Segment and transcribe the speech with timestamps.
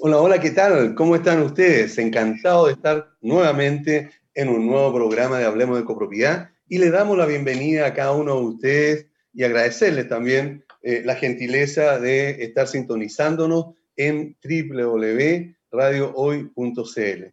[0.00, 0.94] Hola, hola, ¿qué tal?
[0.94, 1.98] ¿Cómo están ustedes?
[1.98, 7.18] Encantado de estar nuevamente en un nuevo programa de Hablemos de Copropiedad y le damos
[7.18, 12.68] la bienvenida a cada uno de ustedes y agradecerles también eh, la gentileza de estar
[12.68, 17.24] sintonizándonos en www.radiohoy.cl.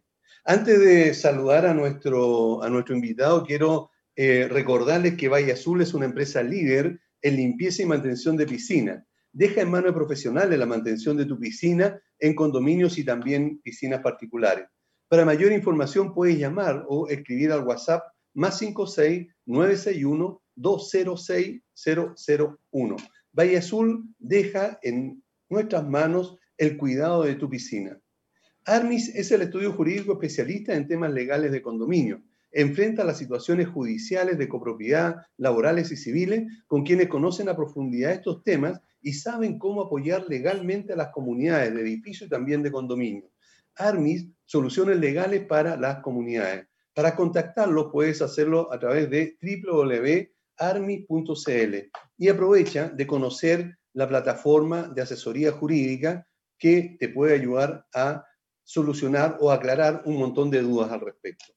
[0.44, 5.94] Antes de saludar a nuestro, a nuestro invitado, quiero eh, recordarles que Valle Azul es
[5.94, 9.06] una empresa líder en limpieza y mantención de piscina.
[9.36, 14.00] Deja en manos de profesionales la mantención de tu piscina en condominios y también piscinas
[14.00, 14.66] particulares.
[15.08, 18.02] Para mayor información puedes llamar o escribir al WhatsApp
[18.32, 21.62] más 56 961 206
[22.72, 22.96] 001.
[23.38, 28.00] Valle Azul deja en nuestras manos el cuidado de tu piscina.
[28.64, 32.22] Armis es el estudio jurídico especialista en temas legales de condominio.
[32.58, 38.42] Enfrenta las situaciones judiciales de copropiedad, laborales y civiles con quienes conocen a profundidad estos
[38.44, 43.30] temas y saben cómo apoyar legalmente a las comunidades de edificio y también de condominio.
[43.74, 46.66] Armis, soluciones legales para las comunidades.
[46.94, 50.30] Para contactarlo puedes hacerlo a través de www.armis.cl
[52.16, 56.26] y aprovecha de conocer la plataforma de asesoría jurídica
[56.58, 58.24] que te puede ayudar a
[58.64, 61.55] solucionar o aclarar un montón de dudas al respecto.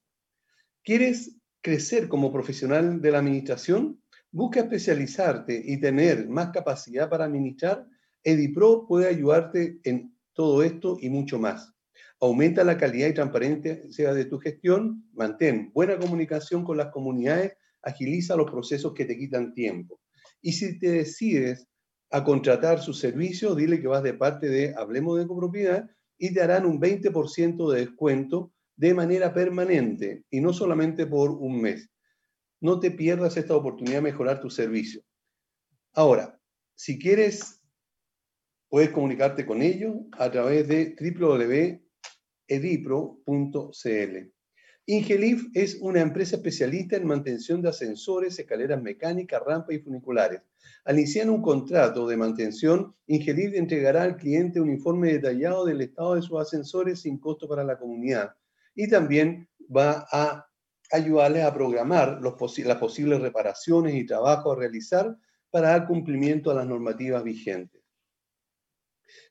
[0.82, 4.00] ¿Quieres crecer como profesional de la administración?
[4.30, 7.86] Busca especializarte y tener más capacidad para administrar.
[8.24, 11.74] EdiPro puede ayudarte en todo esto y mucho más.
[12.18, 18.36] Aumenta la calidad y transparencia de tu gestión, mantén buena comunicación con las comunidades, agiliza
[18.36, 20.00] los procesos que te quitan tiempo.
[20.40, 21.68] Y si te decides
[22.10, 26.40] a contratar su servicio, dile que vas de parte de Hablemos de Copropiedad y te
[26.40, 31.90] harán un 20% de descuento de manera permanente y no solamente por un mes.
[32.62, 35.02] No te pierdas esta oportunidad de mejorar tu servicio.
[35.92, 36.40] Ahora,
[36.74, 37.60] si quieres,
[38.70, 41.78] puedes comunicarte con ellos a través de www
[42.48, 44.32] edipro.cl.
[44.86, 50.40] Ingelif es una empresa especialista en mantención de ascensores, escaleras mecánicas, rampas y funiculares.
[50.86, 56.14] Al iniciar un contrato de mantención, Ingelif entregará al cliente un informe detallado del estado
[56.14, 58.34] de sus ascensores sin costo para la comunidad
[58.74, 60.46] y también va a
[60.90, 65.16] ayudarles a programar las posibles reparaciones y trabajos a realizar
[65.50, 67.80] para dar cumplimiento a las normativas vigentes.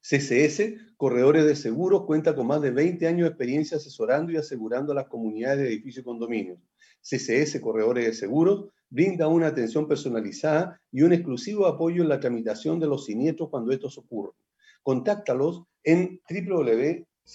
[0.01, 4.91] CCS, Corredores de Seguros, cuenta con más de 20 años de experiencia asesorando y asegurando
[4.91, 6.59] a las comunidades de edificios y condominios.
[7.01, 12.79] CCS, Corredores de Seguros, brinda una atención personalizada y un exclusivo apoyo en la tramitación
[12.79, 14.35] de los siniestros cuando estos ocurren.
[14.83, 16.19] Contáctalos en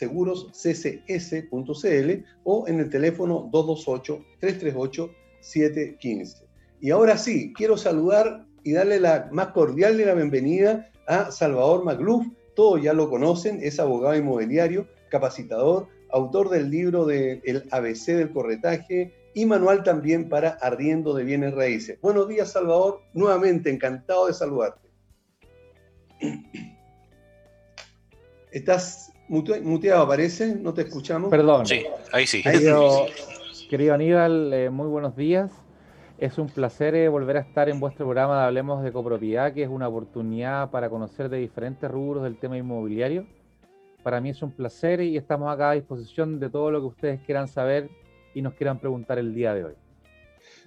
[0.00, 6.44] www.segurosccs.cl o en el teléfono 228-338-715.
[6.80, 11.84] Y ahora sí, quiero saludar y darle la más cordial de la bienvenida a Salvador
[11.84, 18.06] Magluf, todos ya lo conocen, es abogado inmobiliario, capacitador, autor del libro de El ABC
[18.06, 22.00] del corretaje y manual también para arriendo de bienes raíces.
[22.00, 23.00] Buenos días, Salvador.
[23.12, 24.88] Nuevamente, encantado de saludarte.
[28.52, 30.54] ¿Estás muteado, parece?
[30.54, 31.30] ¿No te escuchamos?
[31.30, 31.66] Perdón.
[31.66, 32.42] Sí, ahí sí.
[33.68, 35.50] Querido, Aníbal, eh, muy buenos días.
[36.18, 39.64] Es un placer eh, volver a estar en vuestro programa de Hablemos de Copropiedad, que
[39.64, 43.26] es una oportunidad para conocer de diferentes rubros del tema inmobiliario.
[44.02, 47.20] Para mí es un placer y estamos acá a disposición de todo lo que ustedes
[47.24, 47.88] quieran saber
[48.34, 49.74] y nos quieran preguntar el día de hoy.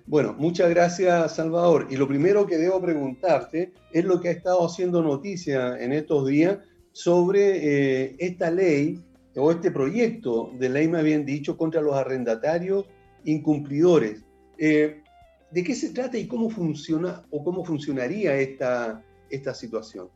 [0.05, 1.87] Bueno, muchas gracias Salvador.
[1.89, 6.27] Y lo primero que debo preguntarte es lo que ha estado haciendo noticia en estos
[6.27, 6.57] días
[6.97, 7.41] sobre
[8.05, 8.99] eh, esta ley
[9.35, 12.85] o este proyecto de ley, me habían dicho, contra los arrendatarios
[13.23, 14.25] incumplidores.
[14.57, 15.03] Eh,
[15.51, 20.09] ¿De qué se trata y cómo funciona o cómo funcionaría esta, esta situación?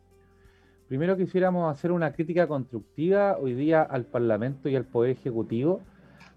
[0.88, 5.82] Primero quisiéramos hacer una crítica constructiva hoy día al Parlamento y al Poder Ejecutivo,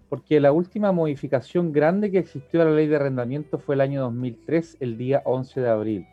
[0.09, 4.01] porque la última modificación grande que existió a la ley de arrendamiento fue el año
[4.01, 6.07] 2003, el día 11 de abril.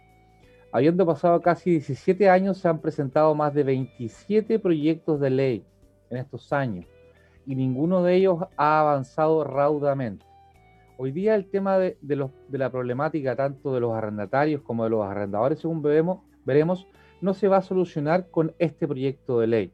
[0.75, 5.66] Habiendo pasado casi 17 años, se han presentado más de 27 proyectos de ley
[6.09, 6.87] en estos años
[7.44, 10.25] y ninguno de ellos ha avanzado raudamente.
[10.97, 11.99] Hoy día el tema de,
[12.50, 16.87] la problemática tanto de los arrendatarios como de los arrendadores, según veremos,
[17.20, 19.73] no se va a solucionar con este proyecto de ley,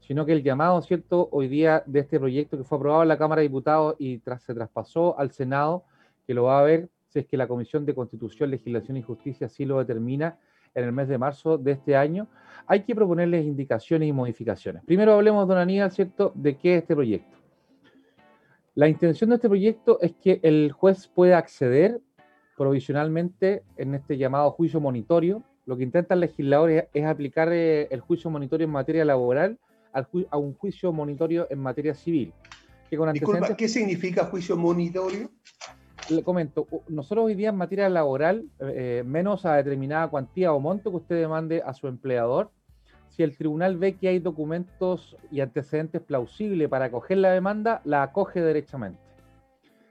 [0.00, 3.18] sino que el llamado, ¿cierto?, hoy día de este proyecto que fue aprobado en la
[3.18, 5.84] Cámara de Diputados y se traspasó al Senado,
[6.26, 9.46] que lo va a ver si es que la Comisión de Constitución, Legislación y Justicia
[9.46, 10.38] así lo determina
[10.74, 12.28] en el mes de marzo de este año,
[12.66, 14.84] hay que proponerles indicaciones y modificaciones.
[14.84, 17.36] Primero hablemos, don Aníbal, ¿cierto?, de qué es este proyecto.
[18.76, 22.00] La intención de este proyecto es que el juez pueda acceder
[22.56, 25.42] provisionalmente en este llamado juicio monitorio.
[25.66, 29.58] Lo que intenta el legislador es, aplicar eh, el juicio monitorio en materia laboral
[29.92, 32.32] a un juicio monitorio en materia civil.
[33.12, 35.30] Disculpa, ¿qué significa juicio monitorio?
[36.10, 40.90] Le comento, nosotros hoy día en materia laboral, eh, menos a determinada cuantía o monto
[40.90, 42.50] que usted demande a su empleador,
[43.10, 48.02] si el tribunal ve que hay documentos y antecedentes plausibles para acoger la demanda, la
[48.02, 48.98] acoge derechamente.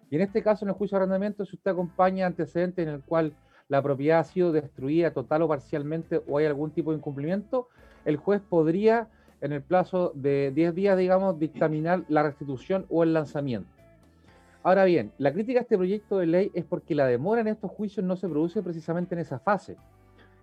[0.10, 3.01] Y en este caso, en el juicio de arrendamiento, si usted acompaña antecedentes en el
[3.01, 3.33] cual
[3.69, 7.69] la propiedad ha sido destruida total o parcialmente o hay algún tipo de incumplimiento,
[8.04, 9.07] el juez podría,
[9.39, 13.79] en el plazo de 10 días, digamos, dictaminar la restitución o el lanzamiento.
[14.62, 17.72] Ahora bien, la crítica a este proyecto de ley es porque la demora en estos
[17.72, 19.78] juicios no se produce precisamente en esa fase.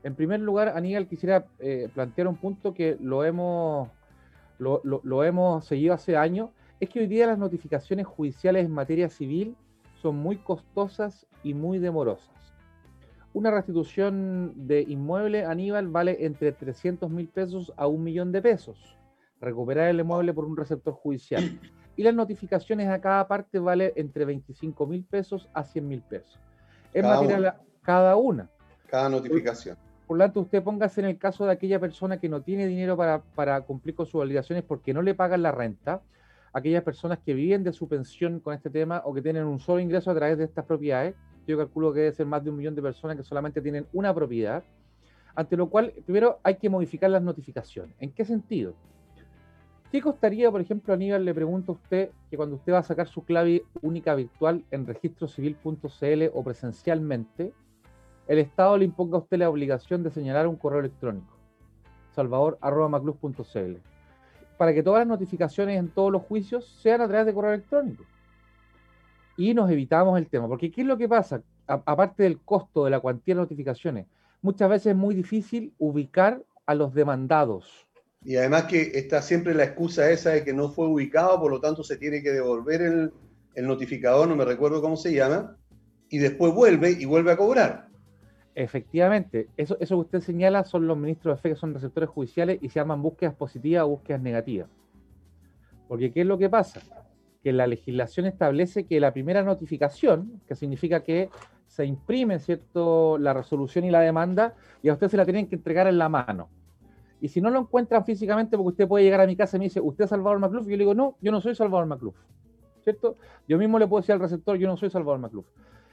[0.03, 3.89] En primer lugar, Aníbal, quisiera eh, plantear un punto que lo hemos,
[4.59, 9.57] lo hemos seguido hace años, es que hoy día las notificaciones judiciales en materia civil
[10.01, 12.31] son muy costosas y muy demorosas.
[13.33, 18.97] Una restitución de inmueble, Aníbal, vale entre 300 mil pesos a un millón de pesos.
[19.41, 21.59] Recuperar el inmueble por un receptor judicial.
[21.97, 26.39] Y las notificaciones a cada parte vale entre 25 mil pesos a 100 mil pesos.
[26.93, 27.57] En cada una.
[27.83, 28.51] cada una.
[28.87, 29.77] Cada notificación.
[30.07, 32.97] Por, lo tanto, usted póngase en el caso de aquella persona que no tiene dinero
[32.97, 36.03] para, para cumplir con sus obligaciones porque no le pagan la renta
[36.57, 39.79] aquellas personas que viven de su pensión con este tema o que tienen un solo
[39.79, 41.15] ingreso a través de estas propiedades.
[41.47, 44.15] Yo calculo que debe ser más de un millón de personas que solamente tienen una
[44.15, 44.65] propiedad,
[45.35, 47.95] ante lo cual primero hay que modificar las notificaciones.
[48.01, 48.75] ¿En qué sentido?
[49.91, 53.09] ¿Qué costaría, por ejemplo, Aníbal, le pregunto a usted que cuando usted va a sacar
[53.09, 57.53] su clave única virtual en registrocivil.cl o presencialmente,
[58.27, 61.37] el Estado le imponga a usted la obligación de señalar un correo electrónico,
[62.15, 63.77] salvador.maclus.cl
[64.57, 68.05] para que todas las notificaciones en todos los juicios sean a través de correo electrónico.
[69.37, 71.43] Y nos evitamos el tema, porque ¿qué es lo que pasa?
[71.69, 74.07] aparte del costo de la cuantía de notificaciones,
[74.41, 77.86] muchas veces es muy difícil ubicar a los demandados.
[78.27, 81.61] Y además que está siempre la excusa esa de que no fue ubicado, por lo
[81.61, 83.13] tanto se tiene que devolver el,
[83.55, 85.57] el notificador, no me recuerdo cómo se llama,
[86.09, 87.87] y después vuelve y vuelve a cobrar.
[88.57, 92.59] Efectivamente, eso, eso que usted señala son los ministros de fe que son receptores judiciales
[92.61, 94.69] y se llaman búsquedas positivas o búsquedas negativas.
[95.87, 96.81] Porque ¿qué es lo que pasa?
[97.45, 101.31] Que la legislación establece que la primera notificación, que significa que
[101.69, 103.19] se imprime ¿cierto?
[103.19, 106.09] la resolución y la demanda, y a usted se la tienen que entregar en la
[106.09, 106.49] mano.
[107.27, 109.65] Y si no lo encuentran físicamente, porque usted puede llegar a mi casa y me
[109.65, 110.65] dice, ¿usted es Salvador Macluf?
[110.69, 112.15] Y yo le digo, no, yo no soy Salvador Macluf.
[112.85, 113.17] ¿Cierto?
[113.49, 115.45] Yo mismo le puedo decir al receptor, yo no soy Salvador Macluf.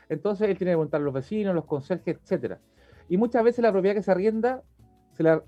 [0.09, 2.59] Entonces él tiene que preguntar a los vecinos, los conserjes, etcétera.
[3.09, 4.61] Y muchas veces la propiedad que se arrienda,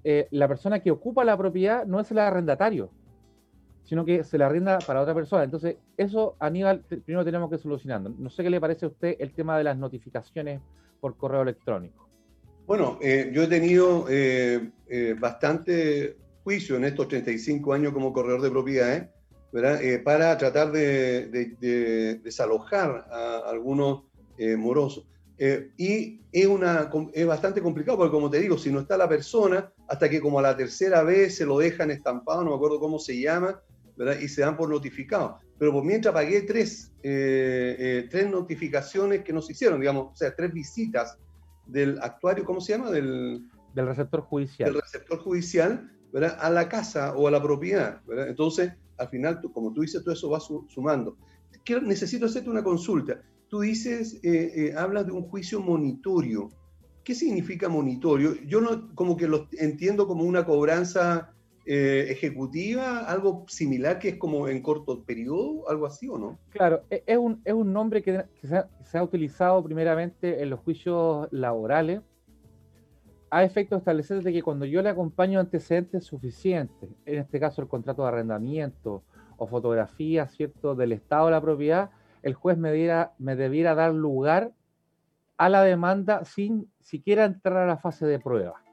[0.03, 2.89] eh, la, persona que ocupa la propiedad no es el arrendatario,
[3.83, 5.43] sino que se la arrienda para otra persona.
[5.43, 8.09] Entonces, eso, Aníbal, primero tenemos que solucionando.
[8.09, 10.61] No sé qué le parece a usted el tema de las notificaciones
[10.99, 12.04] por correo electrónico.
[12.65, 14.69] Bueno, eh, yo he tenido eh,
[15.19, 19.07] bastante juicio en estos 35 años como corredor de propiedades,
[19.51, 19.79] ¿verdad?
[20.03, 24.03] para tratar de desalojar a algunos
[24.37, 25.05] eh, moroso.
[25.37, 29.07] Eh, y es, una, es bastante complicado porque, como te digo, si no está la
[29.07, 32.79] persona, hasta que como a la tercera vez se lo dejan estampado, no me acuerdo
[32.79, 33.61] cómo se llama,
[33.95, 34.19] ¿verdad?
[34.19, 35.39] y se dan por notificado.
[35.57, 40.51] Pero por mientras pagué tres, eh, tres notificaciones que nos hicieron, digamos, o sea, tres
[40.51, 41.17] visitas
[41.67, 42.91] del actuario, ¿cómo se llama?
[42.91, 44.71] Del, del receptor judicial.
[44.71, 46.37] Del receptor judicial, ¿verdad?
[46.39, 48.29] A la casa o a la propiedad, ¿verdad?
[48.29, 51.17] Entonces, al final, como tú dices, todo eso va sumando.
[51.63, 56.49] Quiero, necesito hacerte una consulta tú dices, eh, eh, hablas de un juicio monitorio.
[57.03, 58.35] ¿Qué significa monitorio?
[58.47, 61.34] Yo no, como que lo entiendo como una cobranza
[61.67, 66.37] eh, ejecutiva, algo similar que es como en corto periodo, algo así o no?
[66.49, 71.27] Claro, e, es un, es un nombre que, se, ha, utilizado primeramente en los juicios
[71.31, 72.01] laborales
[73.31, 77.63] a efecto de establecer de que cuando yo le acompaño antecedentes suficientes, en este caso
[77.63, 79.03] el contrato de arrendamiento
[79.37, 81.89] o fotografía, ¿cierto?, del estado de la propiedad,
[82.21, 82.71] el juez me,
[83.17, 84.53] me debiera dar lugar
[85.37, 88.64] a la demanda sin siquiera entrar a la fase de prueba.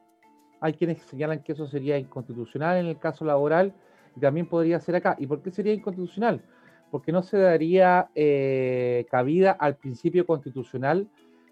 [0.63, 3.75] Hay quienes señalan que eso sería inconstitucional en el caso laboral
[4.17, 5.17] y también podría ser acá.
[5.19, 6.41] ¿Y por qué sería inconstitucional?
[6.91, 11.09] Porque no se daría eh, cabida al principio constitucional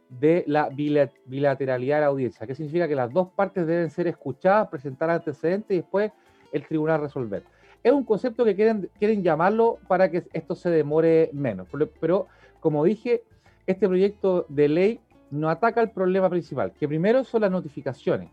[0.09, 4.69] de la bilateralidad de la audiencia, que significa que las dos partes deben ser escuchadas,
[4.69, 6.11] presentar antecedentes y después
[6.53, 7.45] el tribunal resolver
[7.83, 11.69] es un concepto que quieren, quieren llamarlo para que esto se demore menos.
[12.01, 12.27] Pero,
[12.61, 13.23] como dije,
[13.67, 15.01] este proyecto de ley
[15.31, 18.31] no ataca el problema principal, que primero son las notificaciones.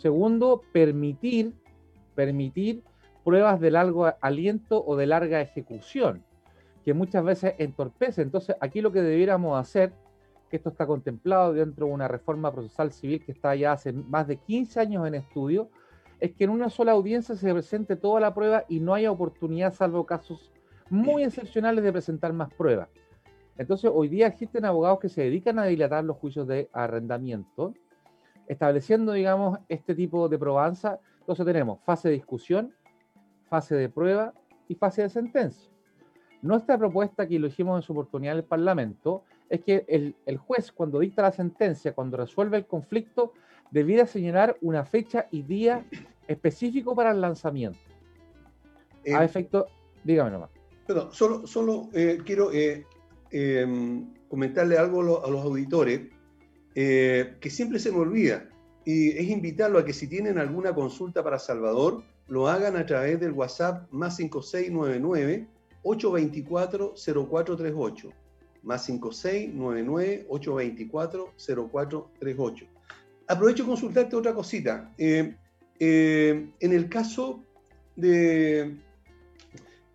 [0.00, 1.52] Segundo, permitir,
[2.14, 2.82] permitir
[3.22, 6.24] pruebas de largo aliento o de larga ejecución,
[6.86, 8.22] que muchas veces entorpece.
[8.22, 9.92] Entonces, aquí lo que debiéramos hacer,
[10.48, 14.26] que esto está contemplado dentro de una reforma procesal civil que está ya hace más
[14.26, 15.68] de 15 años en estudio,
[16.18, 19.74] es que en una sola audiencia se presente toda la prueba y no haya oportunidad,
[19.74, 20.50] salvo casos
[20.88, 22.88] muy excepcionales, de presentar más pruebas.
[23.58, 27.74] Entonces, hoy día existen abogados que se dedican a dilatar los juicios de arrendamiento,
[28.50, 30.98] estableciendo, digamos, este tipo de probanza.
[31.20, 32.74] Entonces tenemos fase de discusión,
[33.48, 34.34] fase de prueba
[34.66, 35.70] y fase de sentencia.
[36.42, 40.36] Nuestra propuesta, que lo hicimos en su oportunidad en el Parlamento, es que el, el
[40.38, 43.34] juez, cuando dicta la sentencia, cuando resuelve el conflicto,
[43.70, 45.86] debiera señalar una fecha y día
[46.26, 47.78] específico para el lanzamiento.
[49.06, 49.66] a eh, efecto,
[50.02, 50.50] dígame nomás.
[50.88, 52.84] Perdón, solo, solo eh, quiero eh,
[54.28, 56.00] comentarle algo a los auditores
[56.74, 58.48] que siempre se me olvida.
[58.84, 63.20] Y es invitarlo a que si tienen alguna consulta para Salvador, lo hagan a través
[63.20, 65.46] del WhatsApp más 5699
[65.82, 68.10] 824 0438
[68.62, 72.66] más 5699 824 0438
[73.30, 74.92] aprovecho de consultarte otra cosita.
[74.98, 75.36] Eh,
[75.78, 77.44] eh, en el caso
[77.94, 78.76] de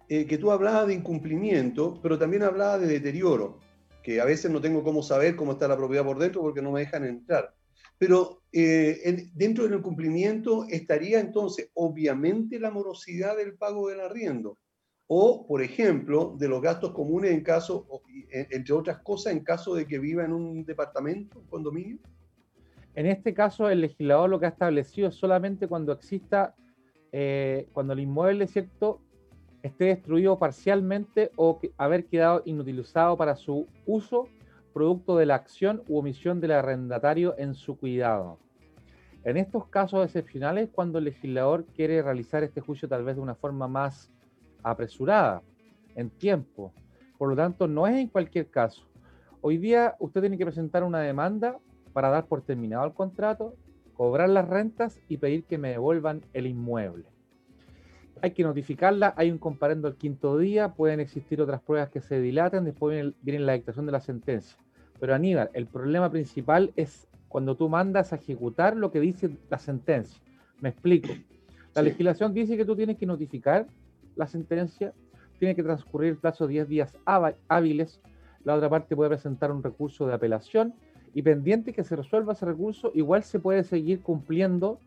[0.07, 3.59] eh, que tú hablabas de incumplimiento, pero también hablabas de deterioro,
[4.05, 6.71] que a veces no tengo cómo saber cómo está la propiedad por dentro porque no
[6.71, 7.55] me dejan entrar.
[7.97, 14.59] Pero dentro del incumplimiento estaría entonces obviamente la morosidad del pago del arriendo.
[15.07, 17.87] O, por ejemplo, de los gastos comunes en caso,
[18.29, 21.97] entre otras cosas, en caso de que viva en un departamento, un condominio.
[22.93, 26.55] En este caso, el legislador lo que ha establecido es solamente cuando exista,
[27.11, 29.01] eh, cuando el inmueble, ¿cierto?,
[29.65, 34.27] esté destruido parcialmente o haber quedado inutilizado para su uso,
[34.73, 38.37] producto de la acción u omisión del arrendatario en su cuidado.
[39.23, 43.33] En estos casos excepcionales, cuando el legislador quiere realizar este juicio tal vez de una
[43.33, 44.11] forma más
[44.61, 45.41] apresurada,
[45.95, 46.71] en tiempo.
[47.17, 48.85] Por lo tanto, no es en cualquier caso.
[49.41, 51.57] Hoy día usted tiene que presentar una demanda
[51.93, 53.55] para dar por terminado el contrato,
[53.95, 57.14] cobrar las rentas y pedir que me devuelvan el inmueble.
[58.21, 62.19] Hay que notificarla, hay un comparendo el quinto día, pueden existir otras pruebas que se
[62.19, 64.57] dilaten, después viene, la dictación de la sentencia.
[64.99, 69.59] Pero Aníbal, el problema principal es cuando tú mandas a ejecutar lo que dice la
[69.59, 70.21] sentencia.
[70.61, 71.09] Me explico.
[71.73, 73.67] La legislación dice que tú tienes que notificar
[74.15, 74.93] la sentencia,
[75.37, 76.97] tiene que transcurrir el plazo de 10 días
[77.49, 77.99] hábiles,
[78.45, 80.73] la otra parte puede presentar un recurso de apelación
[81.13, 84.79] y pendiente que se resuelva ese recurso, igual se puede seguir cumpliendo,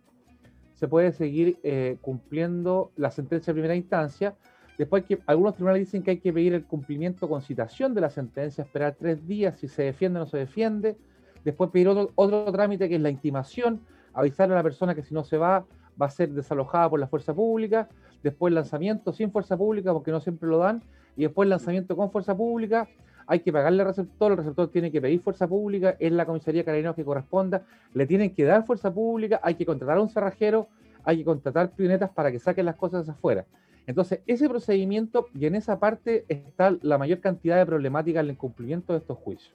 [0.79, 4.37] se puede seguir eh, cumpliendo la sentencia de primera instancia.
[4.79, 8.11] Después que algunos tribunales dicen que hay que pedir el cumplimiento con citación de la
[8.11, 10.97] sentencia, esperar tres días si se defiende o no se defiende.
[11.45, 13.81] Después pedir otro, otro trámite que es la intimación,
[14.15, 15.67] avisarle a la persona que si no se va,
[16.01, 17.89] va a ser desalojada por la fuerza pública.
[18.23, 20.85] Después lanzamiento sin fuerza pública, porque no siempre lo dan.
[21.17, 22.89] Y después lanzamiento con fuerza pública
[23.29, 26.65] hay que pagarle al receptor, el receptor tiene que pedir fuerza pública, es la comisaría
[26.65, 30.69] carabineros que corresponda, le tienen que dar fuerza pública, hay que contratar a un cerrajero,
[31.05, 33.45] hay que contratar pionetas para que saquen las cosas afuera.
[33.87, 38.33] Entonces, ese procedimiento y en esa parte está la mayor cantidad de problemática en el
[38.33, 39.55] incumplimiento de estos juicios.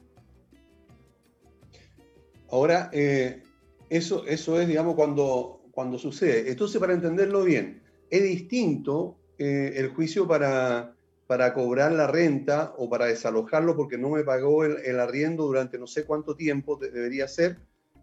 [2.52, 3.42] Ahora, eh,
[3.90, 6.52] eso, eso es, digamos, cuando, cuando sucede.
[6.52, 10.94] Entonces, para entenderlo bien, es distinto eh, el juicio para
[11.28, 15.88] para cobrar la renta o para desalojarlo porque no me pagó el, arriendo durante no
[15.88, 17.58] sé cuánto tiempo debería ser,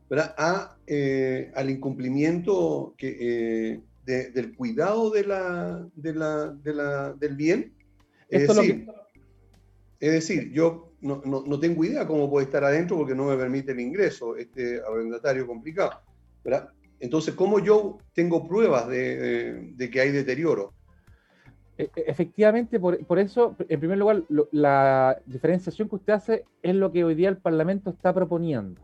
[0.09, 0.35] ¿verdad?
[0.39, 7.37] A, eh, al incumplimiento que, eh, del cuidado de la, de la, de la, del
[7.37, 7.75] bien.
[8.29, 8.87] Es decir,
[10.01, 13.37] es decir, yo no, no, no, tengo idea cómo puede estar adentro porque no me
[13.37, 16.01] permite el ingreso, este arrendatario complicado.
[16.43, 16.71] ¿verdad?
[16.99, 20.75] Entonces, ¿cómo yo tengo pruebas de, de que hay deterioro?
[21.81, 26.93] E, e, efectivamente, por, eso, en primer lugar, la diferenciación que usted hace es lo
[26.93, 28.83] que hoy día el Parlamento está proponiendo.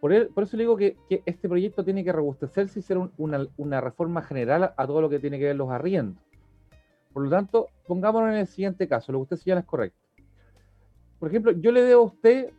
[0.00, 0.96] Por, eso le digo que,
[1.26, 5.36] este proyecto tiene que robustecerse y ser una, reforma general a, todo lo que tiene
[5.36, 6.22] que ver los arriendos.
[7.12, 9.98] Por lo tanto, pongámonos en el siguiente caso, lo que usted señala es correcto.
[11.18, 12.52] Por ejemplo, yo le debo a usted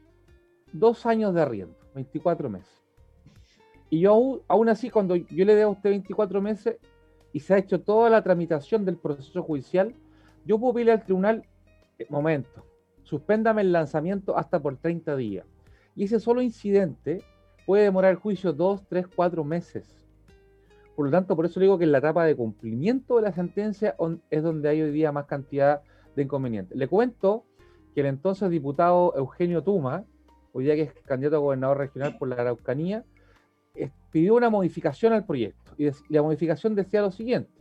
[0.73, 2.83] dos años de arriendo, 24 meses.
[3.89, 6.75] Y yo aún, aún así, cuando yo le debo a usted 24 meses,
[7.38, 9.94] y se ha hecho toda la tramitación del proceso judicial,
[10.44, 11.44] yo puedo pedirle al tribunal,
[12.00, 12.65] eh, momento,
[13.03, 15.46] suspéndame el lanzamiento hasta por 30 días.
[15.96, 17.24] Y ese solo incidente
[17.67, 20.03] puede demorar el juicio dos, tres, cuatro meses.
[20.96, 23.96] Por lo tanto, por eso digo que en la etapa de cumplimiento de la sentencia
[24.32, 25.82] es donde hay hoy día más cantidad
[26.15, 26.75] de inconvenientes.
[26.75, 27.44] Le cuento
[27.94, 30.06] que el entonces diputado Eugenio Tuma,
[30.53, 33.06] hoy día que es candidato a gobernador regional por la Araucanía,
[34.11, 35.71] pidió una modificación al proyecto.
[35.77, 37.51] Y la modificación decía lo siguiente.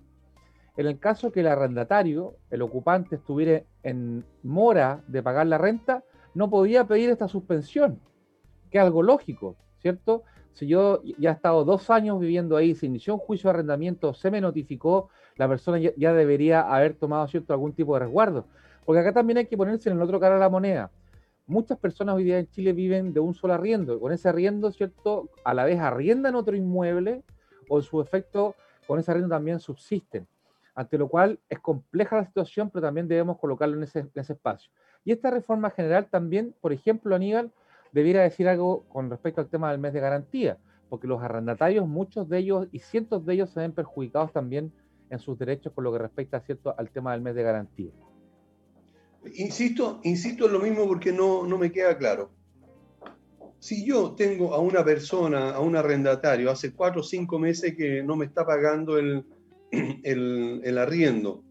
[0.76, 6.04] En el caso que el arrendatario, el ocupante, estuviera en mora de pagar la renta,
[6.34, 8.00] no podía pedir esta suspensión,
[8.70, 10.24] que es algo lógico, ¿cierto?
[10.56, 14.14] si yo ya he estado dos años viviendo ahí, se inició un juicio de arrendamiento,
[14.14, 18.46] se me notificó, la persona ya, debería haber tomado cierto algún tipo de resguardo.
[18.86, 20.90] Porque acá también hay que ponerse en el otro cara de la moneda.
[21.48, 24.00] Muchas personas hoy día en Chile viven de un solo arriendo.
[24.00, 25.30] Con ese arriendo, ¿cierto?
[25.44, 27.22] A la vez arriendan otro inmueble
[27.68, 28.56] o en su efecto
[28.88, 30.26] con ese arriendo también subsisten.
[30.74, 34.72] Ante lo cual es compleja la situación, pero también debemos colocarlo en ese, espacio.
[35.04, 37.52] Y esta reforma general también, por ejemplo, Aníbal,
[37.92, 42.28] debiera decir algo con respecto al tema del mes de garantía, porque los arrendatarios, muchos
[42.28, 44.72] de ellos y cientos de ellos se ven perjudicados también
[45.10, 46.74] en sus derechos con lo que respecta ¿cierto?
[46.76, 47.92] al tema del mes de garantía.
[49.34, 52.30] Insisto, insisto en lo mismo porque no, no me queda claro.
[53.58, 58.02] Si yo tengo a una persona, a un arrendatario, hace cuatro o cinco meses que
[58.02, 59.24] no me está pagando el,
[60.04, 61.42] el, el arriendo,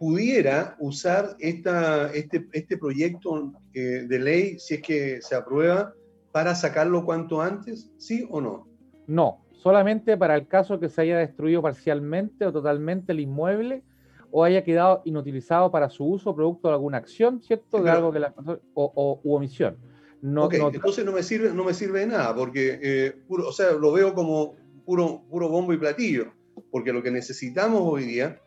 [0.00, 5.92] pudiera usar esta, este, este proyecto eh, de ley, si es que se aprueba,
[6.32, 8.66] para sacarlo cuanto antes, ¿sí o no?
[9.06, 13.82] No, solamente para el caso que se haya destruido parcialmente o totalmente el inmueble
[14.30, 17.82] o haya quedado inutilizado para su uso producto de alguna acción, ¿cierto?
[17.82, 18.34] de algo que la
[18.74, 19.76] o, o u omisión.
[20.22, 23.72] No, entonces no me sirve, no me sirve de nada, porque eh, puro, o sea,
[23.72, 26.32] lo veo como puro, puro bombo y platillo,
[26.70, 28.38] porque lo que necesitamos hoy día,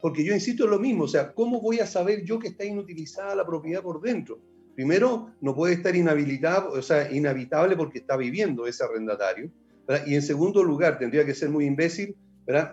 [0.00, 2.64] porque yo insisto en lo mismo, o sea, ¿cómo voy a saber yo que está
[2.64, 4.38] inutilizada la propiedad por dentro?
[4.76, 9.50] Primero, no puede estar inhabilitado, o sea, inhabitable porque está viviendo ese arrendatario,
[10.06, 12.16] y en segundo lugar, tendría que ser muy imbécil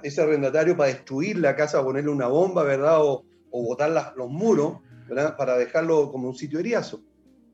[0.04, 3.04] ese arrendatario para destruir la casa, ponerle una bomba, ¿verdad?
[3.04, 5.38] O, o botar los muros, ¿verdad?
[5.38, 7.02] Para dejarlo como un sitio eriazo.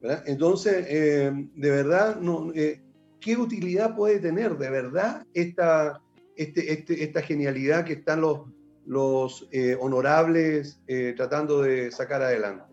[0.02, 0.24] ¿verdad?
[0.26, 2.18] Entonces, eh, de verdad,
[2.56, 2.82] eh,
[3.20, 6.02] ¿qué utilidad puede tener de verdad esta,
[6.36, 8.42] este, este, esta genialidad que están los,
[8.86, 10.82] los eh, honorables
[11.16, 12.64] tratando de sacar adelante?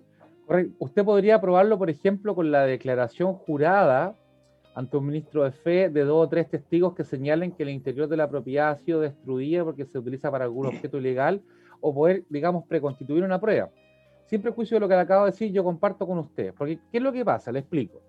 [0.79, 4.17] Usted podría probarlo, por ejemplo, con la declaración jurada
[4.77, 8.09] ante un ministro de fe de dos o tres testigos que señalen que el interior
[8.09, 11.41] de la propiedad ha sido destruida porque se utiliza para algún objeto ilegal
[11.81, 13.71] o poder, digamos, preconstituir una prueba.
[14.27, 16.53] Siempre juicio de lo que le acabo de decir, yo comparto con usted.
[16.53, 17.51] Porque, ¿qué es lo que pasa?
[17.53, 18.03] Le explico.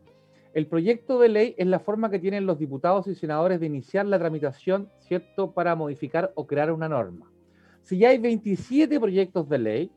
[0.53, 4.05] El proyecto de ley es la forma que tienen los diputados y senadores de iniciar
[4.05, 7.31] la tramitación, ¿cierto?, para modificar o crear una norma.
[7.83, 9.91] Si ya hay 27 proyectos de ley,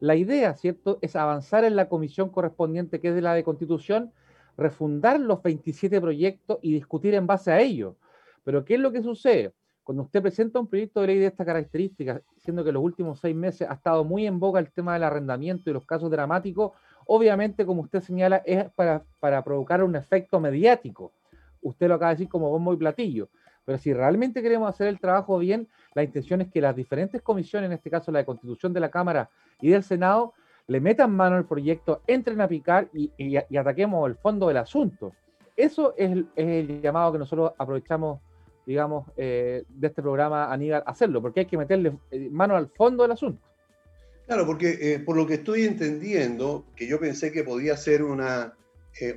[0.00, 4.10] la idea, ¿cierto?, es avanzar en la comisión correspondiente, que es de la de constitución,
[4.56, 7.96] refundar los 27 proyectos y discutir en base a ellos.
[8.44, 9.52] Pero ¿qué es lo que sucede?
[9.82, 13.36] Cuando usted presenta un proyecto de ley de esta característica, siendo que los últimos seis
[13.36, 16.72] meses ha estado muy en boga el tema del arrendamiento y los casos dramáticos,
[17.06, 21.12] obviamente, como usted señala, es para, para provocar un efecto mediático.
[21.60, 23.28] Usted lo acaba de decir como bombo y platillo.
[23.64, 27.68] Pero si realmente queremos hacer el trabajo bien, la intención es que las diferentes comisiones,
[27.68, 30.34] en este caso la de Constitución de la Cámara y del Senado,
[30.66, 35.12] le metan mano al proyecto, entren a picar y, ataquemos el fondo del asunto.
[35.56, 38.20] Eso es el, llamado que nosotros aprovechamos,
[38.66, 43.02] digamos, eh, de este programa, Aníbal, hacerlo, porque hay que meterle eh, mano al fondo
[43.02, 43.40] del asunto.
[44.26, 48.54] Claro, porque eh, por lo que estoy entendiendo, que yo pensé que podía ser una,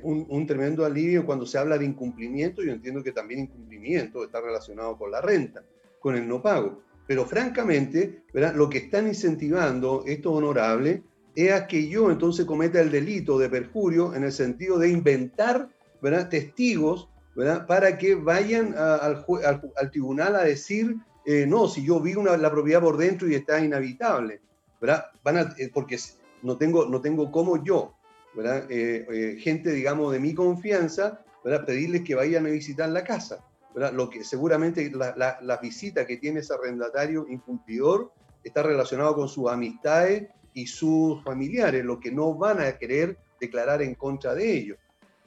[0.02, 4.98] un, tremendo alivio cuando se habla de incumplimiento, yo entiendo que también incumplimiento está relacionado
[4.98, 5.62] con la renta,
[5.98, 6.82] con el no pago.
[7.06, 11.00] Pero francamente, lo que están incentivando estos honorables
[11.46, 15.68] es que yo entonces cometa el delito de perjurio en el sentido de inventar
[16.02, 16.28] ¿verdad?
[16.28, 17.66] testigos ¿verdad?
[17.66, 19.24] para que vayan al,
[19.76, 23.36] al, tribunal a decir, eh, no, si yo vi una, la propiedad por dentro y
[23.36, 24.40] está inhabitable,
[24.80, 25.06] ¿verdad?
[25.22, 25.96] Van eh, porque
[26.42, 27.94] no tengo, no tengo como yo,
[28.34, 28.66] ¿verdad?
[28.68, 31.64] Eh, gente, digamos, de mi confianza, ¿verdad?
[31.64, 33.44] pedirles que vayan a visitar la casa.
[33.72, 33.92] ¿verdad?
[33.92, 38.10] Lo que seguramente la, la, la visita que tiene ese arrendatario incumplidor
[38.42, 43.82] está relacionado con sus amistades y sus familiares, lo que no van a querer declarar
[43.82, 44.78] en contra de ellos,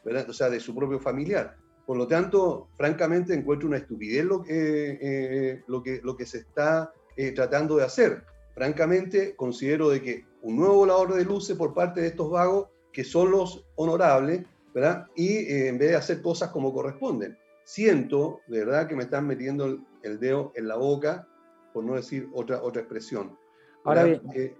[0.03, 0.29] ¿verdad?
[0.29, 1.55] o sea, de su propio familiar.
[1.85, 6.39] Por lo tanto, francamente, encuentro una estupidez lo, que, eh, lo, que, lo que se
[6.39, 8.23] está eh, tratando de hacer.
[8.53, 13.03] Francamente, considero de que un nuevo volador de luces por parte de estos vagos, que
[13.03, 15.07] son los honorables, ¿verdad?
[15.15, 17.37] Y eh, en vez de hacer cosas como corresponden.
[17.63, 21.27] Siento, de verdad, que me están metiendo el, el dedo en la boca,
[21.73, 23.37] por no decir otra, otra expresión.
[23.83, 24.55] Ahora bien, eh,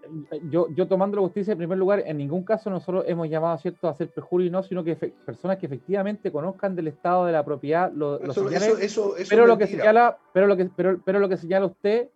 [0.49, 3.87] yo, yo tomando la justicia en primer lugar, en ningún caso nosotros hemos llamado ¿cierto?
[3.87, 7.45] a hacer perjurio y no, sino que personas que efectivamente conozcan del estado de la
[7.45, 8.19] propiedad lo,
[9.29, 12.09] pero lo que señala, pero lo que, pero, pero lo que señala usted,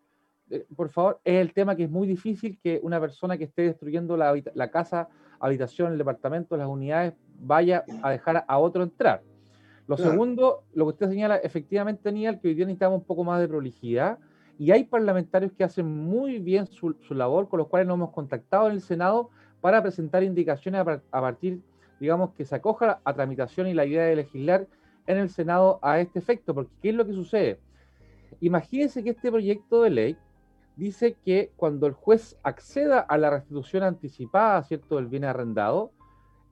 [0.50, 3.64] eh, por favor, es el tema que es muy difícil que una persona que esté
[3.64, 5.08] destruyendo la, la casa,
[5.40, 9.22] habitación, el departamento, las unidades, vaya a dejar a otro entrar.
[9.88, 13.40] Lo segundo, lo que usted señala, efectivamente, Daniel, que hoy día necesitamos un poco más
[13.40, 14.18] de prolijidad
[14.58, 18.68] y hay parlamentarios que hacen muy bien su, labor, con los cuales nos hemos contactado
[18.68, 19.30] en el Senado
[19.62, 21.62] para presentar indicaciones a, partir,
[22.00, 24.68] digamos, que se acoja a tramitación y la idea de legislar
[25.08, 27.60] en el Senado a este efecto, porque ¿qué es lo que sucede?
[28.40, 30.18] Imagínense que este proyecto de ley
[30.76, 35.92] dice que cuando el juez acceda a la restitución anticipada, ¿cierto?, del bien arrendado,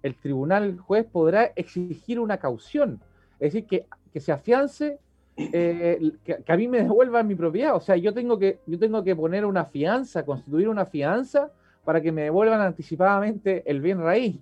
[0.02, 3.02] el tribunal, el juez podrá exigir una caución,
[3.40, 5.00] es decir, que, que se afiance,
[5.36, 9.04] eh, que, a mí me devuelvan mi propiedad, o sea, yo tengo, que, yo tengo
[9.04, 11.52] que poner una fianza, constituir una fianza
[11.84, 14.40] para que me devuelvan anticipadamente el bien raíz,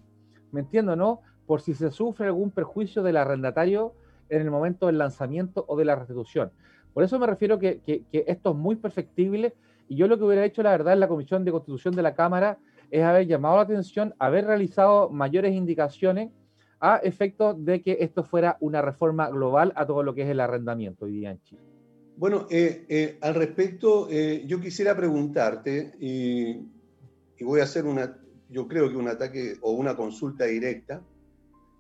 [0.52, 1.22] ¿me entiendo, no?
[1.46, 3.94] Por si se sufre algún perjuicio del arrendatario
[4.30, 6.52] en el momento del lanzamiento o de la restitución.
[6.94, 9.54] Por eso me refiero que, que, que esto es muy perfectible
[9.88, 12.16] y yo lo que hubiera hecho, la verdad, en la Comisión de Constitución de la
[12.16, 12.58] Cámara
[12.92, 16.32] es haber llamado la atención, haber realizado mayores indicaciones
[16.82, 20.40] a efectos de que esto fuera una reforma global a todo lo que es el
[20.40, 21.62] arrendamiento hoy día en Chile.
[22.18, 26.60] Bueno, eh, eh, al respecto, eh, yo quisiera preguntarte, y,
[27.44, 28.18] voy a hacer una,
[28.50, 31.02] yo creo que un ataque o una consulta directa,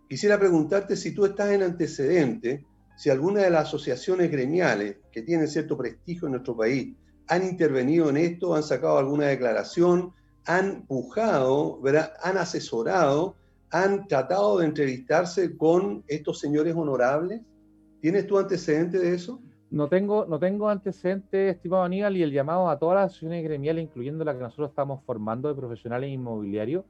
[0.08, 5.48] quisiera preguntarte si tú estás en antecedente, si alguna de las asociaciones gremiales que tienen
[5.48, 6.96] cierto prestigio en nuestro país
[7.28, 10.14] han intervenido en esto, han sacado alguna declaración,
[10.46, 11.80] han pujado,
[12.24, 13.36] han asesorado,
[13.71, 17.41] han tratado de entrevistarse con estos señores honorables.
[18.01, 19.41] ¿Tienes tú antecedente de eso?
[19.69, 23.86] No tengo, no tengo antecedentes, estimado Aníbal, y el llamado a todas las asociaciones gremiales,
[23.86, 26.84] incluyendo la que nosotros estamos formando de profesionales inmobiliarios,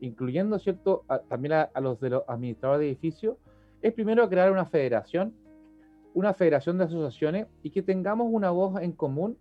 [0.00, 3.36] incluyendo, ¿cierto?, también a, a, los de los administradores de edificios,
[3.80, 5.32] es primero crear una federación,
[6.14, 9.38] una federación de asociaciones y que tengamos una voz en común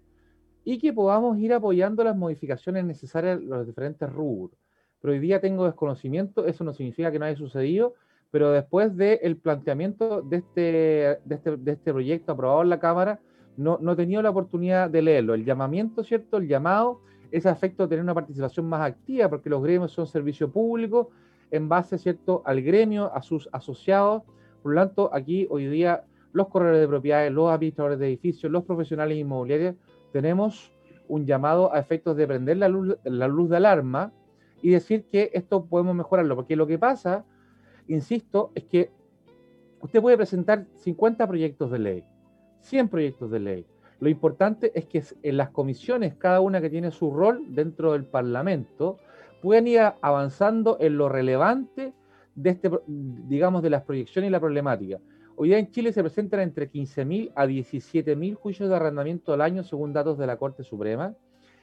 [0.64, 4.60] y que podamos ir apoyando las modificaciones necesarias en los diferentes rubros.
[5.06, 7.94] Pero hoy día tengo desconocimiento, eso no significa que no haya sucedido,
[8.32, 13.20] pero después del planteamiento de este, este, de, este, proyecto aprobado en la Cámara,
[13.56, 15.36] no, no he tenido la oportunidad de leerlo.
[15.36, 16.38] El llamamiento, ¿cierto?
[16.38, 20.08] El llamado es a efecto de tener una participación más activa, porque los gremios son
[20.08, 21.12] servicio público
[21.52, 24.24] en base, ¿cierto?, al gremio, a sus asociados.
[24.64, 28.64] Por lo tanto, aquí hoy día los corredores de propiedades, los administradores de edificios, los
[28.64, 29.76] profesionales inmobiliarios
[30.12, 30.72] tenemos
[31.08, 34.12] un llamado a efectos de prender la luz, la luz de alarma
[34.66, 37.24] y decir que esto podemos mejorarlo, porque lo que pasa,
[37.88, 38.90] insisto, es que
[39.80, 42.04] usted puede presentar 50 proyectos de ley,
[42.62, 43.68] 100 proyectos de ley.
[44.00, 48.06] Lo importante es que en las comisiones, cada una que tiene su rol dentro del
[48.06, 48.98] Parlamento,
[49.40, 51.94] puedan ir avanzando en lo relevante
[52.34, 55.00] de este, digamos, de las proyecciones y la problemática.
[55.36, 59.64] Hoy día en Chile se presentan entre 15.000 a 17.000 juicios de arrendamiento al año
[59.64, 61.14] según datos de la Corte Suprema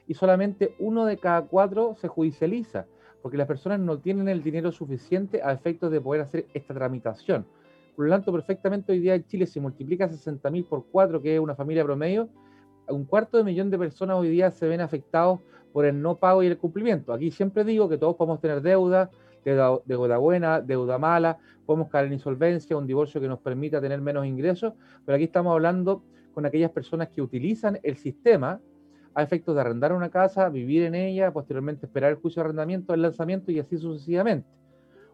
[0.06, 2.86] y solamente uno de cada cuatro se judicializa
[3.22, 7.46] porque las personas no tienen el dinero suficiente a efectos de poder hacer esta tramitación.
[7.94, 11.40] Por lo tanto, perfectamente hoy día en Chile se multiplica 60.000 por 4, que es
[11.40, 12.28] una familia promedio,
[12.88, 15.40] un cuarto de millón de personas hoy día se ven afectados
[15.72, 17.12] por el no pago y el cumplimiento.
[17.12, 19.10] Aquí siempre digo que todos podemos tener deuda,
[19.44, 24.00] deuda, deuda buena, deuda mala, podemos caer en insolvencia, un divorcio que nos permita tener
[24.00, 24.74] menos ingresos,
[25.06, 26.02] pero aquí estamos hablando
[26.34, 28.60] con aquellas personas que utilizan el sistema
[29.14, 32.94] a efectos de arrendar una casa, vivir en ella, posteriormente esperar el juicio de arrendamiento,
[32.94, 34.48] el lanzamiento y así sucesivamente.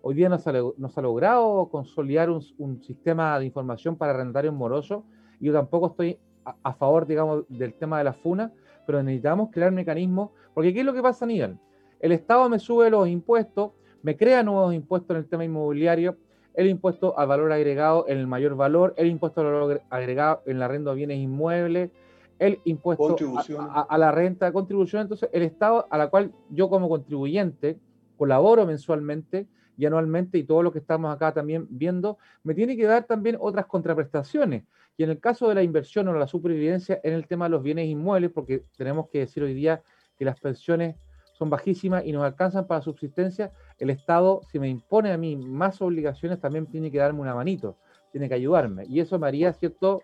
[0.02, 5.02] Hoy día nos ha, ha logrado consolidar un, sistema de información para arrendarios morosos
[5.40, 8.52] y yo tampoco estoy a, a, favor, digamos, del tema de la FUNA,
[8.87, 11.58] pero necesitamos crear mecanismos, porque ¿qué es lo que pasa, Aníbal?
[12.00, 16.16] El Estado me sube los impuestos, me crea nuevos impuestos en el tema inmobiliario,
[16.54, 20.58] el impuesto al valor agregado en el mayor valor, el impuesto al valor agregado en
[20.58, 21.90] la renta de bienes inmuebles,
[22.38, 23.16] el impuesto
[23.59, 25.03] a, a, a, la renta, contribución.
[25.03, 27.79] Entonces, el Estado a la cual yo como contribuyente
[28.16, 29.46] colaboro mensualmente
[29.79, 33.37] y anualmente, y todo lo que estamos acá también viendo, me tiene que dar también
[33.38, 34.64] otras contraprestaciones.
[34.96, 37.62] Y en el caso de la inversión o la supervivencia, en el tema de los
[37.62, 39.81] bienes inmuebles, porque tenemos que decir hoy día
[40.18, 40.96] que las pensiones
[41.33, 45.81] son bajísimas y nos alcanzan para subsistencia, el Estado, si me impone a mí más
[45.81, 47.77] obligaciones, también tiene que darme una manito,
[48.11, 48.85] tiene que ayudarme.
[48.87, 50.03] Y eso me haría, ¿cierto?,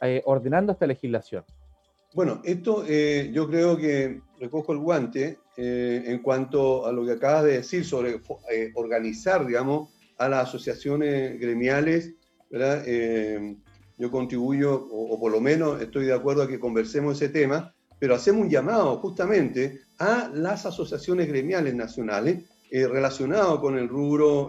[0.00, 1.42] eh, ordenando esta legislación.
[2.16, 7.12] Bueno, esto eh, yo creo que recojo el guante eh, en cuanto a lo que
[7.12, 8.18] acabas de decir sobre
[8.50, 12.14] eh, organizar, digamos, a las asociaciones gremiales,
[13.98, 17.74] yo contribuyo, o, o por lo menos estoy de acuerdo a que conversemos ese tema,
[17.98, 24.48] pero hacemos un llamado justamente a las asociaciones gremiales nacionales relacionado con el rubro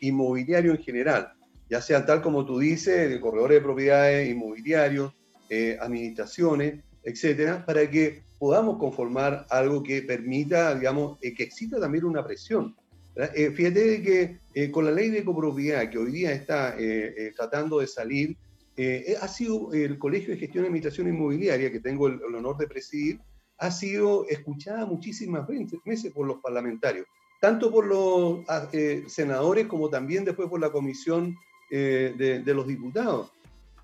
[0.00, 1.34] inmobiliario en general,
[1.68, 5.12] ya sea tal como tú dices, de corredores de propiedades, inmobiliarios,
[5.50, 12.24] eh, administraciones, etcétera, para que podamos conformar algo que permita, digamos, que exista también una
[12.24, 12.76] presión.
[13.54, 14.02] fíjate de
[14.52, 16.76] que con la ley de copropiedad que hoy día está
[17.34, 18.36] tratando de salir,
[19.22, 22.66] ha sido el Colegio de Gestión y Administración Inmobiliaria, que tengo el, el honor de
[22.66, 23.20] presidir,
[23.56, 25.46] ha sido escuchada muchísimas
[25.86, 27.06] veces por los parlamentarios
[27.40, 31.36] tanto por los ah, eh, senadores como también después por la Comisión
[31.68, 33.32] de, los diputados.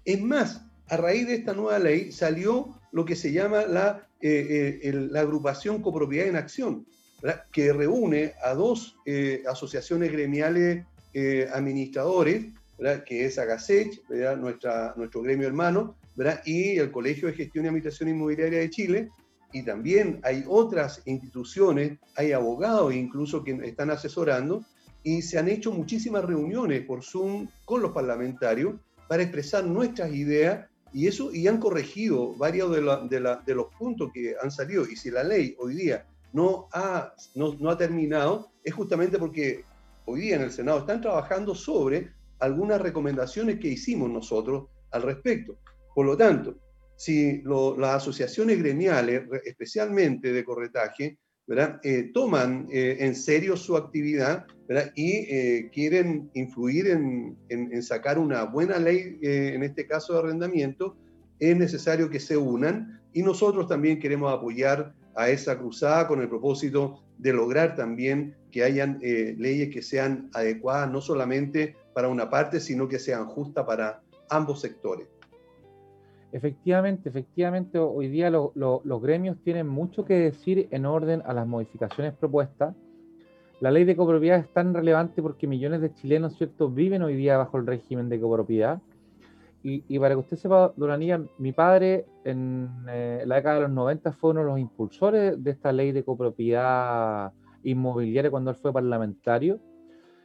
[0.05, 5.21] Es más, a raíz de esta nueva ley salió lo que se llama la, la
[5.21, 6.87] agrupación copropiedad en acción,
[7.51, 8.99] que reúne a dos
[9.49, 10.85] asociaciones gremiales
[11.55, 12.45] administradores,
[13.07, 14.03] que es AGASECH,
[14.39, 15.97] Nuestra, nuestro gremio hermano,
[16.45, 19.09] y el Colegio de Gestión y Administración Inmobiliaria de Chile,
[19.51, 24.63] y también hay otras instituciones, hay abogados incluso que están asesorando,
[25.03, 28.75] y se han hecho muchísimas reuniones por Zoom con los parlamentarios
[29.09, 34.35] para expresar nuestras ideas y eso y han corregido varios de, de, los puntos que
[34.41, 34.85] han salido.
[34.89, 39.65] Y si la ley hoy día no ha, no, no ha terminado, es justamente porque
[40.05, 45.59] hoy día en el Senado están trabajando sobre algunas recomendaciones que hicimos nosotros al respecto.
[45.95, 46.57] Por lo tanto,
[46.97, 51.19] si las asociaciones gremiales, especialmente de corretaje,
[51.59, 54.47] eh, toman eh, en serio su actividad
[54.95, 60.97] y eh, quieren influir en, en, sacar una buena ley, en este caso de arrendamiento,
[61.39, 66.29] es necesario que se unan y nosotros también queremos apoyar a esa cruzada con el
[66.31, 72.59] propósito de lograr también que hayan leyes que sean adecuadas no solamente para una parte,
[72.59, 75.07] sino que sean justas para ambos sectores.
[76.33, 82.15] Efectivamente, efectivamente, hoy día los gremios tienen mucho que decir en orden a las modificaciones
[82.15, 82.75] propuestas.
[83.61, 87.37] La ley de copropiedad es tan relevante porque millones de chilenos, ¿cierto?, viven hoy día
[87.37, 88.81] bajo el régimen de copropiedad.
[89.65, 94.11] Y, para que usted sepa, Duranía, mi padre en eh, la década de los 90
[94.13, 99.61] fue uno de los impulsores de esta ley de copropiedad inmobiliaria cuando él fue parlamentario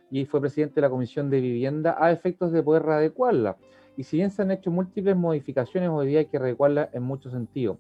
[0.10, 3.58] y fue presidente de la Comisión de Vivienda a efectos de poder readecuarla.
[3.98, 7.34] Y si bien se han hecho múltiples modificaciones, hoy día hay que recuarla en muchos
[7.34, 7.78] sentidos.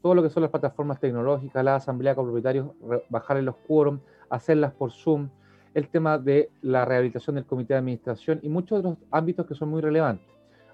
[0.00, 2.70] Todo lo que son las plataformas tecnológicas, la asamblea de copropietarios,
[3.10, 4.00] bajarle los quórum,
[4.30, 5.28] hacerlas por Zoom,
[5.74, 9.68] el tema de la rehabilitación del comité de administración y muchos otros ámbitos que son
[9.68, 10.26] muy relevantes.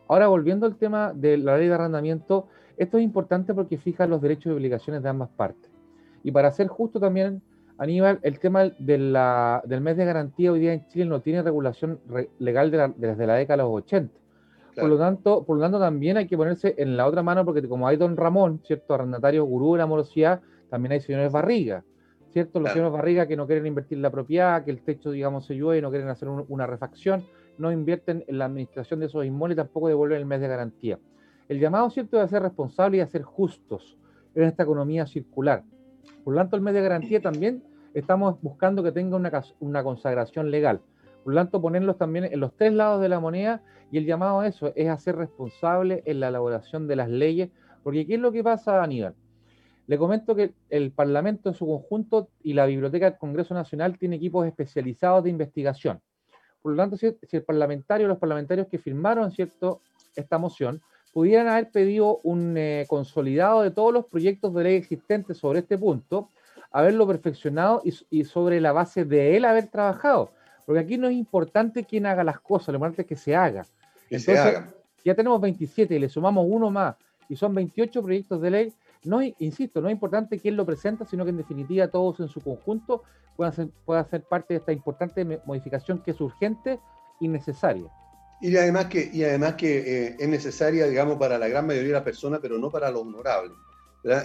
[0.07, 4.23] Ahora, volviendo al tema de la ley de arrendamiento, esto es importante porque fija los
[4.23, 5.73] derechos y obligaciones de ambas partes.
[6.23, 7.43] Y para ser justo también,
[7.79, 11.99] Aníbal, el tema del mes de garantía hoy día en Chile no tiene regulación
[12.39, 14.24] legal desde la década de los 80.
[14.75, 17.67] Por, lo tanto, por lo tanto, también hay que ponerse en la otra mano, porque
[17.69, 18.95] como hay don Ramón, ¿cierto?
[18.95, 21.85] Arrendatario gurú de la morosidad, también hay señores Barriga,
[22.31, 22.61] ¿cierto?
[22.61, 25.55] Los señores Barriga que no quieren invertir en la propiedad, que el techo, digamos, se
[25.55, 27.25] llueve, no quieren hacer una refacción,
[27.59, 30.99] no invierten en la administración de esos inmuebles y tampoco devuelven el mes de garantía.
[31.49, 33.97] El llamado, ¿cierto?, es a ser responsable y a ser justos
[34.35, 35.63] en esta economía circular.
[36.25, 40.51] Por lo tanto, el mes de garantía también estamos buscando que tenga una, una consagración
[40.51, 40.81] legal.
[41.25, 44.41] Por lo tanto, ponerlos también en los tres lados de la moneda y el llamado
[44.41, 47.49] a eso es a ser responsable en la elaboración de las leyes,
[47.83, 49.15] porque ¿qué es lo que pasa, Aníbal?
[49.87, 54.17] Le comento que el Parlamento en su conjunto y la Biblioteca del Congreso Nacional tiene
[54.17, 56.01] equipos especializados de investigación.
[56.61, 59.81] Por lo tanto, si, el parlamentario los parlamentarios que firmaron ¿cierto?
[60.17, 60.83] esta moción
[61.13, 65.79] pudieran haber pedido un eh, consolidado de todos los proyectos de ley existentes sobre este
[65.79, 66.31] punto,
[66.71, 70.33] haberlo perfeccionado y sobre la base de él haber trabajado
[70.67, 73.67] porque aquí no es importante quién haga las cosas, lo importante es que se haga.
[74.11, 74.63] Entonces,
[75.05, 76.97] ya tenemos 27 y le sumamos uno más
[77.29, 78.73] y son 28 proyectos de ley.
[79.05, 82.41] No, insisto, no es importante quién lo presenta, sino que en definitiva todos en su
[82.41, 83.03] conjunto
[83.37, 86.81] puedan ser, puedan ser parte de esta importante modificación que es urgente
[87.21, 87.91] y necesaria.
[88.41, 91.95] Y además que, y además que eh, es necesaria, digamos, para la gran mayoría de
[91.95, 93.53] las personas, pero no para los honorables.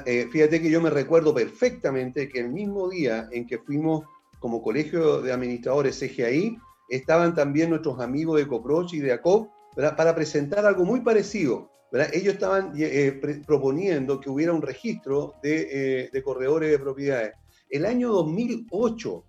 [0.05, 4.03] Eh, fíjate que yo me recuerdo perfectamente que el mismo día en que fuimos
[4.39, 6.57] como colegio de administradores CGI,
[6.89, 11.69] estaban también nuestros amigos de Coproch y de ACOP para presentar algo muy parecido.
[11.91, 17.33] Ellos estaban eh, proponiendo que hubiera un registro de, eh, corredores de propiedades.
[17.69, 19.23] El año 2008,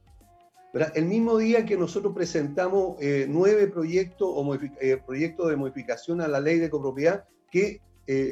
[0.95, 4.59] el mismo día que nosotros presentamos eh, nueve proyectos o
[5.07, 7.81] proyectos de modificación a la ley de copropiedad que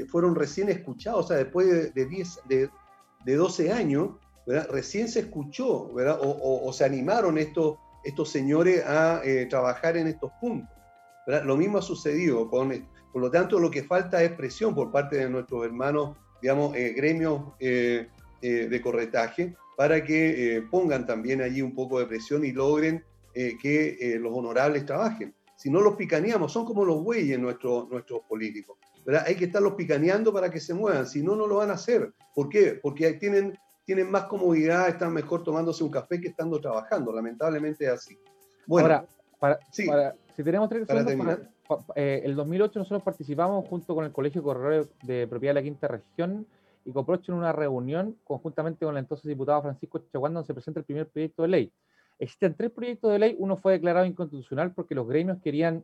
[0.09, 2.69] fueron recién escuchados, o sea, después de, 10, de,
[3.25, 4.11] de 12 años,
[4.71, 10.75] recién se escuchó, O, se animaron estos, estos señores a eh, trabajar en estos puntos.
[11.45, 12.71] Lo mismo ha sucedido con,
[13.13, 16.95] por lo tanto, lo que falta es presión por parte de nuestros hermanos, digamos, eh,
[16.97, 18.09] gremios eh,
[18.41, 24.33] de corretaje, para que pongan también allí un poco de presión y logren que los
[24.33, 25.35] honorables trabajen.
[25.57, 28.79] Si no los picaneamos, son como los bueyes nuestros, nuestros políticos.
[29.27, 32.13] Hay que estarlos picaneando para que se muevan, si no, no lo van a hacer.
[32.35, 32.79] ¿Por qué?
[32.81, 37.11] Porque tienen tienen más comodidad, están mejor tomándose un café que estando trabajando.
[37.11, 38.19] Lamentablemente es así.
[38.67, 39.07] Bueno,
[39.41, 39.59] Ahora,
[40.37, 41.39] si tenemos tres segundos,
[41.95, 45.89] eh, el 2008 nosotros participamos junto con el Colegio Corredor de Propiedad de la Quinta
[45.89, 46.47] Región
[46.85, 50.81] y Coprocho en una reunión conjuntamente con el entonces diputado Francisco Chaguán, donde se presenta
[50.81, 51.73] el primer proyecto de ley.
[52.19, 55.83] Existen tres proyectos de ley, uno fue declarado inconstitucional porque los gremios querían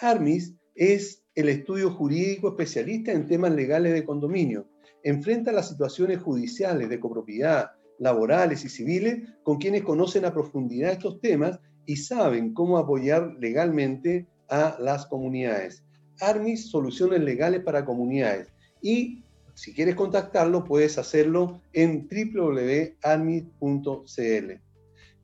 [0.00, 4.66] Armis es el estudio jurídico especialista en temas legales de condominio.
[5.02, 11.20] Enfrenta las situaciones judiciales de copropiedad, laborales y civiles con quienes conocen a profundidad estos
[11.20, 15.84] temas y saben cómo apoyar legalmente a las comunidades.
[16.20, 18.48] Armis, soluciones legales para comunidades.
[18.82, 19.22] Y
[19.54, 22.92] si quieres contactarlo, puedes hacerlo en www.admit.cl.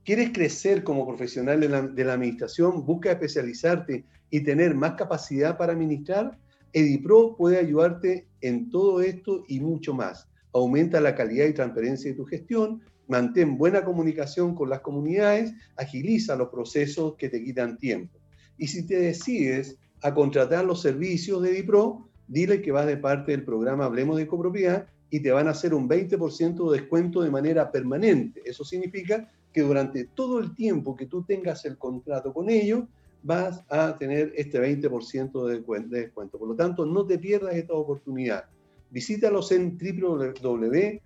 [0.04, 1.68] ¿Quieres crecer como profesional de
[2.04, 2.86] la, administración?
[2.86, 6.38] ¿Busca especializarte y tener más capacidad para administrar?
[6.72, 10.28] Edipro puede ayudarte en todo esto y mucho más.
[10.52, 16.36] Aumenta la calidad y transparencia de tu gestión, mantén buena comunicación con las comunidades, agiliza
[16.36, 18.18] los procesos que te quitan tiempo.
[18.58, 23.32] Y si te decides a contratar los servicios de Edipro, dile que vas de parte
[23.32, 27.30] del programa Hablemos de Copropiedad y te van a hacer un 20% de descuento de
[27.30, 28.42] manera permanente.
[28.44, 32.84] Eso significa que durante todo el tiempo que tú tengas el contrato con ellos,
[33.22, 36.38] vas a tener este 20% de descuento.
[36.38, 38.44] Por lo tanto, no te pierdas esta oportunidad.
[38.90, 41.00] Visítalos en www.edipro.cl.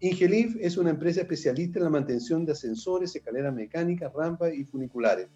[0.00, 5.28] Ingelif es una empresa especialista en la mantención de ascensores, escaleras mecánicas, rampas y funiculares.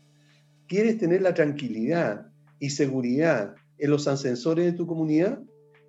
[0.66, 5.40] ¿Quieres tener la tranquilidad y seguridad en los ascensores de tu comunidad,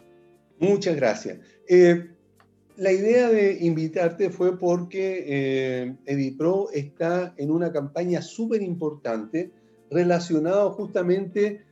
[0.58, 1.38] Muchas gracias.
[1.66, 2.10] Eh,
[2.76, 9.52] la idea de invitarte fue porque eh, Edipro está en una campaña súper importante
[9.90, 11.64] relacionada justamente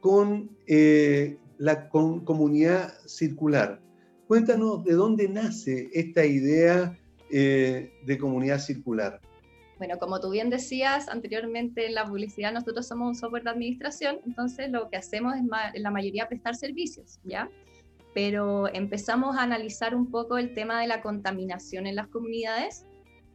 [0.00, 0.50] con
[1.58, 3.80] la comunidad circular.
[4.26, 6.96] Cuéntanos de dónde nace esta idea
[7.30, 9.20] eh, de comunidad circular.
[9.78, 14.18] Bueno, como tú bien decías anteriormente en la publicidad, nosotros somos un software de administración,
[14.26, 15.42] entonces lo que hacemos es
[15.74, 17.48] en la mayoría prestar servicios, ¿ya?
[18.12, 22.86] Pero empezamos a analizar un poco el tema de la contaminación en las comunidades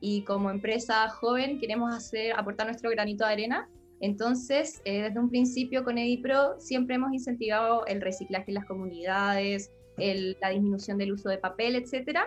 [0.02, 3.70] y como empresa joven queremos hacer, aportar nuestro granito de arena
[4.04, 9.72] entonces, eh, desde un principio con EdiPro siempre hemos incentivado el reciclaje en las comunidades,
[9.96, 12.20] la disminución del uso de papel, etc.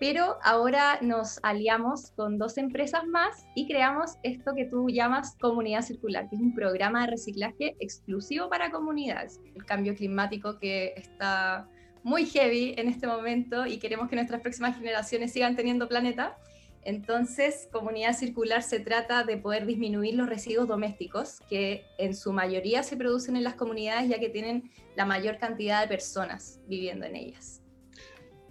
[0.00, 5.82] pero ahora nos aliamos con dos empresas más y creamos esto que tú llamas Comunidad
[5.82, 9.38] Circular, que es un programa de reciclaje exclusivo para comunidades.
[9.54, 11.68] El cambio climático que está
[12.02, 16.38] muy heavy en este momento y queremos que nuestras próximas generaciones sigan teniendo planeta.
[16.82, 22.82] Entonces, comunidad circular se trata de poder disminuir los residuos domésticos que en su mayoría
[22.82, 27.16] se producen en las comunidades ya que tienen la mayor cantidad de personas viviendo en
[27.16, 27.60] ellas.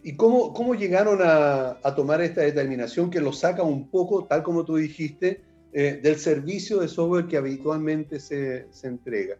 [0.02, 4.44] ¿Y cómo, cómo llegaron a, a, tomar esta determinación que lo saca un poco, tal
[4.44, 5.44] como tú dijiste,
[5.74, 9.38] eh, del servicio de software que habitualmente se, se, entrega?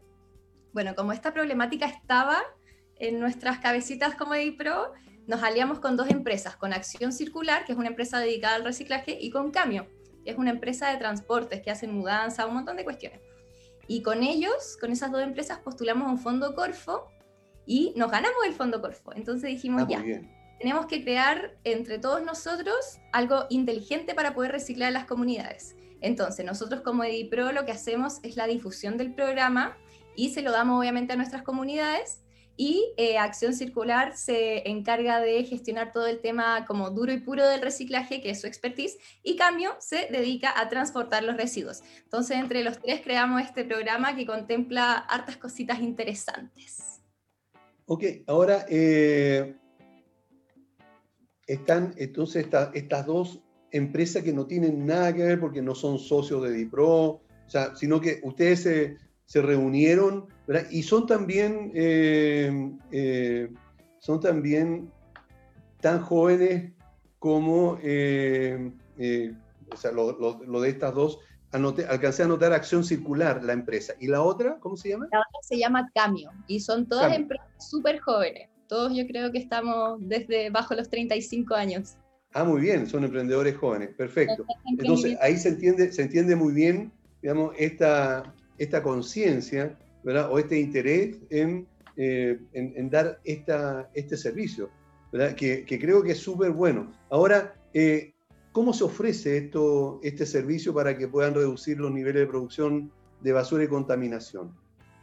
[0.74, 2.40] Bueno, como esta problemática estaba
[2.98, 4.92] en nuestras cabecitas como EIPRO,
[5.28, 9.18] nos aliamos con dos empresas, con Acción Circular, que es una empresa dedicada al reciclaje,
[9.20, 9.88] y con Camio,
[10.26, 13.22] que es una empresa de transportes que hacen mudanza, un montón de cuestiones.
[13.88, 17.08] Y con ellos, con esas dos empresas, postulamos a un fondo Corfo
[17.66, 19.14] y nos ganamos el fondo Corfo.
[19.16, 24.52] Entonces dijimos, ah, ya, bien tenemos que crear entre todos nosotros algo inteligente para poder
[24.52, 25.76] reciclar las comunidades.
[26.02, 29.78] Entonces, nosotros como EDIPRO lo que hacemos es la difusión del programa
[30.16, 32.20] y se lo damos obviamente a nuestras comunidades
[32.62, 37.48] y eh, Acción Circular se encarga de gestionar todo el tema como duro y puro
[37.48, 41.82] del reciclaje, que es su expertise, y Cambio se dedica a transportar los residuos.
[42.04, 47.02] Entonces, entre los tres creamos este programa que contempla hartas cositas interesantes.
[47.86, 49.56] Ok, ahora eh,
[51.50, 53.42] están entonces estas dos
[53.72, 57.76] empresas que no tienen nada que ver porque no son socios de DIPRO, o sea,
[57.76, 60.28] sino que ustedes se, se reunieron
[60.70, 63.50] y son también, eh, eh,
[63.98, 64.92] son también
[65.82, 66.72] tan jóvenes
[67.18, 68.72] como eh,
[69.72, 71.20] o sea, lo, lo, de estas dos.
[71.52, 73.94] Anoté, alcancé a anotar Acción Circular, la empresa.
[74.00, 75.08] ¿Y la otra, cómo se llama?
[75.12, 79.40] La otra se llama Camio y son todas empresas súper jóvenes todos yo creo que
[79.40, 81.98] estamos desde bajo los 35 años.
[82.34, 84.46] Ah, muy bien, son emprendedores jóvenes, perfecto.
[84.78, 86.92] Entonces ahí se entiende, se entiende muy bien,
[87.24, 90.32] digamos, esta, esta conciencia, ¿verdad?
[90.32, 91.68] O este interés en,
[91.98, 94.70] eh, en, dar esta, este servicio,
[95.12, 95.34] ¿verdad?
[95.34, 96.92] Que, que creo que es súper bueno.
[97.10, 98.14] Ahora, eh,
[98.52, 102.92] ¿cómo se ofrece esto, este servicio para que puedan reducir los niveles de producción
[103.22, 104.52] de basura y contaminación?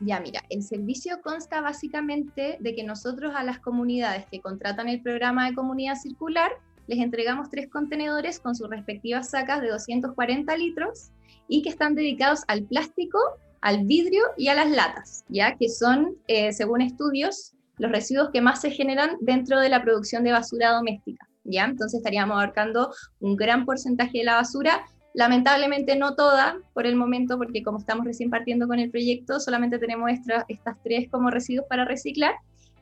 [0.01, 5.01] Ya, mira, el servicio consta básicamente de que nosotros a las comunidades que contratan el
[5.01, 6.53] programa de comunidad circular
[6.87, 11.11] les entregamos tres contenedores con sus respectivas sacas de 240 litros
[11.49, 13.19] y que están dedicados al plástico,
[13.61, 18.41] al vidrio y a las latas, ya que son, eh, según estudios, los residuos que
[18.41, 21.27] más se generan dentro de la producción de basura doméstica.
[21.45, 21.65] ¿ya?
[21.65, 24.85] Entonces estaríamos abarcando un gran porcentaje de la basura
[25.17, 29.79] Lamentablemente no toda por el momento, porque como estamos recién partiendo con el proyecto, solamente
[29.79, 30.11] tenemos
[30.47, 32.35] estas tres como residuos para reciclar.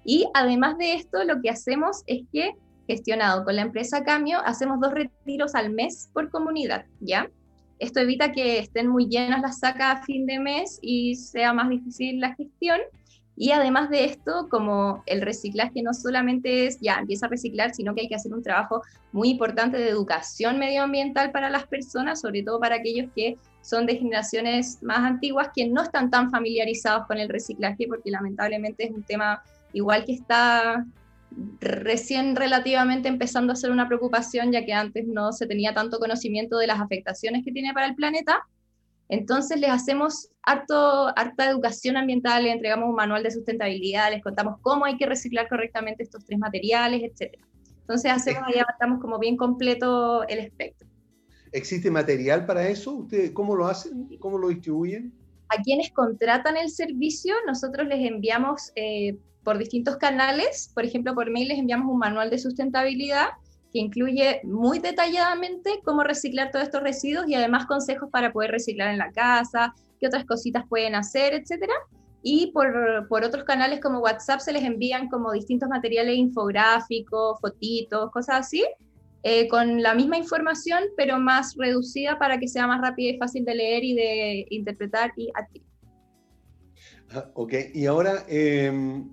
[0.04, 2.56] Y además de esto, lo que hacemos es que,
[2.88, 7.30] gestionado con la empresa Cambio, hacemos dos retiros al mes por comunidad, ¿ya?
[7.78, 11.68] Esto evita que estén muy llenas las sacas a fin de mes y sea más
[11.68, 12.80] difícil la gestión.
[13.36, 17.94] Y además de esto, como el reciclaje no solamente es ya empieza a reciclar, sino
[17.94, 18.82] que hay que hacer un trabajo
[19.12, 23.96] muy importante de educación medioambiental para las personas, sobre todo para aquellos que son de
[23.96, 29.02] generaciones más antiguas que no están tan familiarizados con el reciclaje, porque lamentablemente es un
[29.02, 30.84] tema igual que está
[31.60, 36.58] recién relativamente empezando a ser una preocupación, ya que antes no se tenía tanto conocimiento
[36.58, 38.46] de las afectaciones que tiene para el planeta.
[39.08, 44.58] Entonces les hacemos harto, harta educación ambiental, les entregamos un manual de sustentabilidad, les contamos
[44.62, 47.38] cómo hay que reciclar correctamente estos tres materiales, etc.
[47.80, 50.88] Entonces hacemos ahí estamos como bien completo el espectro.
[51.52, 52.92] ¿Existe material para eso?
[52.92, 54.08] ¿Ustedes cómo lo hacen?
[54.18, 55.12] ¿Cómo lo distribuyen?
[55.48, 61.30] A quienes contratan el servicio, nosotros les enviamos eh, por distintos canales, por ejemplo, por
[61.30, 63.28] mail les enviamos un manual de sustentabilidad
[63.74, 68.92] que incluye muy detalladamente cómo reciclar todos estos residuos y además consejos para poder reciclar
[68.92, 71.74] en la casa, qué otras cositas pueden hacer, etcétera.
[72.22, 78.12] Y por, por, otros canales como WhatsApp se les envían como distintos materiales infográficos, fotitos,
[78.12, 78.64] cosas así,
[79.24, 83.44] eh, con la misma información, pero más reducida para que sea más rápida y fácil
[83.44, 85.66] de leer y de interpretar y adquirir.
[87.12, 89.10] Ah, ok, y ahora, em,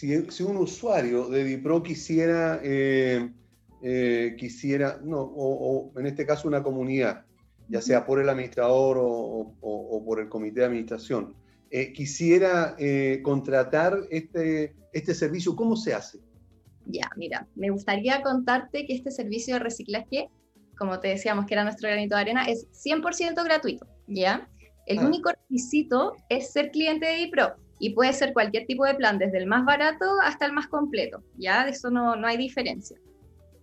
[0.00, 3.30] si, un usuario de Dipro quisiera, eh,
[3.82, 7.26] eh, quisiera no, o, en este caso una comunidad,
[7.68, 11.34] ya sea por el administrador o, por el comité de administración,
[11.70, 12.76] eh, quisiera
[13.22, 16.18] contratar este, este servicio, ¿cómo se hace?
[16.86, 20.30] Ya, mira, me gustaría contarte que este servicio de reciclaje,
[20.78, 24.48] como te decíamos que era nuestro granito de arena, es 100% gratuito, ¿ya?
[24.86, 25.06] El ah.
[25.06, 29.38] único requisito es ser cliente de Dipro y puede ser cualquier tipo de plan, desde
[29.38, 31.64] el más barato hasta el más completo, ¿ya?
[31.64, 32.96] De eso no, no hay diferencia.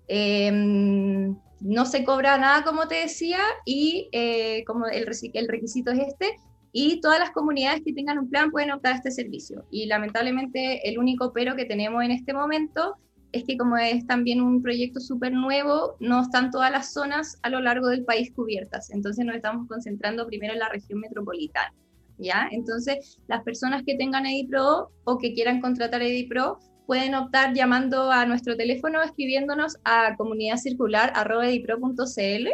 [0.07, 5.99] Em, no se cobra nada, como te decía, y eh, como el, el requisito es
[5.99, 6.36] este,
[6.72, 9.65] y todas las comunidades que tengan un plan pueden optar a este servicio.
[9.72, 12.95] Y lamentablemente el único pero que tenemos en este momento
[13.32, 17.49] es que como es también un proyecto súper nuevo, no están todas las zonas a
[17.49, 18.89] lo largo del país cubiertas.
[18.89, 21.74] Entonces nos estamos concentrando primero en la región metropolitana.
[22.18, 22.47] ¿Ya?
[22.51, 28.26] Entonces, las personas que tengan EDIPRO o que quieran contratar EDIPRO pueden optar llamando a
[28.26, 32.47] nuestro teléfono, escribiéndonos a comunidadcircular.edipro.cl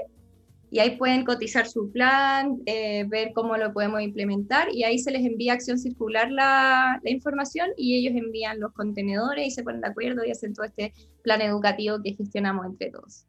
[0.72, 5.11] y ahí pueden cotizar su plan, eh, ver cómo lo podemos implementar y ahí se
[5.11, 9.82] les envía Acción Circular la, la, información y ellos envían los contenedores y se ponen
[9.82, 13.28] de acuerdo y hacen todo este plan educativo que gestionamos entre todos.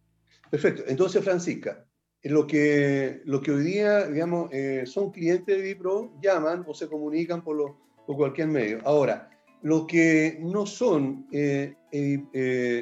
[0.50, 0.84] Perfecto.
[0.86, 1.84] Entonces, Francisca,
[2.32, 6.88] lo que, lo que hoy día, digamos, eh, son clientes de Vipro, llaman o se
[6.88, 8.80] comunican por, lo, por cualquier medio.
[8.84, 9.30] Ahora,
[9.62, 11.74] los que no son, eh,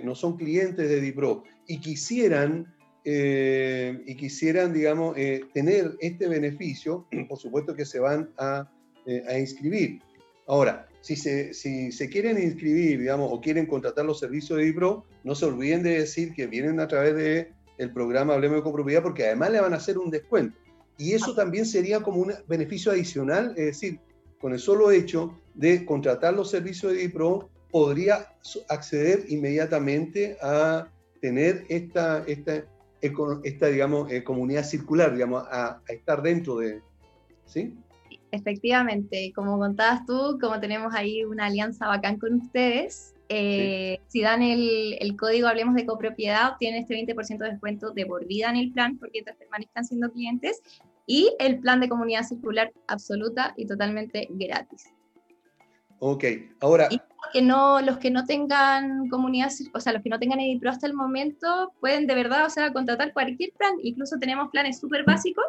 [0.04, 2.72] no son clientes de Vipro y quisieran
[3.04, 8.70] eh, y quisieran, digamos, eh, tener este beneficio, por supuesto que se van a,
[9.06, 10.00] eh, a inscribir.
[10.46, 15.04] Ahora, si se, si se, quieren inscribir, digamos, o quieren contratar los servicios de IPRO,
[15.24, 17.48] no se olviden de decir que vienen a través del
[17.78, 20.58] el programa Hablemos de Copropiedad, porque además le van a hacer un descuento.
[20.98, 23.98] Y eso también sería como un beneficio adicional, es decir,
[24.40, 28.28] con el solo hecho de contratar los servicios de IPRO, podría
[28.68, 30.88] acceder inmediatamente a
[31.20, 32.64] tener esta, esta,
[33.00, 36.82] esta, digamos, eh, comunidad circular, digamos, a, estar dentro de,
[37.46, 37.74] ¿sí?
[38.30, 44.42] Efectivamente, como contabas tú, como tenemos ahí una alianza bacán con ustedes, eh, si dan
[44.42, 48.56] el, el, código Hablemos de Copropiedad, obtienen este 20% de descuento de por vida en
[48.56, 50.60] el plan, porque permanezcan siendo clientes,
[51.06, 54.84] y el plan de comunidad circular absoluta y totalmente gratis.
[55.98, 56.24] Ok,
[56.60, 56.88] ahora
[57.32, 60.86] que no, los que no tengan comunidad, o sea, los que no tengan EDIPRO hasta
[60.86, 63.72] el momento, pueden de verdad, o sea, contratar cualquier plan.
[63.82, 65.46] Incluso tenemos planes súper básicos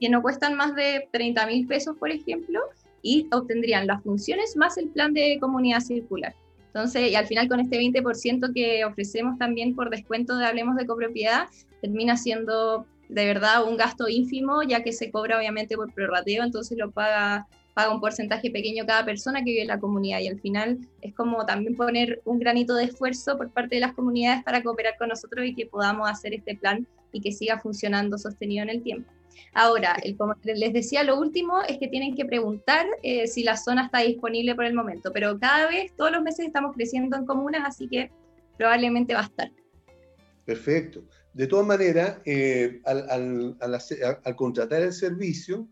[0.00, 2.60] que no cuestan más de 30 mil pesos, por ejemplo,
[3.02, 6.34] y obtendrían las funciones más el plan de comunidad circular.
[6.70, 10.86] Entonces, y al final con este 20% que ofrecemos también por descuento de Hablemos de
[10.86, 11.48] Copropiedad,
[11.80, 16.78] termina siendo de verdad un gasto ínfimo, ya que se cobra obviamente por prorrateo, entonces
[16.78, 20.40] lo paga paga un porcentaje pequeño cada persona que vive en la comunidad y al
[20.40, 24.62] final es como también poner un granito de esfuerzo por parte de las comunidades para
[24.62, 28.70] cooperar con nosotros y que podamos hacer este plan y que siga funcionando sostenido en
[28.70, 29.10] el tiempo.
[29.52, 33.86] Ahora, como les decía, lo último es que tienen que preguntar eh, si la zona
[33.86, 37.62] está disponible por el momento, pero cada vez, todos los meses estamos creciendo en comunas,
[37.66, 38.10] así que
[38.56, 39.50] probablemente va a estar.
[40.44, 41.02] Perfecto.
[41.32, 45.68] De todas maneras, eh, al, contratar el servicio,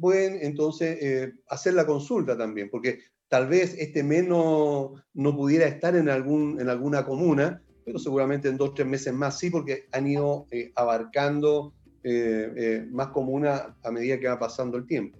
[0.00, 5.96] pueden entonces eh, hacer la consulta también, porque tal vez este mes no, pudiera estar
[5.96, 9.86] en, algún, en alguna comuna, pero seguramente en dos o tres meses más sí, porque
[9.92, 11.74] han ido abarcando
[12.04, 15.18] eh, más comunas a medida que va pasando el tiempo.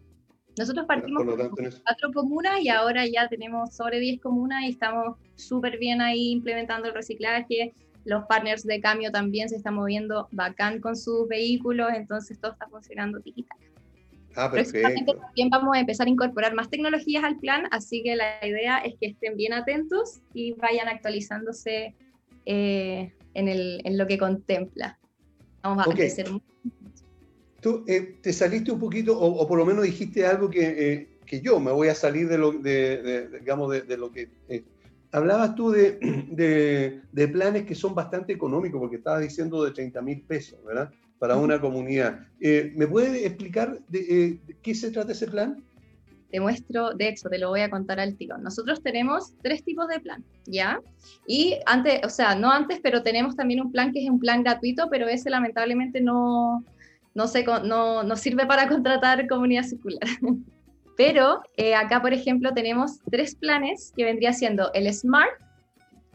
[0.59, 5.79] Nosotros partimos con cuatro comunas y ahora ya tenemos sobre 10 comunas y estamos súper
[5.79, 7.75] bien ahí implementando el reciclaje.
[8.05, 12.69] Los partners de cambio también se están moviendo bacán con sus vehículos, entonces todo está
[12.69, 13.59] funcionando digital.
[14.35, 15.15] Ah, perfecto.
[15.15, 18.95] También vamos a empezar a incorporar más tecnologías al plan, así que la idea es
[19.01, 21.95] que estén bien atentos y vayan actualizándose
[22.45, 24.99] eh, en, el, en, lo que contempla.
[25.63, 26.45] Vamos a crecer mucho.
[27.61, 31.41] Tú eh, te saliste un poquito, o, por lo menos dijiste algo que, eh, que,
[31.41, 34.29] yo me voy a salir de lo, de, digamos, de, lo que...
[35.13, 40.23] hablabas tú de, de, planes que son bastante económicos, porque estabas diciendo de 30 mil
[40.23, 40.91] pesos, ¿verdad?
[41.23, 42.27] para una comunidad.
[42.41, 45.63] Eh, ¿Me puede explicar eh, de, qué se trata ese plan?
[46.33, 48.39] Te muestro, de hecho, te lo voy a contar al tiro.
[48.39, 50.81] Nosotros tenemos tres tipos de plan, ¿ya?
[51.27, 54.43] Y antes, o sea, no antes, pero tenemos también un plan que es un plan
[54.43, 56.65] gratuito, pero ese lamentablemente no,
[57.15, 60.01] no, se, no, no sirve para contratar comunidad circular.
[60.97, 65.33] Pero eh, acá, por ejemplo, tenemos tres planes que vendría siendo el Smart,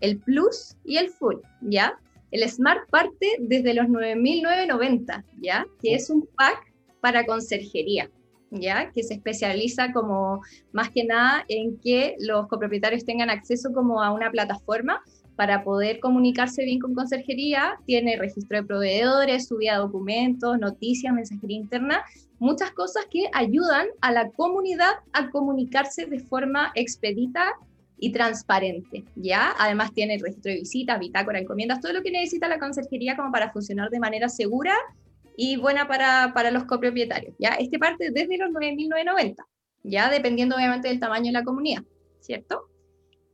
[0.02, 1.98] el Plus y el Full, ¿ya?
[2.32, 5.66] El Smart parte desde los 9.990, ¿ya?
[5.82, 8.10] Que es un pack para conserjería,
[8.52, 8.92] ¿ya?
[8.92, 10.42] Que se especializa como
[10.72, 15.02] más que nada en que los copropietarios tengan acceso como a una plataforma
[15.36, 21.58] para poder comunicarse bien con conserjería, tiene registro de proveedores, subida de documentos, noticias, mensajería
[21.58, 22.04] interna,
[22.40, 27.54] muchas cosas que ayudan a la comunidad a comunicarse de forma expedita
[28.00, 29.54] y transparente, ¿ya?
[29.60, 33.52] Además tiene registro de visitas, bitácora, encomiendas, todo lo que necesita la conserjería como para
[33.52, 34.74] funcionar de manera segura
[35.38, 37.52] y buena para, para los copropietarios, ¿ya?
[37.52, 39.36] Este parte desde los 9.990,
[39.84, 40.10] ¿ya?
[40.10, 41.84] Dependiendo obviamente del tamaño de la comunidad,
[42.20, 42.70] ¿cierto?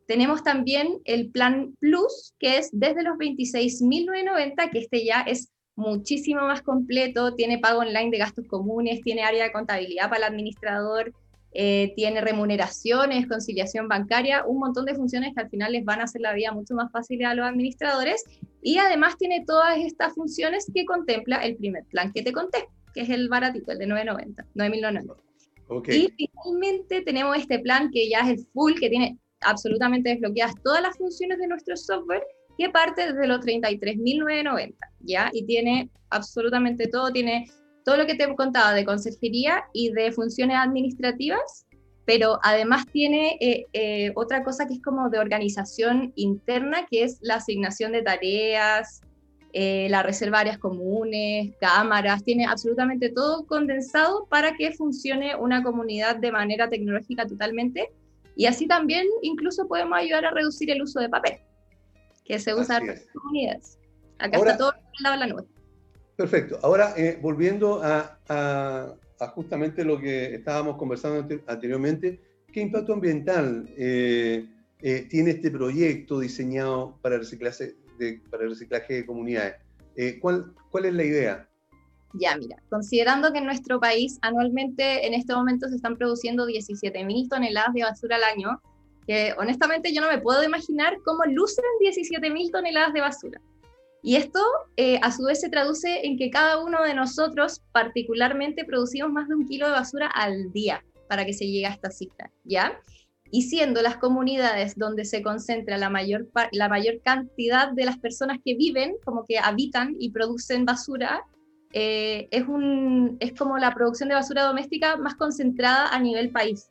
[0.06, 6.42] tenemos también el plan Plus, que es desde los 26.990, que este ya es muchísimo
[6.42, 11.14] más completo, tiene pago online de gastos comunes, tiene área de contabilidad para el administrador,
[11.56, 16.06] eh, tiene remuneraciones, conciliación bancaria, un montón de funciones que al final les van a
[16.06, 18.24] hacer la vida mucho más fácil a los administradores
[18.62, 23.02] y además tiene todas estas funciones que contempla el primer plan que te conté, que
[23.02, 25.16] es el baratito, el de 990, 9.990.
[25.68, 26.06] Okay.
[26.18, 30.82] Y finalmente tenemos este plan que ya es el full, que tiene absolutamente desbloqueadas todas
[30.82, 32.24] las funciones de nuestro software
[32.58, 35.30] que parte desde los 33.990, ¿ya?
[35.34, 37.48] Y tiene absolutamente todo, tiene
[37.84, 41.66] todo lo que te he contado de consejería y de funciones administrativas,
[42.06, 47.20] pero además tiene eh, eh, otra cosa que es como de organización interna, que es
[47.22, 49.02] la asignación de tareas,
[49.54, 55.64] eh, la reserva de áreas comunes, cámaras, tiene absolutamente todo condensado para que funcione una
[55.64, 57.90] comunidad de manera tecnológica totalmente
[58.36, 61.38] y así también incluso podemos ayudar a reducir el uso de papel,
[62.26, 63.78] que se usa en las comunidades.
[64.18, 65.53] Acá está todo lado de la nube.
[66.16, 66.60] Perfecto.
[66.62, 68.96] Ahora, eh, volviendo a,
[69.34, 72.20] justamente lo que estábamos conversando anteriormente,
[72.52, 74.46] ¿qué impacto ambiental eh,
[74.82, 79.56] eh, tiene este proyecto diseñado para, reciclaje de, para el reciclaje de comunidades?
[80.22, 81.50] ¿cuál, ¿Cuál es la idea?
[82.14, 87.30] Ya, mira, considerando que en nuestro país anualmente en este momento se están produciendo 17.000
[87.30, 88.62] toneladas de basura al año,
[89.08, 93.42] que honestamente yo no me puedo imaginar cómo lucen 17.000 toneladas de basura.
[94.06, 94.40] Y esto
[94.76, 99.30] eh, a su vez se traduce en que cada uno de nosotros particularmente producimos más
[99.30, 102.78] de un kilo de basura al día para que se llegue a esta cifra, ¿ya?
[103.32, 108.40] Y siendo las comunidades donde se concentra la mayor, la mayor cantidad de las personas
[108.44, 111.24] que viven, como que habitan y producen basura,
[111.72, 116.70] eh, es, un, es como la producción de basura doméstica más concentrada a nivel país.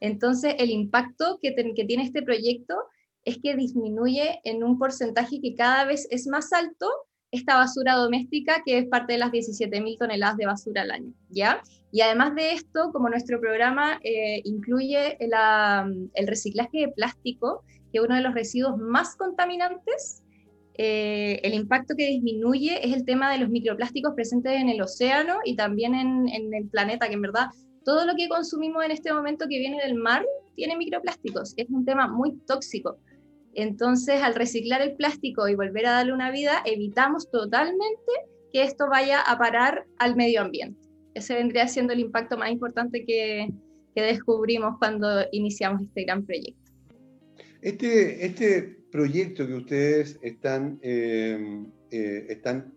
[0.00, 2.76] Entonces, el impacto que, que tiene este proyecto
[3.28, 6.88] es que disminuye en un porcentaje que cada vez es más alto
[7.30, 11.60] esta basura doméstica, que es parte de las 17.000 toneladas de basura al año, ¿ya?
[11.92, 18.04] Y además de esto, como nuestro programa eh, incluye el reciclaje de plástico, que es
[18.04, 20.22] uno de los residuos más contaminantes,
[20.80, 25.38] eh, el impacto que disminuye es el tema de los microplásticos presentes en el océano
[25.44, 27.48] y también en, el planeta, que en verdad
[27.84, 30.24] todo lo que consumimos en este momento que viene del mar
[30.54, 31.54] tiene microplásticos.
[31.56, 32.98] Es un tema muy tóxico.
[33.54, 38.12] Entonces, al reciclar el plástico y volver a darle una vida, evitamos totalmente
[38.52, 40.80] que esto vaya a parar al medio ambiente.
[41.14, 43.48] Ese vendría siendo el impacto más importante que,
[43.94, 46.72] que descubrimos cuando iniciamos este gran proyecto.
[47.60, 52.72] Este, este proyecto que ustedes están, em, eh, están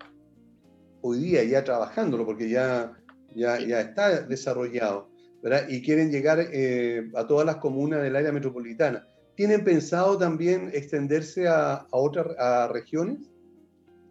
[1.01, 2.91] hoy día ya trabajándolo, porque ya,
[3.35, 5.09] ya, ya está desarrollado,
[5.41, 5.67] ¿verdad?
[5.69, 9.07] Y quieren llegar eh, a todas las comunas del área metropolitana.
[9.35, 12.27] ¿Tienen pensado también extenderse a, a otras
[12.71, 13.31] regiones?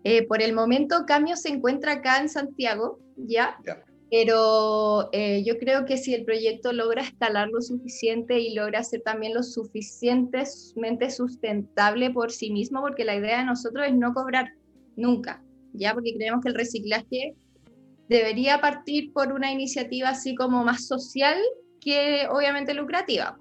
[0.05, 3.57] Eh, por el momento, Cambio se encuentra acá en Santiago, ¿ya?
[3.65, 3.85] ya.
[4.11, 9.03] Pero eh, yo creo que si el proyecto logra escalar lo suficiente y logra ser
[9.03, 14.53] también lo suficientemente sustentable por sí mismo, porque la idea de nosotros es no cobrar
[14.97, 15.45] nunca,
[15.75, 17.37] ya porque creemos que el reciclaje
[18.09, 21.37] debería partir por una iniciativa así como más social
[21.81, 23.39] que obviamente lucrativa.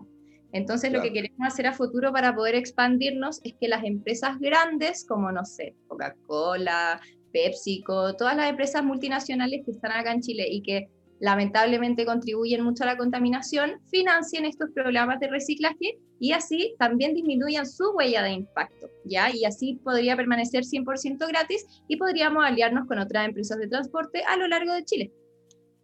[0.51, 5.05] Entonces lo que queremos hacer a futuro para poder expandirnos es que las empresas grandes,
[5.07, 6.99] como no sé, Coca-Cola,
[7.31, 10.89] PepsiCo, todas las empresas multinacionales que están acá en Chile y que
[11.19, 17.67] lamentablemente contribuyen mucho a la contaminación, financien estos programas de reciclaje y así también disminuyan
[17.67, 19.33] su huella de impacto, ¿ya?
[19.33, 24.37] Y así podría permanecer 100% gratis y podríamos aliarnos con otras empresas de transporte a
[24.37, 25.11] lo largo de Chile.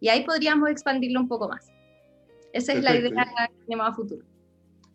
[0.00, 1.68] Y ahí podríamos expandirlo un poco más.
[2.52, 4.24] Esa es la idea que tenemos a futuro.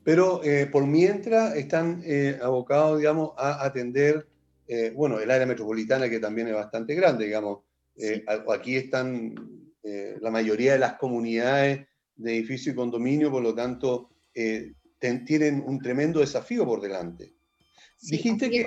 [0.03, 4.27] Pero eh, por mientras están eh, abocados, digamos, a atender
[4.73, 7.59] eh, bueno, el área metropolitana que también es bastante grande, digamos.
[7.97, 9.35] Eh, aquí están
[9.83, 14.11] eh, la mayoría de las comunidades de edificio y condominio, por lo tanto,
[15.25, 17.33] tienen un tremendo desafío por delante.
[18.01, 18.65] Dijiste que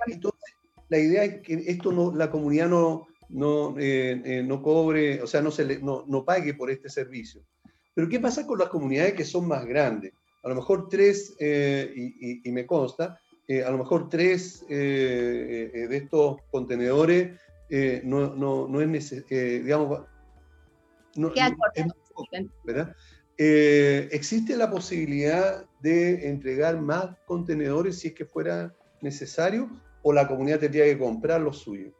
[0.90, 5.50] la idea es que esto no, la comunidad no, no, no cobre, o sea, no,
[5.50, 7.46] se no, no pague por este servicio.
[7.94, 10.12] Pero ¿qué pasa con las comunidades que son más grandes?
[10.44, 15.86] A lo mejor tres, y, y, me consta, eh, a lo mejor tres eh, eh,
[15.86, 17.38] de estos contenedores
[18.04, 20.02] no, no, no, es necesario, digamos,
[21.16, 21.32] no,
[22.64, 22.94] ¿verdad?
[23.36, 29.68] ¿Existe la posibilidad de entregar más contenedores si es que fuera necesario
[30.02, 31.92] o la comunidad tendría que comprar los suyos?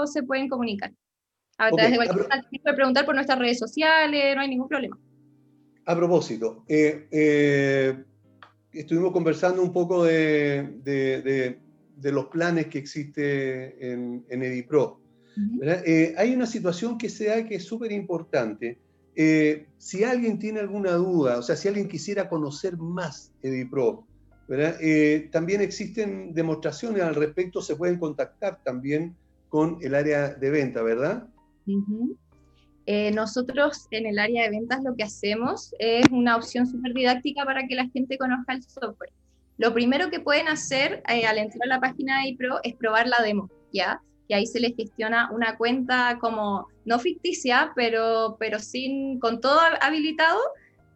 [0.07, 0.93] se pueden comunicar.
[1.59, 4.99] A través de cualquier puede preguntar por nuestras redes sociales, no hay ningún problema.
[5.85, 8.05] A propósito, eh, eh,
[8.73, 11.59] estuvimos conversando un poco de, de,
[11.97, 15.01] de, los planes que existe en, en Edipro.
[15.63, 18.79] Eh, hay una situación que se da que es súper importante
[19.79, 24.07] si alguien tiene alguna duda, o sea, si alguien quisiera conocer más EDIPRO,
[25.31, 29.15] también existen demostraciones al respecto, se pueden contactar también
[29.49, 31.29] con el área de venta, ¿verdad?
[32.87, 37.45] Eh, nosotros en el área de ventas lo que hacemos es una opción súper didáctica
[37.45, 39.13] para que la gente conozca el software.
[39.59, 43.23] Lo primero que pueden hacer al entrar a la página de EDIPRO es probar la
[43.23, 44.01] demo, ¿ya?
[44.33, 49.61] y ahí se les gestiona una cuenta como no ficticia, pero, pero sin, con todo
[49.83, 50.41] habilitado,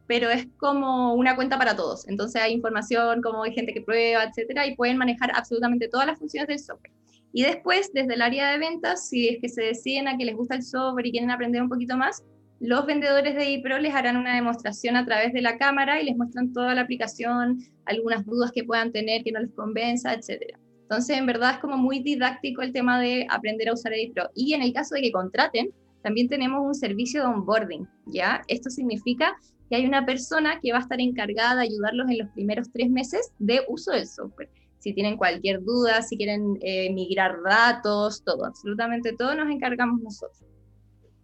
[0.07, 2.09] pero es como una cuenta para todos.
[2.09, 6.19] Entonces hay información, como hay gente que prueba, etcétera, y pueden manejar absolutamente todas las
[6.19, 6.93] funciones del software.
[7.37, 10.35] Y después, desde el área de ventas, si es que se deciden a que les
[10.35, 12.25] gusta el software y quieren aprender un poquito más,
[12.61, 16.17] los vendedores de iPro les harán una demostración a través de la cámara y les
[16.17, 20.59] muestran toda la aplicación, algunas dudas que puedan tener que no les convenza, etcétera.
[20.81, 24.31] Entonces, en verdad es como muy didáctico el tema de aprender a usar EditPro.
[24.35, 25.69] Y en el caso de que contraten,
[26.03, 28.41] también tenemos un servicio de onboarding, ¿ya?
[28.49, 29.37] Esto significa
[29.69, 32.89] que hay una persona que va a estar encargada de ayudarlos en los primeros tres
[32.89, 34.49] meses de uso del software.
[34.87, 40.45] Si tienen cualquier duda, si quieren eh, migrar datos, todo, absolutamente todo nos encargamos nosotros.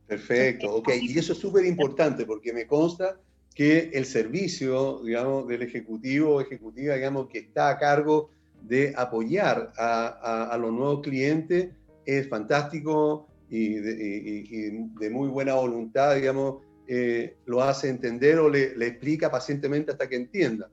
[0.05, 0.89] Perfecto, ok.
[1.01, 3.21] Y eso es súper importante porque me consta
[3.55, 8.31] que el servicio, digamos, del ejecutivo o ejecutiva, digamos, que está a cargo
[8.63, 11.69] de apoyar a, los nuevos clientes
[12.05, 19.31] es fantástico y de, muy buena voluntad, digamos, eh, lo hace entender o le, explica
[19.31, 20.69] pacientemente hasta que entienda.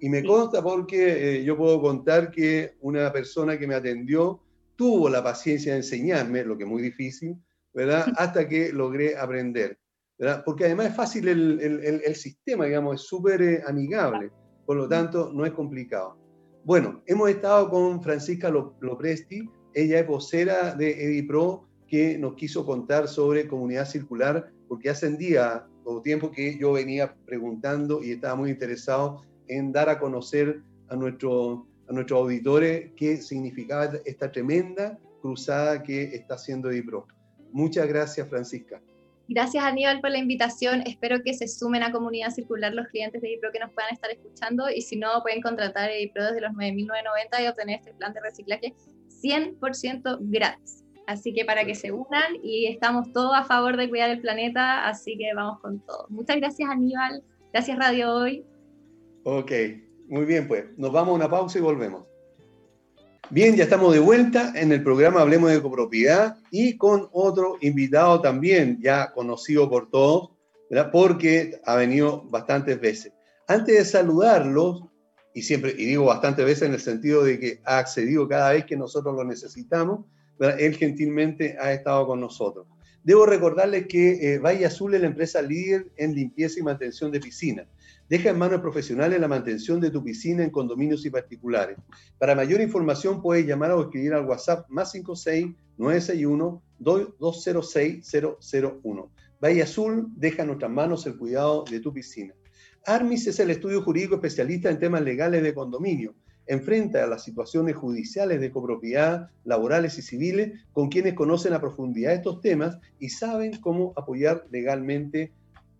[0.00, 4.40] Y me consta porque eh, yo puedo contar que una persona que me atendió
[4.76, 7.36] tuvo la paciencia de enseñarme, lo que es muy difícil,
[7.72, 8.06] ¿verdad?
[8.16, 9.78] Hasta que logré aprender,
[10.18, 10.42] ¿verdad?
[10.44, 14.30] Porque además es fácil el, el, sistema, digamos, es súper eh, amigable,
[14.66, 16.18] por lo tanto no es complicado.
[16.64, 23.06] Bueno, hemos estado con Francisca Lopresti, ella es vocera de EDIPRO, que nos quiso contar
[23.06, 28.34] sobre comunidad circular, porque hace un día o tiempo que yo venía preguntando y estaba
[28.34, 34.98] muy interesado en dar a conocer a, nuestro, a nuestros auditores qué significaba esta tremenda
[35.20, 37.06] cruzada que está haciendo EDIPRO.
[37.52, 38.80] Muchas gracias, Francisca.
[39.28, 40.82] Gracias Aníbal por la invitación.
[40.86, 44.10] Espero que se sumen a Comunidad Circular los clientes de IPRO que nos puedan estar
[44.10, 48.20] escuchando y si no, pueden contratar IPRO desde los 9.990 y obtener este plan de
[48.20, 48.74] reciclaje
[49.22, 50.84] 100% gratis.
[51.06, 54.86] Así que para que se unan y estamos todos a favor de cuidar el planeta,
[54.86, 56.06] así que vamos con todo.
[56.10, 57.22] Muchas gracias Aníbal.
[57.52, 58.44] Gracias Radio Hoy.
[59.24, 59.52] Ok,
[60.08, 60.66] muy bien pues.
[60.76, 62.04] Nos vamos a una pausa y volvemos.
[63.30, 68.20] Bien, ya estamos de vuelta en el programa Hablemos de Copropiedad y con otro invitado
[68.20, 70.30] también ya conocido por todos,
[70.92, 73.14] porque ha venido bastantes veces.
[73.48, 74.82] Antes de saludarlos,
[75.32, 78.66] y siempre, y digo bastantes veces en el sentido de que ha accedido cada vez
[78.66, 80.04] que nosotros lo necesitamos,
[80.58, 82.66] él gentilmente ha estado con nosotros.
[83.04, 87.66] Debo recordarles que eh, Azul es la empresa líder en limpieza y mantención de piscinas.
[88.08, 91.76] Deja en manos profesionales la mantención de tu piscina en condominios y particulares.
[92.18, 98.12] Para mayor información puedes llamar o escribir al WhatsApp más 56 961 206
[98.82, 99.10] 001.
[99.42, 102.34] Valle Azul deja en nuestras manos el cuidado de tu piscina.
[102.86, 106.14] Armis es el estudio jurídico especialista en temas legales de condominio.
[106.46, 112.12] Enfrenta a las situaciones judiciales de copropiedad, laborales y civiles con quienes conocen a profundidad
[112.12, 115.32] estos temas y saben cómo apoyar legalmente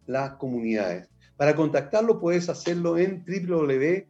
[0.07, 1.09] las comunidades.
[1.37, 4.07] Para contactarlo puedes hacerlo en www.armi.cl.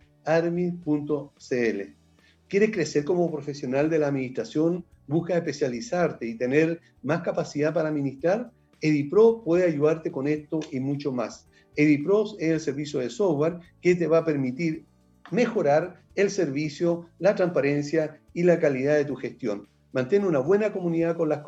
[2.49, 4.85] ¿Quieres crecer como profesional de la administración?
[5.07, 8.53] ¿Busca especializarte y tener más capacidad para administrar?
[8.81, 11.49] Edipro puede ayudarte con esto y mucho más.
[11.75, 14.85] Edipro es el servicio de software que te va a permitir
[15.31, 19.69] mejorar el servicio, la transparencia y la calidad de tu gestión.
[19.93, 21.43] Mantén una buena comunidad con las,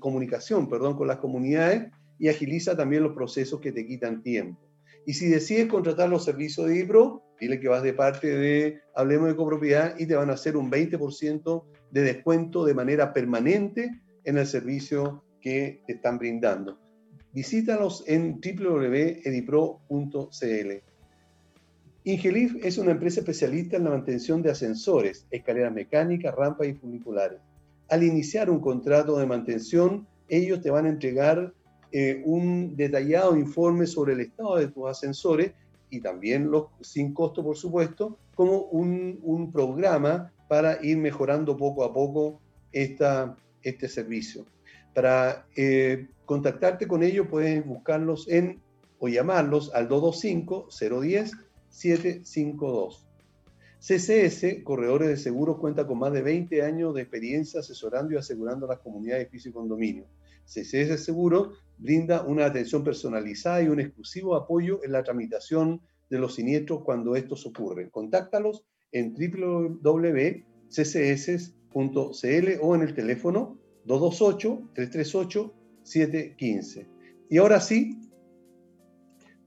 [0.00, 4.60] comunicación perdón, con las comunidades y agiliza también los procesos que te quitan tiempo.
[5.06, 9.28] Y si decides contratar los servicios de Edipro, dile que vas de parte de Hablemos
[9.28, 14.38] de Copropiedad y te van a hacer un 20% de descuento de manera permanente en
[14.38, 16.80] el servicio que te están brindando.
[17.32, 19.76] Visítalos en www.edipro.cl.
[22.06, 27.40] Ingelif es una empresa especialista en la mantención de ascensores, escaleras mecánicas, rampas y funiculares.
[27.88, 31.52] Al iniciar un contrato de mantención, ellos te van a entregar
[31.90, 35.50] eh, un detallado informe sobre el estado de tus ascensores
[35.90, 41.92] y también los, sin costo, por supuesto, como un, programa para ir mejorando poco a
[41.92, 42.40] poco
[42.70, 44.46] esta, este servicio.
[44.94, 48.60] Para eh, contactarte con ellos puedes buscarlos en
[49.00, 49.88] o llamarlos al
[51.76, 53.02] 225-010-752.
[53.78, 58.66] CCS, Corredores de Seguros, cuenta con más de 20 años de experiencia asesorando y asegurando
[58.66, 60.06] a las comunidades de y condominio.
[60.46, 66.36] CCS Seguro brinda una atención personalizada y un exclusivo apoyo en la tramitación de los
[66.36, 67.90] siniestros cuando estos ocurren.
[67.90, 70.42] Contáctalos en www.ccs.cl
[72.62, 76.86] o en el teléfono 228-338-715.
[77.28, 78.00] Y ahora sí,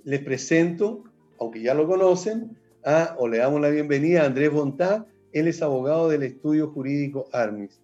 [0.04, 1.06] les presento,
[1.40, 5.06] aunque ya lo conocen, a, o le damos la bienvenida a Andrés Bontá.
[5.32, 7.80] Él es abogado del estudio jurídico ARMIS.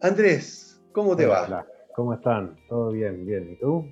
[0.00, 1.64] Andrés, ¿cómo te va?
[1.94, 2.56] ¿Cómo están?
[2.68, 3.24] ¿Todo bien?
[3.24, 3.52] Bien.
[3.52, 3.86] ¿Y tú?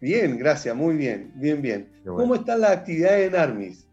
[0.00, 1.88] Bien, gracias, muy bien, bien, bien.
[2.04, 3.88] ¿Cómo están las actividades en Armis?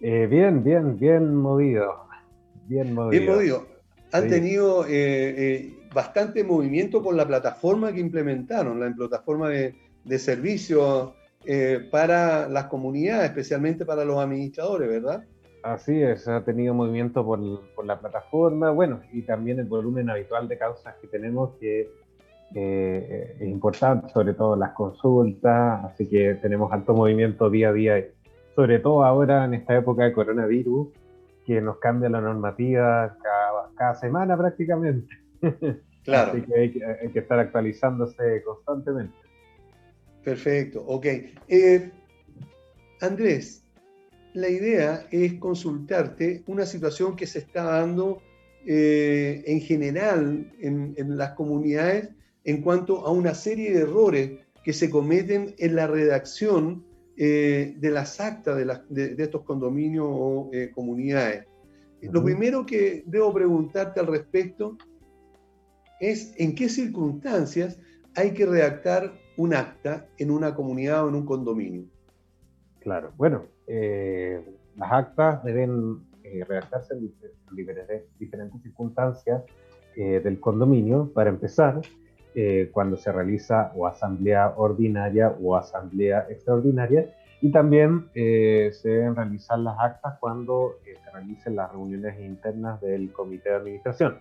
[0.00, 1.94] Eh, bien, bien, bien movido.
[2.66, 3.10] Bien movido.
[3.10, 3.66] Bien movido.
[4.10, 10.18] Han tenido eh, eh, bastante movimiento con la plataforma que implementaron, la plataforma de, de
[11.48, 15.24] servicios para las comunidades, especialmente para los administradores, ¿verdad?
[15.62, 17.40] Así es, ha tenido movimiento por,
[17.74, 21.90] por, la plataforma, bueno, y también el volumen habitual de causas que tenemos que
[22.54, 28.06] eh, es importante, sobre todo las consultas, así que tenemos alto movimiento día a día,
[28.54, 30.88] sobre todo ahora en esta época de coronavirus,
[31.44, 33.16] que nos cambia la normativa
[33.76, 35.14] cada, semana prácticamente.
[36.04, 36.32] Claro.
[36.32, 36.70] Así que hay,
[37.12, 39.14] que estar actualizándose constantemente.
[40.28, 41.06] Perfecto, ok.
[41.48, 41.90] Eh,
[43.00, 43.62] Andrés,
[44.34, 48.20] la idea es consultarte una situación que se está dando
[48.66, 52.10] eh, en general en, en, las comunidades
[52.44, 56.84] en cuanto a una serie de errores que se cometen en la redacción
[57.16, 58.58] eh, de las actas
[58.90, 61.46] de, estos condominios o eh, comunidades.
[62.02, 64.76] Lo primero que debo preguntarte al respecto
[66.00, 67.78] es en qué circunstancias
[68.14, 71.84] hay que redactar un acta en una comunidad o en un condominio.
[72.80, 74.44] Claro, bueno, eh,
[74.76, 76.06] las actas deben
[76.46, 77.10] redactarse en
[78.20, 79.42] diferentes circunstancias
[79.96, 81.80] del condominio, para empezar,
[82.40, 89.16] eh, cuando se realiza o asamblea ordinaria o asamblea extraordinaria y también eh, se deben
[89.16, 94.18] realizar las actas cuando eh, se realicen las reuniones internas del comité de administración.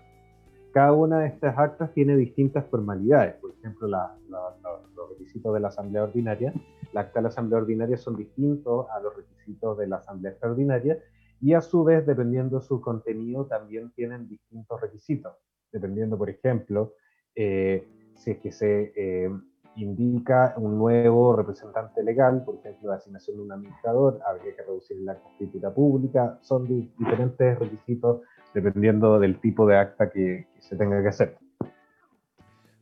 [0.78, 6.04] Cada una de estas actas tiene distintas formalidades, por ejemplo, los requisitos de la asamblea
[6.04, 6.54] ordinaria.
[6.94, 11.00] La acta de la asamblea ordinaria son distintos a los requisitos de la asamblea extraordinaria
[11.42, 15.34] y a su vez, dependiendo de su contenido, también tienen distintos requisitos,
[15.72, 16.94] dependiendo, por ejemplo,
[17.34, 19.32] si es que se eh,
[19.78, 24.98] indica un nuevo representante legal, por ejemplo, la asignación de un administrador, habría que reducir
[24.98, 28.22] la escritura pública, son diferentes requisitos
[28.62, 31.38] dependiendo del tipo de acta que, se tenga que hacer.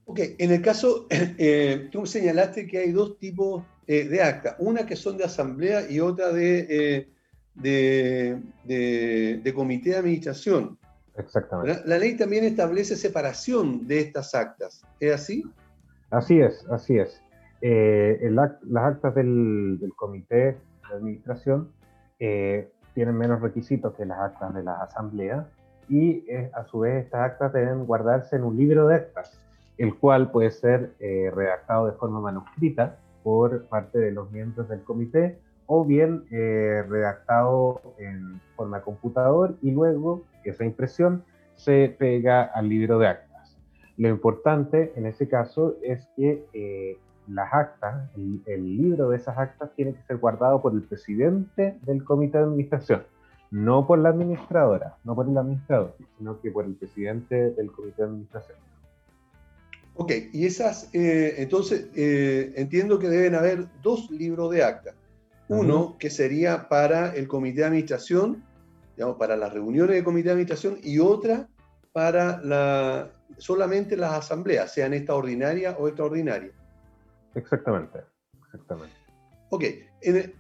[0.06, 4.86] Ok, en el caso, eh, tú señalaste que hay dos tipos eh, de acta, una
[4.86, 7.08] que son de asamblea y otra de,
[7.54, 8.42] de,
[9.44, 10.78] de comité de administración.
[11.18, 11.82] Exactamente.
[11.86, 15.44] La, ley también establece separación de estas actas, ¿es así?
[16.10, 17.22] Así es, así es.
[17.62, 20.36] Eh, las actas del, comité
[20.90, 21.72] de administración
[22.20, 25.46] eh, tienen menos requisitos que las actas de las asambleas
[25.90, 29.40] y eh, a su vez estas actas deben guardarse en un libro de actas,
[29.78, 35.38] el cual puede ser redactado de forma manuscrita por parte de los miembros del comité
[35.68, 41.24] o bien eh, redactado en forma computador y luego esa impresión
[41.56, 43.58] se pega al libro de actas.
[43.98, 49.72] Lo importante en ese caso es que eh, las actas, el, libro de esas actas
[49.76, 53.04] tiene que ser guardado por el presidente del comité de administración,
[53.52, 58.02] no por la administradora, no por el administrador, sino que por el presidente del comité
[58.02, 58.58] de administración.
[59.96, 64.94] Ok, y esas, eh, entonces eh, entiendo que deben haber dos libros de acta.
[65.48, 68.44] Uno que sería para el comité de administración,
[68.98, 71.48] digamos, para las reuniones del comité de administración, y otra
[71.94, 76.52] para la, solamente las asambleas, sean esta ordinaria o extraordinaria.
[77.36, 78.00] Exactamente,
[78.44, 78.96] exactamente.
[79.50, 79.64] Ok,
[80.02, 80.34] en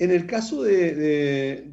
[0.00, 1.68] el, caso de,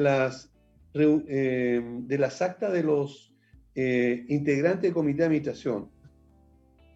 [0.00, 0.50] las,
[0.94, 3.32] eh, de las actas de los
[3.74, 5.88] integrantes del comité de administración,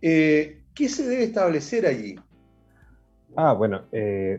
[0.06, 2.14] eh, ¿Qué se debe establecer allí?
[3.36, 4.38] Ah, bueno, eh,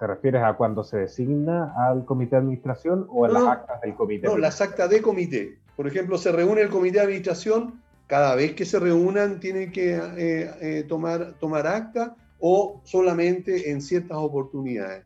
[0.00, 3.94] ¿te refieres a cuando se designa al comité de administración o a las actas del
[3.94, 4.26] comité?
[4.26, 5.58] No, las actas de comité.
[5.76, 10.00] Por ejemplo, se reúne el comité de administración, cada vez que se reúnan tienen que
[10.16, 15.04] eh, tomar, tomar acta o solamente en ciertas oportunidades.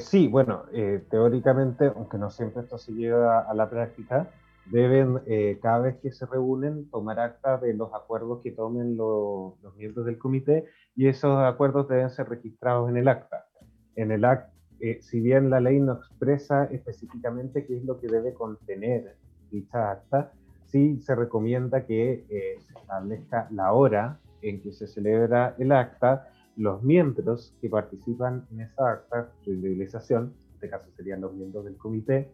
[0.00, 0.64] Sí, bueno,
[1.10, 4.30] teóricamente, aunque no siempre esto se lleva a la práctica,
[4.70, 9.54] deben, eh, cada vez que se reúnen, tomar acta de los acuerdos que tomen los
[9.76, 13.46] miembros del comité y esos acuerdos deben ser registrados en el acta.
[13.94, 18.08] En el acta, eh, si bien la ley no expresa específicamente qué es lo que
[18.08, 19.16] debe contener
[19.50, 20.32] dicha acta,
[20.64, 26.28] sí se recomienda que eh, se establezca la hora en que se celebra el acta,
[26.56, 31.64] los miembros que participan en esa acta de utilización, en este caso serían los miembros
[31.64, 32.30] del comité,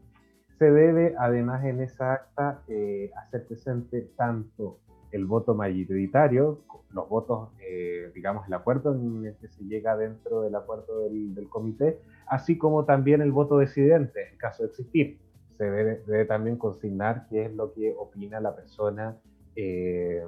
[0.58, 4.78] se debe además en esa acta eh, hacer presente tanto
[5.10, 6.60] el voto mayoritario,
[6.92, 11.48] los votos, eh, digamos, el acuerdo en el que se llega dentro del acuerdo del,
[11.50, 15.18] comité, así como también el voto decidente, en caso de existir.
[15.58, 19.16] Se debe, también consignar qué es lo que opina la persona
[19.54, 20.22] eh,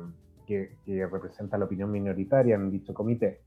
[0.47, 3.41] que, que, representa la opinión minoritaria en dicho comité.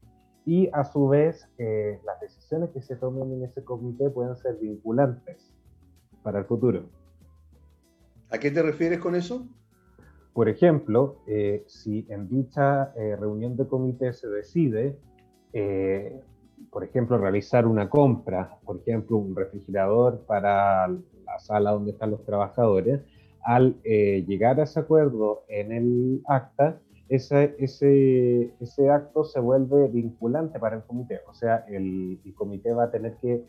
[0.48, 5.54] Y a su vez, las decisiones que se tomen en ese comité pueden ser vinculantes
[6.24, 6.89] para el futuro.
[8.30, 9.45] ¿A qué te refieres con eso?
[10.34, 15.00] Por ejemplo, eh, si en dicha eh, reunión de comité se decide,
[15.54, 16.22] eh,
[16.70, 22.24] por ejemplo, realizar una compra, por ejemplo, un refrigerador para la sala donde están los
[22.24, 23.02] trabajadores,
[23.43, 30.60] al llegar a ese acuerdo en el acta, ese, ese, ese, acto se vuelve vinculante
[30.60, 31.22] para el comité.
[31.28, 33.45] O sea, el, el comité va a tener que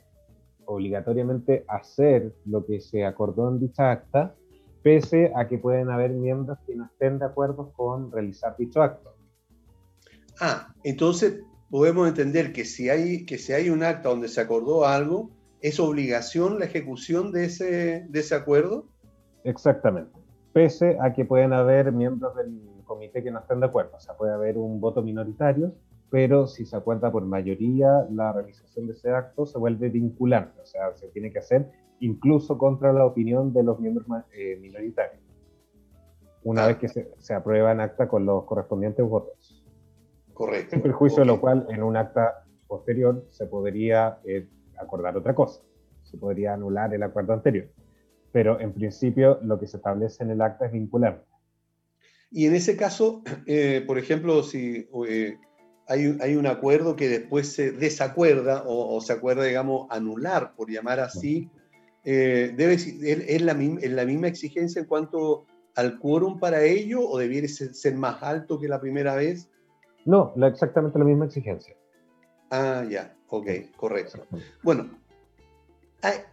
[0.68, 4.34] obligatoriamente hacer lo que se acordó en dicha acta,
[4.82, 9.14] pese a que pueden haber miembros que no estén de acuerdo con realizar dicho acto.
[10.40, 11.40] Ah, entonces
[11.70, 15.30] podemos entender que si hay, que si hay un acta donde se acordó algo,
[15.60, 18.86] ¿es obligación la ejecución de ese, de ese acuerdo?
[19.44, 20.12] Exactamente.
[20.52, 23.96] Pese a que pueden haber miembros del comité que no estén de acuerdo.
[23.96, 25.72] O sea, puede haber un voto minoritario
[26.10, 30.66] pero si se acuerda por mayoría, la realización de ese acto se vuelve vinculante, o
[30.66, 31.70] sea, se tiene que hacer
[32.00, 35.22] incluso contra la opinión de los miembros eh, minoritarios,
[36.44, 39.64] una vez que se, se, aprueba en acta con los correspondientes votos.
[40.32, 40.70] Correcto.
[40.70, 45.60] Sin perjuicio de lo cual, en un acta posterior se podría eh, acordar otra cosa,
[46.04, 47.68] se podría anular el acuerdo anterior,
[48.32, 51.24] pero en principio lo que se establece en el acta es vinculante.
[52.30, 54.88] Y en ese caso, eh, por ejemplo, si
[55.88, 61.50] hay, un acuerdo que después se desacuerda o, se acuerda, digamos, anular, por llamar así,
[62.04, 67.48] eh, debe, ¿es, la, la, misma exigencia en cuanto al quórum para ello o debiera
[67.48, 69.48] ser, más alto que la primera vez?
[70.04, 71.74] No, la, exactamente la misma exigencia.
[72.50, 74.26] Ah, ya, ok, correcto.
[74.62, 74.90] Bueno,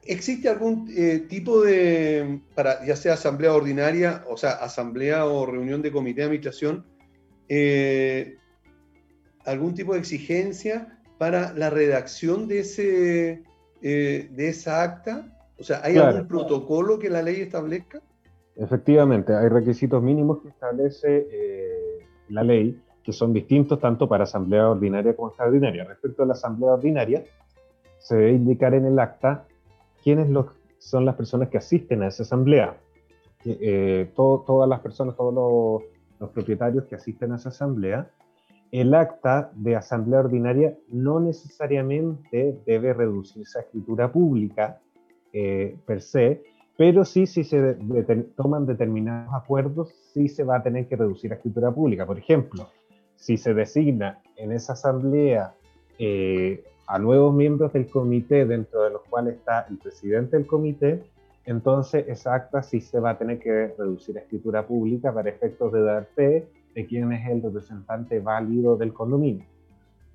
[0.03, 5.81] ¿existe algún eh, tipo de, para ya sea asamblea ordinaria, o sea, asamblea o reunión
[5.81, 6.85] de comité de administración,
[7.49, 8.37] eh,
[9.45, 13.43] algún tipo de exigencia para la redacción de, ese,
[13.81, 15.31] eh, de esa acta?
[15.57, 18.01] O sea, ¿hay algún protocolo que la ley establezca?
[18.57, 21.27] Efectivamente, hay requisitos mínimos que establece
[22.29, 25.85] la ley, que son distintos tanto para asamblea ordinaria como extraordinaria.
[25.85, 27.23] Respecto a la asamblea ordinaria,
[27.99, 29.45] se debe indicar en el acta
[30.05, 30.45] quiénes los,
[30.77, 32.77] son las personas que asisten a esa asamblea.
[33.43, 35.83] Eh, todas las personas, todos los,
[36.19, 38.09] los propietarios que asisten a esa asamblea
[38.71, 44.81] el acta de asamblea ordinaria no necesariamente debe reducirse a escritura pública
[45.31, 46.43] eh, per se,
[46.77, 47.77] pero sí si se
[48.35, 52.05] toman determinados acuerdos, sí se va a tener que reducir a escritura pública.
[52.05, 52.69] Por ejemplo,
[53.15, 55.53] si se designa en esa asamblea
[55.97, 61.03] eh, a nuevos miembros del comité, dentro de los cuales está el presidente del comité,
[61.45, 65.71] entonces esa acta sí se va a tener que reducir a escritura pública para efectos
[65.71, 69.45] de dar fe de quién es el representante válido del condominio.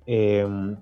[0.05, 0.75] Em,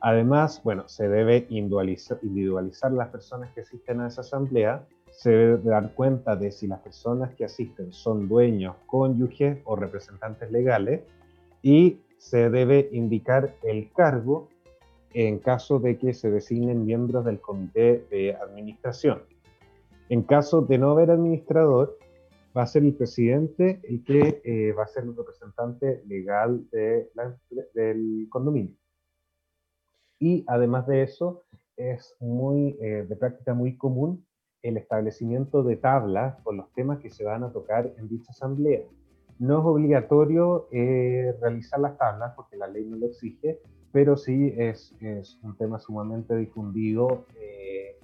[0.00, 5.70] además, bueno, se debe individualizar, individualizar las personas que asisten a esa asamblea, se debe
[5.70, 11.02] dar cuenta de si las personas que asisten son dueños, cónyuges o representantes legales
[11.62, 14.48] y se debe indicar el cargo
[15.14, 19.22] en caso de que se designen miembros del comité de administración.
[20.08, 21.98] En caso de no haber administrador,
[22.56, 27.10] va a ser el presidente el que eh, va a ser el representante legal de
[27.74, 28.76] del condominio.
[30.18, 31.44] Y además de eso,
[31.76, 34.26] es muy, eh, de práctica muy común
[34.62, 38.82] el establecimiento de tablas con los temas que se van a tocar en dicha asamblea.
[39.38, 43.60] No es obligatorio eh, realizar las tablas porque la ley no lo exige,
[43.92, 47.24] pero sí es, es un tema sumamente difundido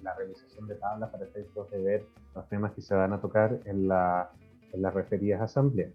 [0.03, 3.61] la realización de tablas para efectos de ver los temas que se van a tocar
[3.65, 4.31] en, la,
[4.73, 5.93] en las referidas asambleas.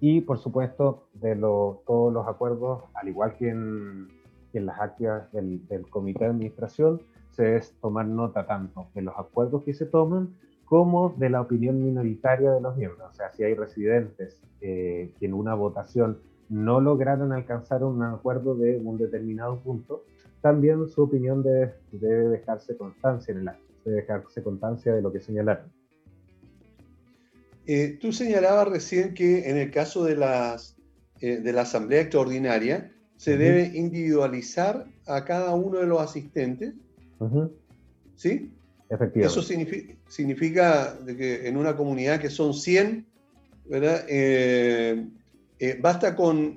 [0.00, 4.08] Y por supuesto, de todos los acuerdos, al igual que en,
[4.52, 5.60] en las actas del,
[5.90, 11.14] comité de administración, se debe tomar nota tanto de los acuerdos que se toman como
[11.16, 13.10] de la opinión minoritaria de los miembros.
[13.10, 16.18] O sea, si hay residentes eh, que en una votación
[16.48, 20.04] no lograron alcanzar un acuerdo de un determinado punto,
[20.40, 25.20] también su opinión debe, dejarse constancia en el acto, debe dejarse constancia de lo que
[25.20, 25.66] señalaron.
[27.66, 30.76] Eh, tú señalabas recién que en el caso de, las,
[31.20, 36.74] eh, de la asamblea extraordinaria se debe individualizar a cada uno de los asistentes.
[38.14, 38.52] ¿Sí?
[38.88, 39.26] Efectivamente.
[39.26, 39.42] Eso
[40.08, 43.04] significa, que en una comunidad que son 100,
[43.66, 44.04] ¿verdad?
[44.08, 45.04] Eh,
[45.80, 46.56] basta con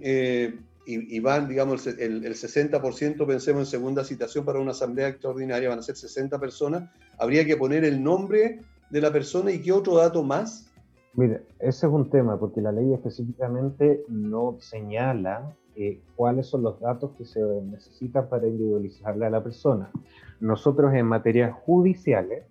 [0.85, 5.79] y, van, digamos, el, el 60%, pensemos en segunda citación para una asamblea extraordinaria, van
[5.79, 9.95] a ser 60 personas, habría que poner el nombre de la persona y qué otro
[9.95, 10.69] dato más.
[11.13, 16.79] Mire, ese es un tema, porque la ley específicamente no señala eh, cuáles son los
[16.79, 19.91] datos que se necesitan para individualizarle a la persona.
[20.39, 22.45] Nosotros en materias judiciales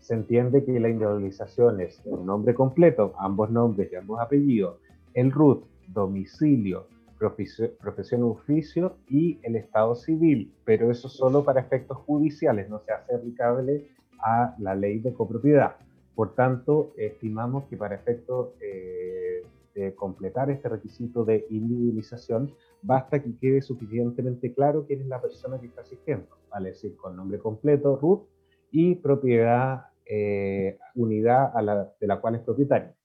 [0.00, 4.78] se entiende que la individualización es el nombre completo, ambos nombres y ambos apellidos,
[5.18, 6.86] el RUT, domicilio,
[7.18, 13.16] profesión oficio y el Estado civil, pero eso solo para efectos judiciales, no se hace
[13.16, 13.88] aplicable
[14.20, 15.74] a la ley de copropiedad.
[16.14, 19.42] Por tanto, estimamos que para efectos eh,
[19.74, 25.58] de completar este requisito de individualización, basta que quede suficientemente claro quién es la persona
[25.58, 28.22] que está asistiendo, vale decir, con nombre completo, RUT,
[28.70, 31.52] y propiedad, eh, unidad
[31.98, 32.97] de la cual es propietario.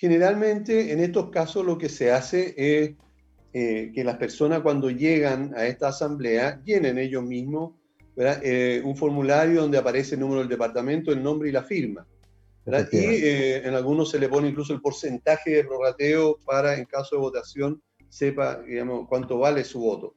[0.00, 2.92] Generalmente, en estos casos, lo que se hace es
[3.52, 7.74] eh, que las personas cuando llegan a esta asamblea llenen ellos mismos
[8.16, 12.06] eh, un formulario donde aparece el número del departamento, el nombre y la firma.
[12.66, 17.16] Y eh, en algunos se le pone incluso el porcentaje de prorrateo para, en caso
[17.16, 20.14] de votación, sepa digamos, cuánto vale su voto.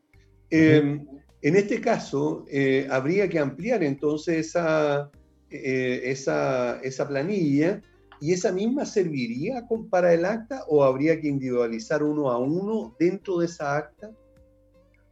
[0.49, 1.05] Em,
[1.41, 2.45] en este caso,
[2.89, 5.11] habría que ampliar entonces esa,
[5.49, 7.81] esa, esa planilla
[8.23, 13.39] ¿Y esa misma serviría para el acta o habría que individualizar uno a uno dentro
[13.39, 14.11] de esa acta?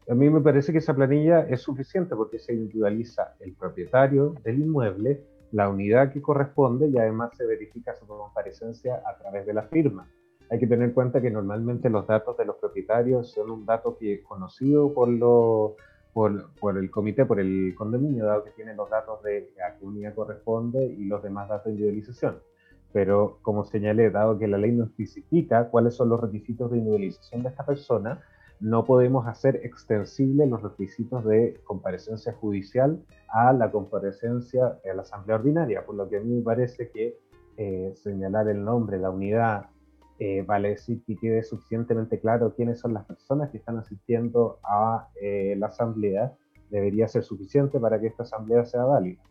[0.10, 4.60] A mí me parece que esa planilla es suficiente porque se individualiza el propietario del
[4.60, 9.64] inmueble, la unidad que corresponde y además se verifica su comparecencia a través de la
[9.64, 10.10] firma.
[10.50, 13.98] Hay que tener en cuenta que normalmente los datos de los propietarios son un dato
[13.98, 15.10] que es conocido por,
[16.78, 20.86] el comité, por el condominio, dado que tiene los datos de a qué unidad corresponde
[20.86, 22.51] y los demás datos de individualización
[22.94, 27.44] pero como señalé, dado que la ley no especifica cuáles son los requisitos de individualización
[27.44, 28.22] de esta persona,
[28.60, 35.38] no podemos hacer extensibles los requisitos de comparecencia judicial a la comparecencia a la asamblea
[35.38, 37.18] ordinaria, por lo que a mí me parece que
[37.58, 39.66] eh, señalar el nombre, la unidad,
[40.20, 45.08] eh, vale decir que quede suficientemente claro quiénes son las personas que están asistiendo a
[45.20, 46.34] eh, la asamblea,
[46.70, 49.22] debería ser suficiente para que esta asamblea sea válida.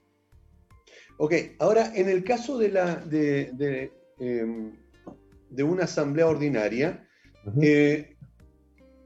[1.22, 4.72] Ok, ahora en el caso de, la, de, de, em,
[5.62, 7.06] una asamblea ordinaria,
[7.60, 8.16] eh,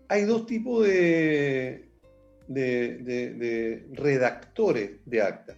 [0.07, 1.89] hay dos tipos de,
[2.47, 5.57] de, redactores de acta.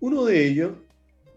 [0.00, 0.72] Uno de ellos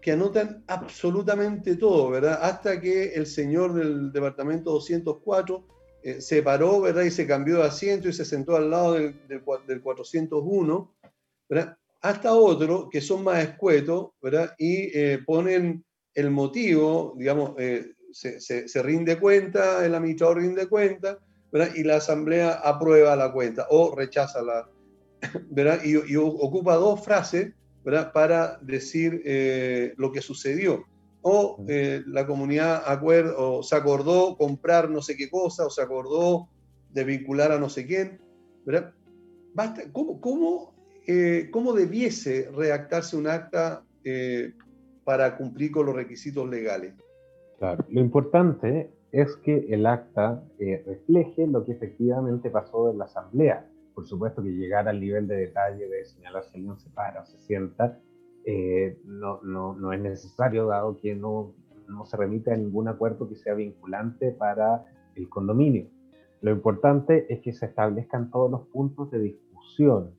[0.02, 2.40] que anotan absolutamente todo, ¿verdad?
[2.42, 5.64] Hasta que el señor del departamento 204
[6.02, 7.04] eh, se paró, ¿verdad?
[7.04, 10.94] Y se cambió de asiento y se sentó al lado del, del, del 401,
[11.48, 11.78] ¿verdad?
[12.00, 14.54] Hasta otro que son más escuetos, ¿verdad?
[14.58, 15.84] Y eh, ponen
[16.14, 21.18] el motivo, digamos, eh, se, rinde cuenta, el administrador rinde cuenta,
[21.52, 21.74] ¿verdad?
[21.74, 24.68] Y la asamblea aprueba la cuenta o rechaza la,
[25.50, 25.80] ¿verdad?
[25.84, 27.52] Y, ocupa dos frases
[27.84, 28.12] ¿verdad?
[28.12, 30.84] para decir eh, lo que sucedió.
[31.20, 32.82] O la comunidad
[33.36, 36.48] o se acordó comprar no sé qué cosa, o se acordó
[36.90, 38.20] de vincular a no sé quién.
[38.64, 38.94] ¿verdad?
[39.52, 40.77] Basta, ¿cómo, cómo,
[41.08, 43.84] eh, ¿Cómo debiese redactarse un acta
[45.04, 46.94] para cumplir con los requisitos legales?
[47.58, 53.66] Claro, lo importante es que el acta refleje lo que efectivamente pasó en la asamblea
[53.98, 57.26] por supuesto que llegar al nivel de detalle de señalar si alguien se para o
[57.26, 57.98] se sienta,
[58.44, 61.52] eh, no, no, no, es necesario, dado que no,
[61.88, 64.84] no se remite a ningún acuerdo que sea vinculante para
[65.16, 65.88] el condominio.
[66.42, 70.12] Lo importante es que se establezcan todos los puntos de discusión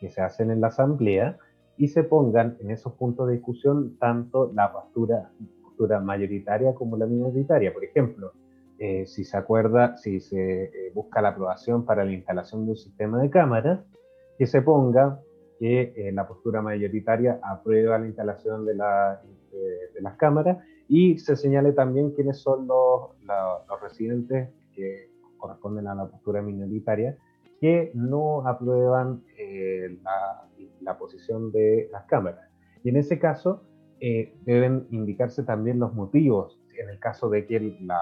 [0.00, 1.38] que se hacen en la asamblea
[1.76, 5.30] y se pongan en esos puntos de discusión tanto la postura,
[5.62, 7.72] postura mayoritaria como la minoritaria.
[7.72, 8.32] Por ejemplo,
[8.78, 12.76] eh, si se acuerda, si se eh, busca la aprobación para la instalación de un
[12.76, 13.80] sistema de cámaras,
[14.36, 15.20] que se ponga
[15.58, 20.58] que eh, la postura mayoritaria aprueba la instalación de, de, las cámaras
[20.88, 23.10] y se señale también quiénes son los,
[23.68, 27.16] los residentes que corresponden a la postura minoritaria
[27.60, 29.22] que no aprueban
[30.02, 30.48] la,
[30.80, 32.48] la, posición de las cámaras.
[32.84, 33.62] Y en ese caso
[34.00, 37.98] deben indicarse también los motivos en el caso de que la,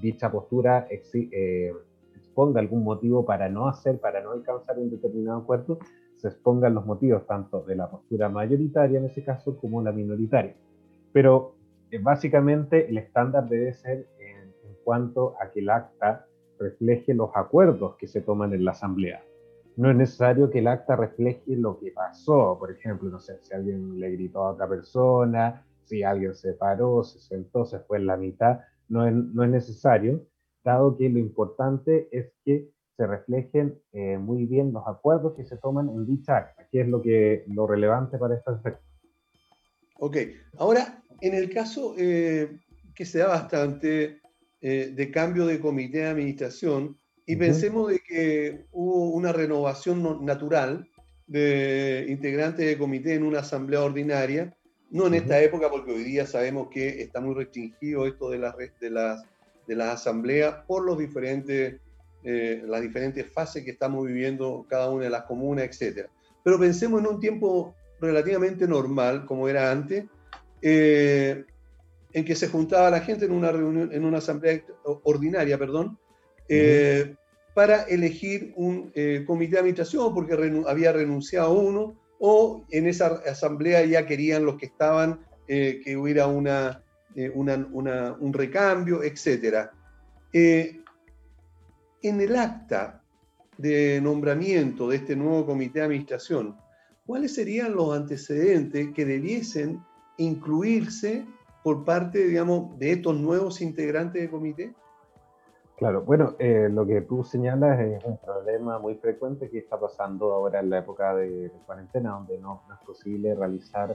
[0.00, 1.72] dicha postura eh,
[2.14, 5.78] exponga algún motivo para no hacer, para no alcanzar un determinado acuerdo,
[6.16, 10.54] se expongan los motivos tanto de la postura mayoritaria en ese caso como la minoritaria.
[11.12, 11.54] Pero
[11.90, 14.48] eh, básicamente el estándar debe ser en,
[14.84, 16.26] cuanto a que el acta
[16.58, 19.22] refleje los acuerdos que se toman en la asamblea.
[19.76, 23.54] No es necesario que el acta refleje lo que pasó, por ejemplo, no sé, si
[23.54, 28.06] alguien le gritó a otra persona, si alguien se paró, se sentó, se fue en
[28.06, 30.26] la mitad, no es, necesario,
[30.64, 35.56] dado que lo importante es que se reflejen eh, muy bien los acuerdos que se
[35.56, 38.82] toman en dicha acta, que es lo, que, lo relevante para este aspecto.
[40.00, 40.16] Ok,
[40.58, 42.58] ahora, en el caso eh,
[42.94, 44.20] que se da bastante
[44.60, 50.88] eh, de cambio de comité de administración, y pensemos de que hubo una renovación natural
[51.26, 54.56] de integrantes de comité en una asamblea ordinaria,
[54.90, 58.56] no en esta época, porque hoy día sabemos que está muy restringido esto de las,
[58.56, 59.22] de las,
[59.66, 61.76] de las asambleas por los diferentes,
[62.24, 66.08] eh, las diferentes fases que estamos viviendo cada una de las comunas, etc.
[66.42, 70.06] Pero pensemos en un tiempo relativamente normal, como era antes,
[70.62, 71.44] eh,
[72.12, 74.62] en que se juntaba la gente en una reunión, en una asamblea
[75.04, 75.98] ordinaria, perdón,
[76.48, 77.14] eh,
[77.54, 78.92] para elegir un
[79.26, 80.34] comité de administración, porque
[80.66, 86.26] había renunciado uno, o en esa asamblea ya querían los que estaban eh, que hubiera
[86.26, 86.82] una,
[87.14, 89.70] eh, un recambio, etc.
[90.32, 90.82] Eh,
[92.02, 93.02] en el acta
[93.56, 96.56] de nombramiento de este nuevo comité de administración,
[97.06, 99.80] ¿cuáles serían los antecedentes que debiesen
[100.18, 101.24] incluirse
[101.68, 104.72] por parte, digamos, de estos nuevos integrantes del comité?
[105.76, 110.32] Claro, bueno, eh, lo que tú señalas es un problema muy frecuente que está pasando
[110.32, 113.94] ahora en la época de, cuarentena, donde no, es posible realizar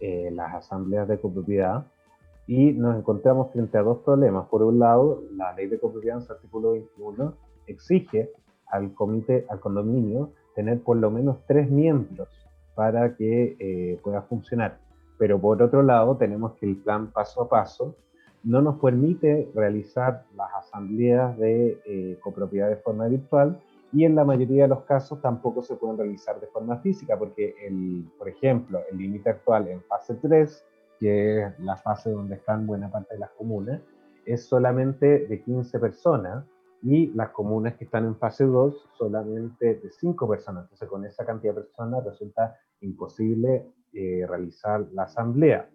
[0.00, 1.86] eh, las asambleas de copropiedad
[2.46, 4.46] y nos encontramos frente a dos problemas.
[4.48, 7.34] Por un lado, la ley de copropiedad en su artículo 21
[7.66, 8.32] exige
[8.66, 12.28] al comité, al condominio, tener por lo menos tres miembros
[12.74, 14.83] para que eh, pueda funcionar.
[15.18, 17.96] Pero por otro lado, tenemos que el plan paso a paso
[18.44, 23.58] no nos permite realizar las asambleas de eh, copropiedad de forma virtual
[23.92, 27.54] y en la mayoría de los casos tampoco se pueden realizar de forma física porque,
[27.62, 30.64] el, por ejemplo, el límite actual en fase 3,
[30.98, 33.80] que es la fase donde están buena parte de las comunas,
[34.26, 36.44] es solamente de 15 personas
[36.82, 40.64] y las comunas que están en fase 2 solamente de 5 personas.
[40.64, 43.64] Entonces con esa cantidad de personas resulta imposible
[43.94, 45.68] eh, realizar la asamblea.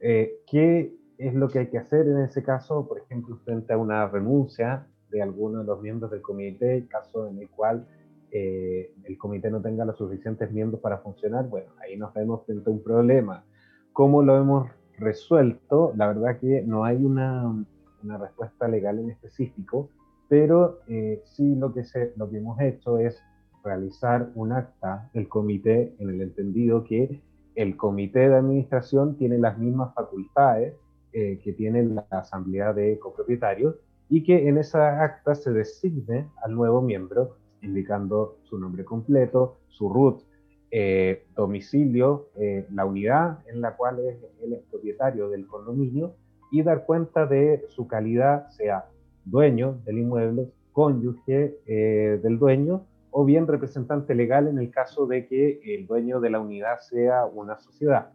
[0.00, 3.78] Eh, ¿Qué es lo que hay que hacer en ese caso, por ejemplo, frente a
[3.78, 7.88] una renuncia de alguno de los miembros del comité, caso en el cual
[8.30, 12.70] eh, el comité no tenga los suficientes miembros para funcionar, bueno, ahí nos vemos frente
[12.70, 13.44] a un problema.
[13.92, 15.92] ¿Cómo lo hemos resuelto?
[15.96, 17.64] La verdad que no hay una,
[18.02, 19.88] una respuesta legal en específico,
[20.28, 20.78] pero
[21.24, 23.20] sí lo que, se, lo que hemos hecho es
[23.64, 27.20] realizar un acta del comité en el entendido que
[27.54, 30.74] el comité de administración tiene las mismas facultades
[31.12, 33.76] eh, que tiene la asamblea de copropietarios
[34.08, 39.88] y que en esa acta se designe al nuevo miembro indicando su nombre completo, su
[39.88, 40.22] root,
[40.70, 46.16] eh, domicilio, eh, la unidad en la cual es el propietario del condominio
[46.50, 48.86] y dar cuenta de su calidad, sea
[49.24, 52.84] dueño del inmueble, cónyuge del dueño
[53.16, 57.26] o bien representante legal en el caso de que el dueño de la unidad sea
[57.26, 58.10] una sociedad.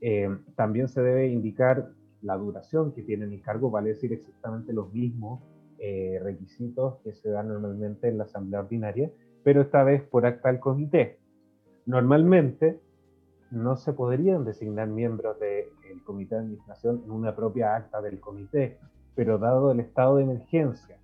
[0.00, 1.88] Eh, también se debe indicar
[2.20, 5.42] la duración que tiene el cargo, vale decir exactamente los mismos
[5.80, 9.10] eh, requisitos que se dan normalmente en la asamblea ordinaria,
[9.42, 11.18] pero esta vez por acta del comité.
[11.84, 12.78] Normalmente
[13.50, 18.78] no se podrían designar miembros del comité de administración en una propia acta del comité,
[19.16, 21.00] pero dado el estado de emergencia,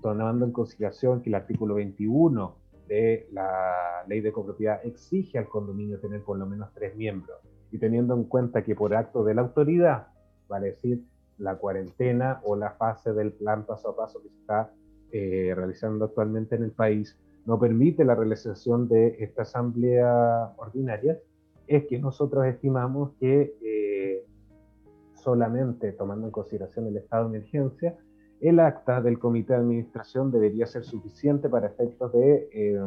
[0.00, 2.61] tomando en consideración que el artículo 21
[2.92, 7.38] de la ley de copropiedad exige al condominio tener por lo menos tres miembros,
[7.70, 10.08] y teniendo en cuenta que por acto de la autoridad,
[10.46, 11.02] vale decir,
[11.38, 14.70] la cuarentena o la fase del plan paso a paso que se está
[15.10, 21.18] eh, realizando actualmente en el país, no permite la realización de esta asamblea ordinaria,
[21.66, 24.26] es que nosotros estimamos que eh,
[25.14, 27.96] solamente tomando en consideración el estado de emergencia,
[28.42, 32.80] el acta del comité de administración debería ser suficiente para efectos de, eh,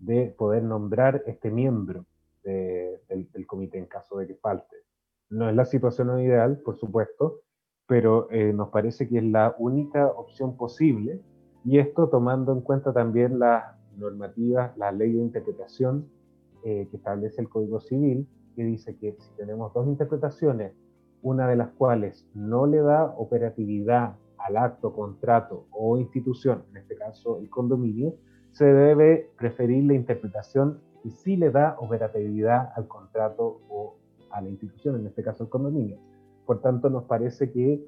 [0.00, 2.06] de poder nombrar este miembro
[2.42, 4.76] del, comité en caso de que falte.
[5.28, 7.42] No es la situación ideal, por supuesto,
[7.86, 11.20] pero eh, nos parece que es la única opción posible
[11.66, 13.64] y esto tomando en cuenta también las
[13.98, 16.08] normativas, la ley de interpretación
[16.64, 20.72] eh, que establece el Código Civil, que dice que si tenemos dos interpretaciones,
[21.20, 26.96] una de las cuales no le da operatividad al acto, contrato o institución, en este
[26.96, 28.14] caso el condominio,
[28.52, 33.96] se debe preferir la interpretación y sí le da operatividad al contrato o
[34.30, 35.98] a la institución, en este caso el condominio.
[36.44, 37.84] Por tanto, nos parece que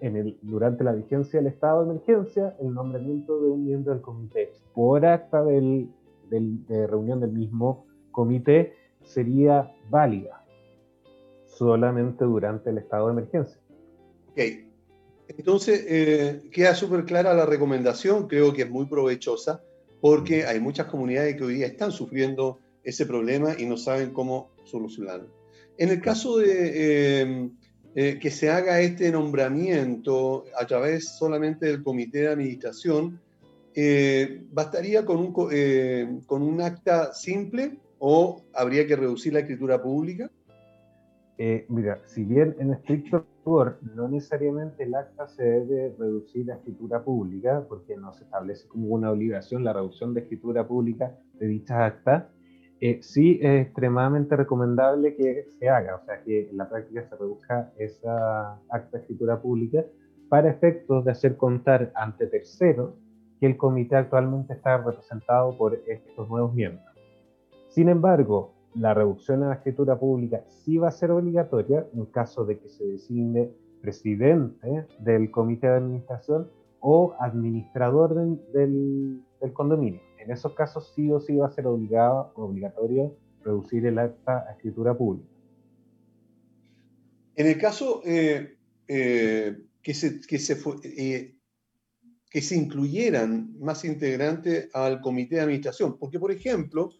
[0.00, 4.02] en el, durante la vigencia del estado de emergencia, el nombramiento de un miembro del
[4.02, 5.90] comité por acta del,
[6.28, 10.44] de reunión del mismo comité sería válida
[11.44, 13.60] solamente durante el estado de emergencia.
[14.30, 14.65] Ok.
[15.28, 19.62] Entonces, eh, queda súper clara la recomendación, creo que es muy provechosa,
[20.00, 24.50] porque hay muchas comunidades que hoy día están sufriendo ese problema y no saben cómo
[24.64, 25.28] solucionarlo.
[25.78, 27.50] En el caso de em,
[27.94, 33.20] eh, que se haga este nombramiento a través solamente del comité de administración,
[33.74, 40.30] eh, ¿bastaría con un, con un acta simple o habría que reducir la escritura pública?
[41.68, 47.02] Mira, si bien en estricto rigor no necesariamente el acta se debe reducir la escritura
[47.02, 51.78] pública, porque no se establece como una obligación la reducción de escritura pública de dichas
[51.78, 52.24] actas,
[52.80, 57.16] eh, sí es extremadamente recomendable que se haga, o sea, que en la práctica se
[57.16, 59.84] reduzca esa acta de escritura pública
[60.28, 62.94] para efectos de hacer contar ante terceros
[63.40, 66.84] que el comité actualmente está representado por estos nuevos miembros.
[67.68, 72.44] Sin embargo, la reducción de la escritura pública sí va a ser obligatoria en caso
[72.44, 73.50] de que se designe
[73.80, 76.50] presidente del comité de administración
[76.80, 79.22] o administrador del
[79.52, 84.44] condominio en esos casos sí o sí va a ser obligado, obligatorio reducir el acta
[84.48, 85.28] a escritura pública.
[87.36, 88.56] En el caso eh,
[88.88, 91.36] eh, que, se, que, se, eh,
[92.28, 96.90] que se incluyeran más integrantes al comité de administración, porque por ejemplo,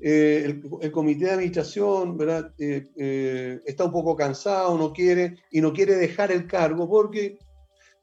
[0.00, 0.62] el,
[0.92, 2.52] comité de administración ¿verdad?
[2.58, 7.38] está un poco cansado, no quiere y no quiere dejar el cargo porque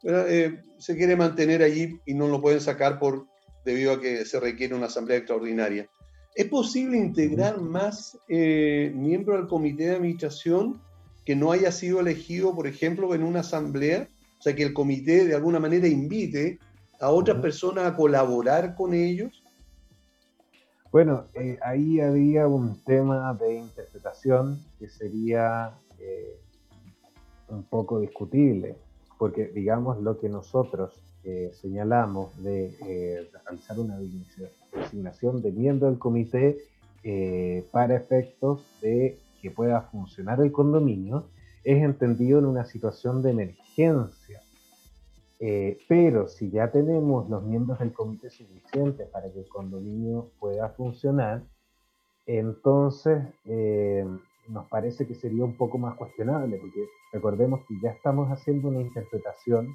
[0.01, 3.27] se quiere mantener allí y no lo pueden sacar por
[3.63, 5.89] debido a que se requiere una asamblea extraordinaria.
[6.34, 10.81] ¿Es posible integrar más eh, miembros al comité de administración
[11.26, 14.07] que no haya sido elegido, por ejemplo, en una asamblea?
[14.39, 16.57] O sea, que el comité de alguna manera invite
[16.99, 19.40] a otras personas a colaborar con ellos.
[20.91, 26.38] Bueno, eh, ahí había un tema de interpretación que sería eh,
[27.47, 28.76] un poco discutible,
[29.18, 30.93] porque digamos lo que nosotros
[31.61, 36.57] señalamos de eh, realizar una designación de miembro del comité
[37.03, 41.26] eh, para efectos de que pueda funcionar el condominio,
[41.63, 44.41] es entendido en una situación de emergencia.
[45.43, 50.69] Eh, pero si ya tenemos los miembros del comité suficientes para que el condominio pueda
[50.69, 51.43] funcionar,
[52.27, 53.23] entonces
[54.47, 58.81] nos parece que sería un poco más cuestionable, porque recordemos que ya estamos haciendo una
[58.81, 59.68] interpretación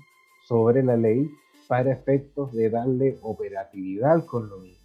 [0.47, 1.31] sobre la ley
[1.67, 4.79] para efectos de darle operatividad al condominio.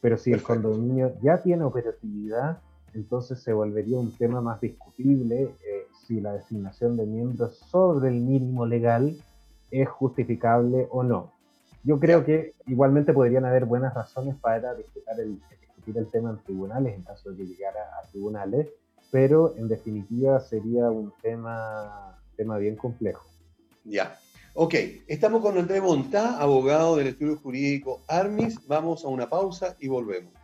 [0.00, 2.62] Pero si el condominio ya tiene operatividad,
[2.94, 8.20] entonces se volvería un tema más discutible eh, si la designación de miembros sobre el
[8.20, 9.16] mínimo legal
[9.70, 11.32] es justificable o no.
[11.84, 16.38] Yo creo que igualmente podrían haber buenas razones para discutir el, discutir el tema en
[16.38, 18.68] tribunales en caso de que llegara a tribunales,
[19.10, 23.24] pero en definitiva sería un tema, tema bien complejo.
[23.84, 24.18] Ya.
[24.54, 24.74] Ok,
[25.06, 28.66] estamos con Andrés Bontá, abogado del estudio jurídico Armis.
[28.66, 30.37] Vamos a una pausa y volvemos.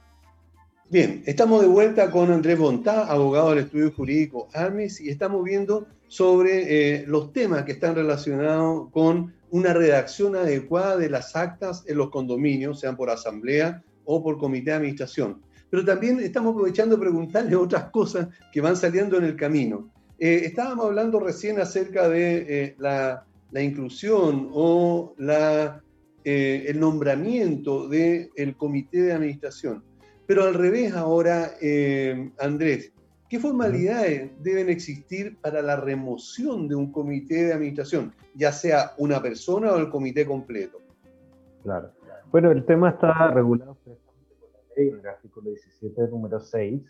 [0.90, 5.86] Bien, estamos de vuelta con Andrés Bontá, abogado del estudio jurídico Armis, y estamos viendo
[6.08, 11.96] sobre eh, los temas que están relacionados con una redacción adecuada de las actas en
[11.96, 15.40] los condominios, sean por asamblea o por comité de administración.
[15.70, 19.90] Pero también estamos aprovechando de preguntarle otras cosas que van saliendo en el camino.
[20.18, 25.82] Eh, estábamos hablando recién acerca de eh, la, inclusión o la,
[26.24, 29.82] eh, el nombramiento del comité de administración.
[30.26, 31.50] Pero al revés ahora,
[32.38, 32.92] Andrés,
[33.28, 39.20] ¿qué formalidades deben existir para la remoción de un comité de administración, ya sea una
[39.20, 40.78] persona o el comité completo?
[41.62, 41.90] Claro.
[42.30, 46.82] Bueno, el tema está regulado por la ley, en el artículo 17, número 6,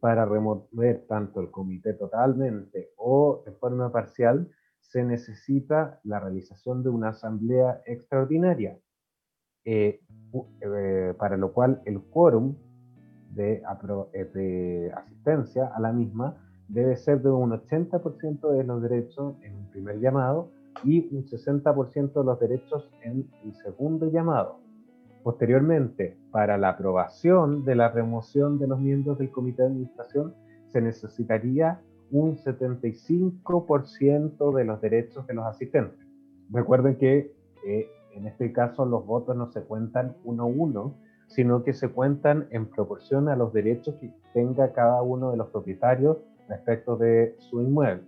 [0.00, 4.48] para remover tanto el comité totalmente o de forma parcial,
[4.80, 8.78] se necesita la realización de una asamblea extraordinaria,
[9.64, 10.00] eh,
[10.60, 12.54] eh, para lo cual el quórum
[13.34, 13.62] de,
[14.12, 16.36] eh, de, asistencia a la misma
[16.68, 20.50] debe ser de un 80% de los derechos en un primer llamado
[20.82, 24.58] y un 60% de los derechos en el segundo llamado.
[25.22, 30.34] Posteriormente, para la aprobación de la remoción de los miembros del comité de administración,
[30.68, 31.80] se necesitaría
[32.10, 36.06] un 75% de los derechos de los asistentes.
[36.50, 37.32] Recuerden que
[37.66, 40.94] eh, en este caso los votos no se cuentan uno a uno,
[41.28, 45.48] sino que se cuentan en proporción a los derechos que tenga cada uno de los
[45.48, 46.18] propietarios
[46.48, 48.04] respecto de su inmueble.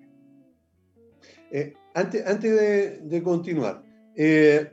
[1.51, 3.83] Eh, antes, antes de, continuar,
[4.15, 4.73] eh,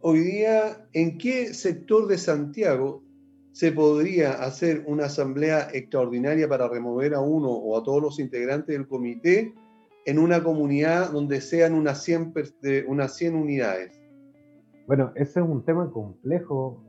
[0.00, 3.02] hoy día, ¿en qué sector de Santiago
[3.52, 8.68] se podría hacer una asamblea extraordinaria para remover a uno o a todos los integrantes
[8.68, 9.52] del comité
[10.06, 12.34] en una comunidad donde sean unas 100,
[12.86, 13.98] unas 100 unidades?
[14.86, 16.82] Bueno, ese es un tema complejo,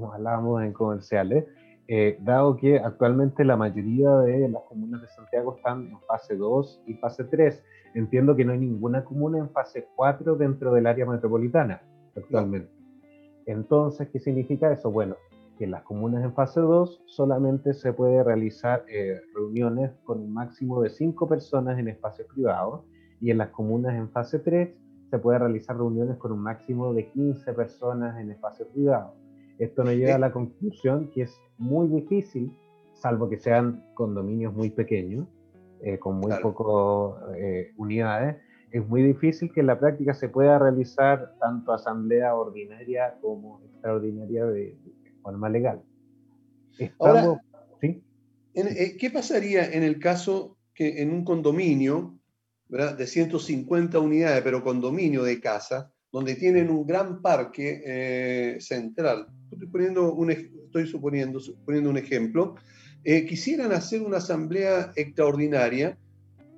[0.00, 1.44] como hablábamos en comerciales,
[1.88, 6.82] eh, dado que actualmente la mayoría de las comunas de Santiago están en fase 2
[6.86, 7.62] y fase 3.
[7.94, 11.82] Entiendo que no hay ninguna comuna en fase 4 dentro del área metropolitana
[12.16, 12.70] actualmente.
[13.46, 14.90] Entonces, ¿qué significa eso?
[14.90, 15.14] Bueno,
[15.56, 20.34] que en las comunas en fase 2 solamente se puede realizar eh, reuniones con un
[20.34, 22.84] máximo de 5 personas en espacios privados
[23.20, 24.74] y en las comunas en fase 3
[25.10, 29.12] se puede realizar reuniones con un máximo de 15 personas en espacios privados.
[29.58, 32.56] Esto nos lleva a la conclusión que es muy difícil,
[32.94, 35.26] salvo que sean condominios muy pequeños,
[35.82, 38.36] eh, con muy pocas eh, unidades,
[38.70, 44.44] es muy difícil que en la práctica se pueda realizar tanto asamblea ordinaria como extraordinaria
[44.46, 44.76] de,
[45.22, 45.82] forma legal.
[46.98, 47.40] Ahora,
[47.80, 52.18] eh, ¿qué pasaría en el caso que en un condominio
[52.68, 59.26] de 150 unidades, pero condominio de casa, donde tienen un gran parque eh, central?
[59.50, 62.56] Estoy, poniendo un, estoy suponiendo, suponiendo un ejemplo.
[63.04, 65.96] Eh, quisieran hacer una asamblea extraordinaria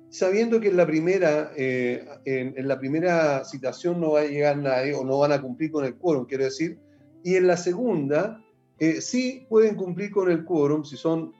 [0.09, 4.93] sabiendo que en la primera, eh, en, la primera citación no va a llegar nadie
[4.93, 6.79] o no van a cumplir con el quórum, quiero decir,
[7.23, 8.43] y en la segunda
[8.79, 11.33] eh, sí pueden cumplir con el quórum si son,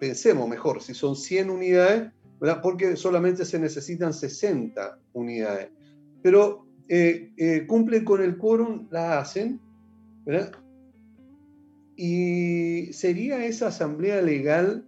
[0.00, 2.10] pensemos mejor, si son 100 unidades,
[2.40, 2.60] ¿verdad?
[2.62, 5.68] porque solamente se necesitan 60 unidades,
[6.22, 9.60] pero eh, cumplen con el quórum, la hacen,
[10.24, 10.52] ¿verdad?
[11.96, 14.86] Y sería esa asamblea legal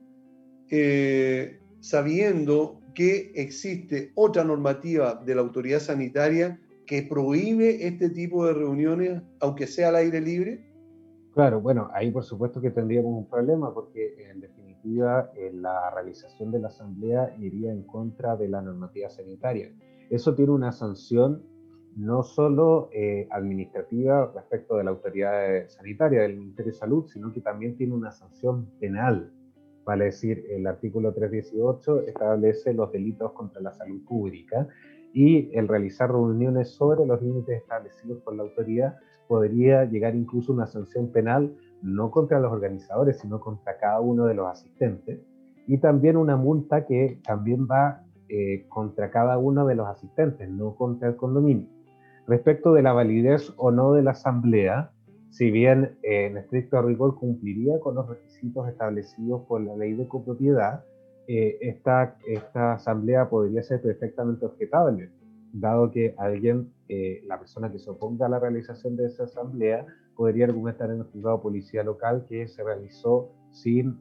[1.81, 9.23] sabiendo que existe otra normativa de la autoridad sanitaria que prohíbe este tipo de reuniones,
[9.41, 10.65] aunque sea al aire libre?
[11.35, 16.61] Claro, bueno, ahí por supuesto que tendríamos un problema porque en definitiva la realización de
[16.61, 19.71] la asamblea iría en contra de la normativa sanitaria.
[20.11, 21.43] Eso tiene una sanción
[21.97, 27.41] no solo eh, administrativa respecto de la autoridad sanitaria del Ministerio de Salud, sino que
[27.41, 29.33] también tiene una sanción penal
[29.87, 34.67] Vale decir, el artículo 318 establece los delitos contra la salud pública
[35.13, 38.97] y el realizar reuniones sobre los límites establecidos por la autoridad
[39.29, 44.25] podría llegar incluso a una sanción penal no contra los organizadores, sino contra cada uno
[44.27, 45.21] de los asistentes
[45.69, 50.75] y también una multa que también va eh, contra cada uno de los asistentes, no
[50.75, 51.69] contra el condominio.
[52.27, 54.91] Respecto de la validez o no de la asamblea,
[55.31, 60.09] si bien eh, en estricto rigor cumpliría con los requisitos establecidos por la ley de
[60.09, 60.85] copropiedad,
[61.29, 65.11] eh, esta, esta asamblea podría ser perfectamente objetable,
[65.53, 69.87] dado que alguien, eh, la persona que se oponga a la realización de esa asamblea,
[70.17, 74.01] podría argumentar en el juzgado policía local que se realizó sin,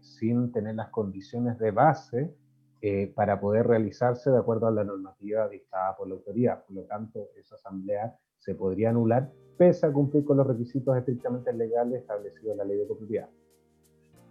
[0.00, 2.30] sin tener las condiciones de base
[2.82, 6.64] eh, para poder realizarse de acuerdo a la normativa dictada por la autoridad.
[6.64, 11.52] Por lo tanto, esa asamblea se podría anular pese a cumplir con los requisitos estrictamente
[11.52, 13.28] legales establecidos en la ley de copropiedad.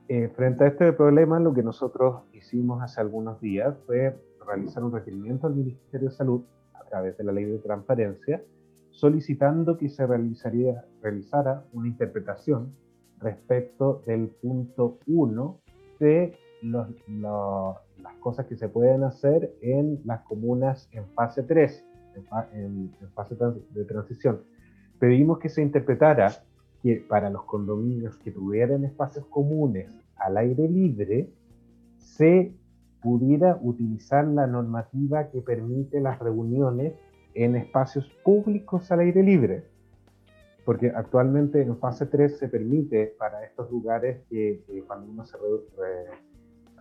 [0.07, 4.91] Eh, frente a este problema, lo que nosotros hicimos hace algunos días fue realizar un
[4.91, 6.41] requerimiento al Ministerio de Salud
[6.73, 8.41] a través de la ley de transparencia,
[8.89, 12.73] solicitando que se realizaría, realizara una interpretación
[13.19, 15.59] respecto del punto 1
[15.99, 16.87] de los,
[18.01, 21.85] las cosas que se pueden hacer en las comunas en fase 3,
[22.53, 24.41] en, fase de transición.
[24.99, 26.43] Pedimos que se interpretara
[26.81, 31.29] que para los condominios que tuvieran espacios comunes al aire libre,
[31.97, 32.53] se
[33.01, 36.93] pudiera utilizar la normativa que permite las reuniones
[37.33, 39.63] en espacios públicos al aire libre.
[40.65, 45.37] Porque actualmente en fase 3 se permite para estos lugares que, cuando uno se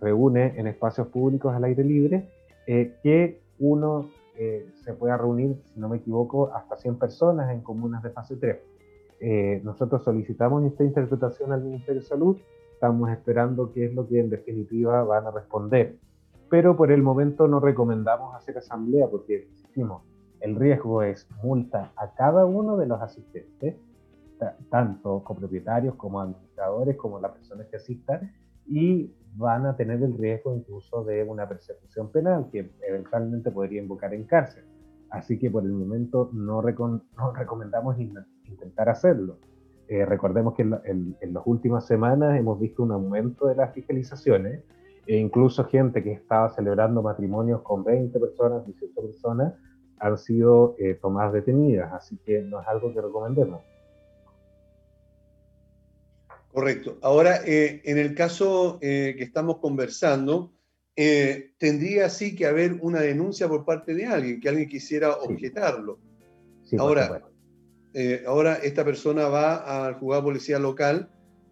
[0.01, 2.29] reúne en espacios públicos al aire libre,
[2.67, 7.61] eh, que uno eh, se pueda reunir, si no me equivoco, hasta 100 personas en
[7.61, 8.57] comunas de fase 3.
[9.21, 12.37] Eh, nosotros solicitamos esta interpretación al Ministerio de Salud,
[12.73, 15.97] estamos esperando qué es lo que en definitiva van a responder.
[16.49, 20.03] Pero por el momento no recomendamos hacer asamblea porque, insistimos,
[20.39, 23.75] el riesgo es multa a cada uno de los asistentes,
[24.69, 28.31] tanto copropietarios como administradores, como las personas que asistan,
[28.69, 34.13] y van a tener el riesgo incluso de una persecución penal que eventualmente podría invocar
[34.13, 34.63] en cárcel.
[35.09, 39.37] Así que por el momento no, recomendamos intentar hacerlo.
[39.87, 44.63] Eh, recordemos que en, las últimas semanas hemos visto un aumento de las fiscalizaciones
[45.07, 49.53] e incluso gente que estaba celebrando matrimonios con 20 personas, 18 personas,
[49.97, 51.91] han sido eh, tomadas detenidas.
[51.91, 53.61] Así que no es algo que recomendemos.
[56.51, 56.97] Correcto.
[57.01, 60.51] Ahora, eh, en el caso eh, que estamos conversando,
[60.95, 65.99] eh, tendría sí que haber una denuncia por parte de alguien, que alguien quisiera objetarlo.
[66.77, 67.21] ahora,
[68.25, 71.09] ahora, esta persona va al juzgado policía local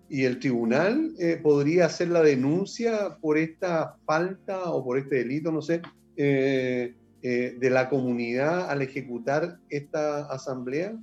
[0.09, 5.61] y el tribunal podría hacer la denuncia por esta falta o por este delito, no
[5.61, 5.81] sé,
[6.15, 10.97] de la comunidad al ejecutar esta asamblea.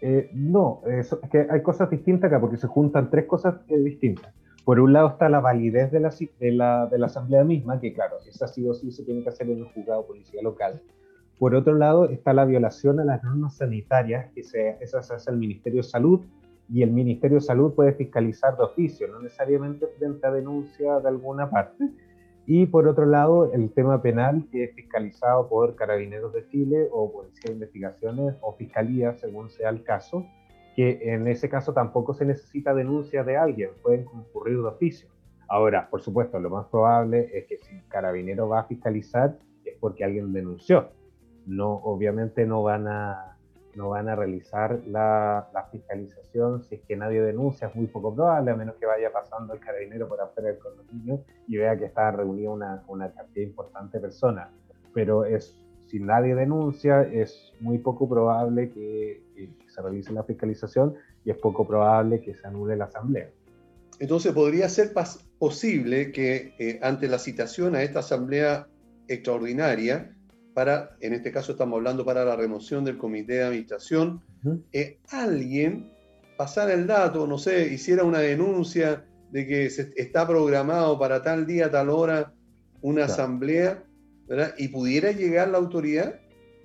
[0.00, 4.32] Eh, no, es que hay cosas distintas acá porque se juntan tres cosas distintas.
[4.64, 6.10] Por un lado está la validez de la,
[6.40, 9.28] de, la, de la, asamblea misma, que claro, esa sí o sí se tiene que
[9.28, 10.82] hacer en un juzgado policía local.
[11.38, 15.82] Por otro lado está la violación a las normas sanitarias, que se hace el Ministerio
[15.82, 16.20] de Salud,
[16.68, 21.08] y el Ministerio de Salud puede fiscalizar de oficio, no necesariamente frente a denuncia de
[21.08, 21.88] alguna parte,
[22.46, 27.12] y por otro lado, el tema penal, que es fiscalizado por Carabineros de Chile o
[27.12, 30.24] Policía de Investigaciones o Fiscalía, según sea el caso,
[30.76, 35.08] que en ese caso tampoco se necesita denuncia de alguien, pueden concurrir de oficio.
[35.48, 40.04] Ahora, por supuesto, lo más probable es que si Carabinero va a fiscalizar es porque
[40.04, 40.90] alguien denunció.
[41.46, 43.35] No, obviamente no van a,
[43.76, 48.50] no van a realizar la, fiscalización si es que nadie denuncia, es muy poco probable,
[48.50, 52.10] a menos que vaya pasando el carabinero por afuera del condominio y vea que está
[52.10, 54.48] reunida una, una cantidad importante de personas.
[54.94, 55.54] Pero es,
[55.88, 59.22] si nadie denuncia, es muy poco probable que,
[59.68, 63.28] se realice la fiscalización y es poco probable que se anule la asamblea.
[63.98, 64.92] Entonces, podría ser
[65.38, 68.68] posible que eh, ante la citación a esta asamblea
[69.06, 70.15] extraordinaria,
[70.56, 74.22] para, en este caso estamos hablando para la remoción del comité de administración,
[74.72, 75.92] eh, alguien
[76.38, 81.44] pasara el dato, no sé, hiciera una denuncia de que se está programado para tal
[81.44, 82.32] día, tal hora,
[82.80, 83.84] una asamblea,
[84.28, 84.54] ¿verdad?
[84.56, 86.14] Y pudiera llegar la autoridad.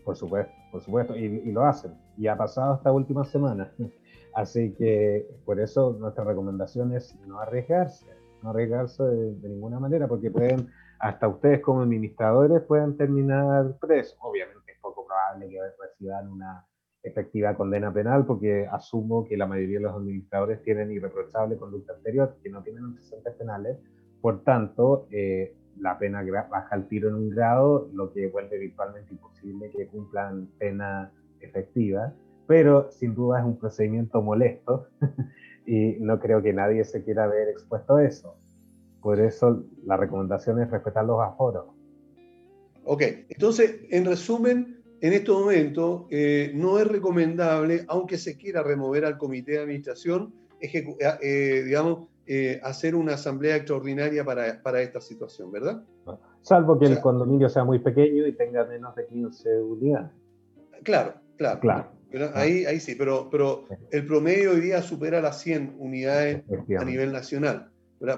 [0.06, 1.92] Por supuesto, por supuesto, y, lo hacen.
[2.18, 3.74] Y ha pasado esta última semana.
[4.36, 8.06] Así que por eso nuestra recomendación es no arriesgarse,
[8.42, 10.70] no arriesgarse de ninguna manera, porque pueden
[11.02, 14.18] hasta ustedes como administradores pueden terminar presos.
[14.22, 16.66] Obviamente es poco probable que reciban una
[17.04, 22.38] efectiva condena penal porque asumo que la mayoría de los administradores tienen irreprochable conducta anterior,
[22.44, 23.78] que no tienen antecedentes penales.
[24.22, 29.14] Por tanto, eh, la pena baja al tiro en un grado, lo que vuelve virtualmente
[29.14, 32.14] imposible que cumplan pena efectiva.
[32.46, 34.88] Pero sin duda es un procedimiento molesto
[35.66, 38.36] y no creo que nadie se quiera ver expuesto a eso.
[39.02, 41.66] Por eso la recomendación es respetar los aforos.
[42.84, 49.06] Ok, entonces, en resumen, en este momento eh, no es recomendable, aunque se quiera remover
[49.06, 52.08] al comité de administración, eh, eh, digamos,
[52.64, 55.84] hacer una asamblea extraordinaria para, para esta situación, ¿verdad?
[56.44, 60.12] Salvo que el condominio sea muy pequeño y tenga menos de 15 unidades.
[60.84, 61.60] Claro, claro.
[61.60, 61.88] claro.
[62.34, 66.44] Ahí, ahí sí, pero, pero el promedio hoy día supera las 100 unidades
[66.80, 67.70] a nivel nacional.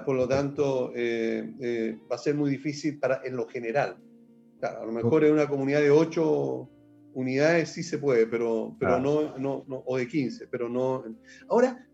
[0.04, 3.96] Por lo tanto, va a ser muy difícil para, en lo general.
[4.62, 6.70] a lo mejor en una comunidad de 8
[7.14, 11.04] unidades sí se puede, pero, pero no, no, no, o de 15, pero no.
[11.48, 11.86] Ahora,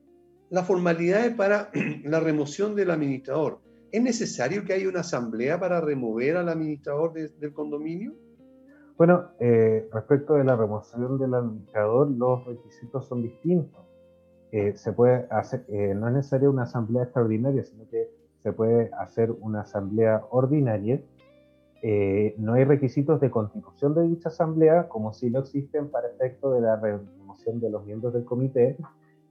[0.51, 1.71] las formalidades para
[2.05, 3.61] la remoción del administrador.
[3.93, 8.15] ¿Es necesario que haya una asamblea para remover al administrador del condominio?
[8.97, 13.81] Bueno, eh, respecto de la remoción del administrador, los requisitos son distintos.
[14.53, 18.11] Eh, se puede hacer, eh, no es necesaria una asamblea extraordinaria, sino que
[18.43, 21.01] se puede hacer una asamblea ordinaria.
[22.37, 26.61] no hay requisitos de constitución de dicha asamblea, como si lo existen para efecto de
[26.61, 28.77] la remoción de los miembros del comité,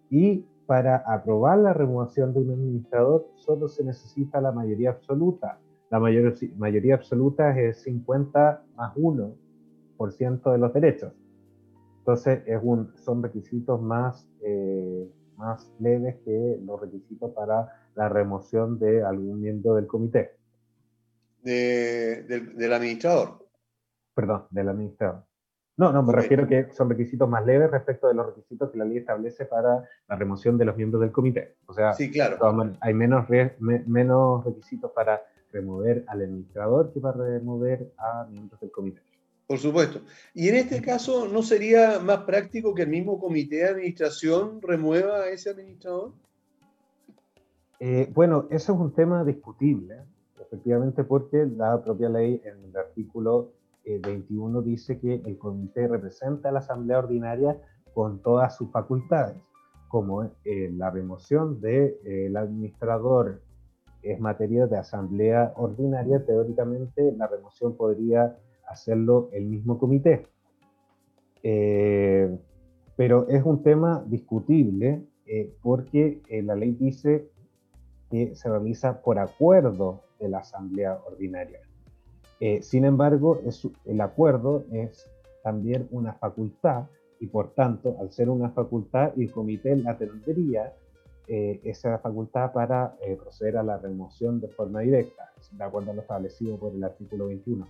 [0.10, 5.58] y para aprobar la remoción de un administrador solo se necesita la mayoría absoluta.
[5.90, 11.12] La mayor, mayoría absoluta es 50 más 1% de los derechos.
[12.10, 15.08] Entonces es un, son requisitos más, eh,
[15.38, 20.32] más leves que los requisitos para la remoción de algún miembro del comité.
[21.44, 23.46] del administrador.
[24.16, 25.24] Perdón, del administrador.
[25.78, 28.86] No, no, me refiero que son requisitos más leves respecto de los requisitos que la
[28.86, 31.58] ley establece para la remoción de los miembros del comité.
[31.68, 32.40] O sea, sí, claro.
[32.82, 33.28] hay menos,
[33.60, 35.22] menos requisitos para
[35.52, 39.09] remover al administrador que para remover a miembros del comité.
[39.50, 40.02] Por supuesto.
[40.36, 45.22] Y en este caso, ¿no sería más práctico que el mismo comité de administración remueva
[45.22, 46.14] a ese administrador?
[47.80, 50.04] Eh, bueno, eso es un tema discutible,
[50.40, 53.54] efectivamente, porque la propia ley en el artículo
[53.86, 57.60] 21 dice que el comité representa a la asamblea ordinaria
[57.96, 59.36] con todas sus facultades,
[59.88, 63.42] como eh, la remoción del de, administrador
[64.04, 68.38] es materia de asamblea ordinaria, teóricamente la remoción podría
[68.70, 70.28] hacerlo el mismo comité.
[71.44, 72.38] Eh,
[72.96, 77.30] pero es un tema discutible eh, porque la ley dice
[78.10, 81.60] que se realiza por acuerdo de la asamblea ordinaria.
[82.40, 83.42] Eh, sin embargo,
[83.86, 85.10] el acuerdo es
[85.44, 86.86] también una facultad
[87.20, 90.74] y por tanto, al ser una facultad, el comité la tendría
[91.28, 95.94] eh, esa facultad para eh, proceder a la remoción de forma directa, de acuerdo a
[95.96, 97.68] lo establecido por el artículo 21.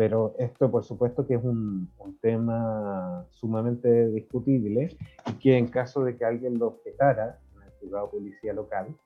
[0.00, 4.96] Pero esto, por supuesto, que es un, un tema sumamente discutible
[5.26, 8.96] y que en caso de que alguien lo objetara en el juzgado policía local,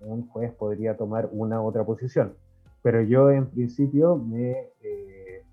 [0.00, 2.34] un juez podría tomar una u otra posición.
[2.82, 5.44] Pero yo en principio me eh,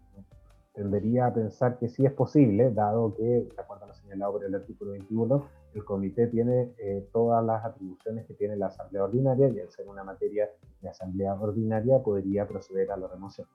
[0.74, 4.44] tendería a pensar que sí es posible, dado que, de acuerdo a lo señalado por
[4.44, 5.46] el artículo 21,
[5.76, 9.88] el comité tiene eh, todas las atribuciones que tiene la asamblea ordinaria y al ser
[9.88, 10.50] una materia
[10.82, 13.48] de asamblea ordinaria podría proceder a la remoción.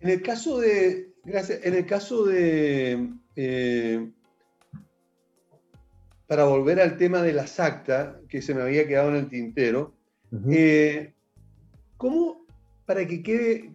[0.00, 4.12] En el caso de, gracias, en el caso de, eh,
[6.26, 9.94] para volver al tema de las actas, que se me había quedado en el tintero,
[11.96, 12.44] ¿Cómo,
[12.84, 13.74] para que quede,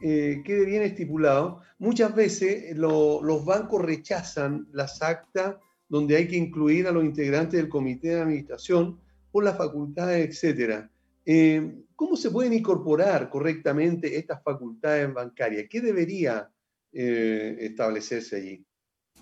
[0.00, 5.56] eh, quede bien estipulado, muchas veces los bancos rechazan las actas
[5.88, 8.98] donde hay que incluir a los integrantes del comité de administración
[9.30, 10.90] por las facultades, etcétera.
[11.24, 15.66] Eh, ¿Cómo se pueden incorporar correctamente estas facultades bancarias?
[15.68, 16.48] ¿Qué debería
[16.92, 18.64] eh, establecerse allí?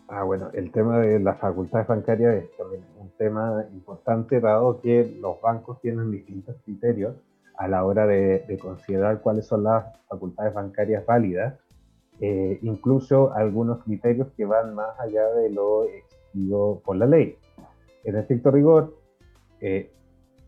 [0.08, 5.16] Ah, bueno, el tema de las facultades bancarias es también un tema importante, dado que
[5.20, 7.16] los bancos tienen distintos criterios
[7.56, 11.58] a la hora de, considerar cuáles son las facultades bancarias válidas,
[12.20, 15.86] eh, incluso algunos criterios que van más allá de lo
[16.36, 17.36] exigido por la ley.
[18.04, 18.96] En estricto rigor,
[19.60, 19.90] eh,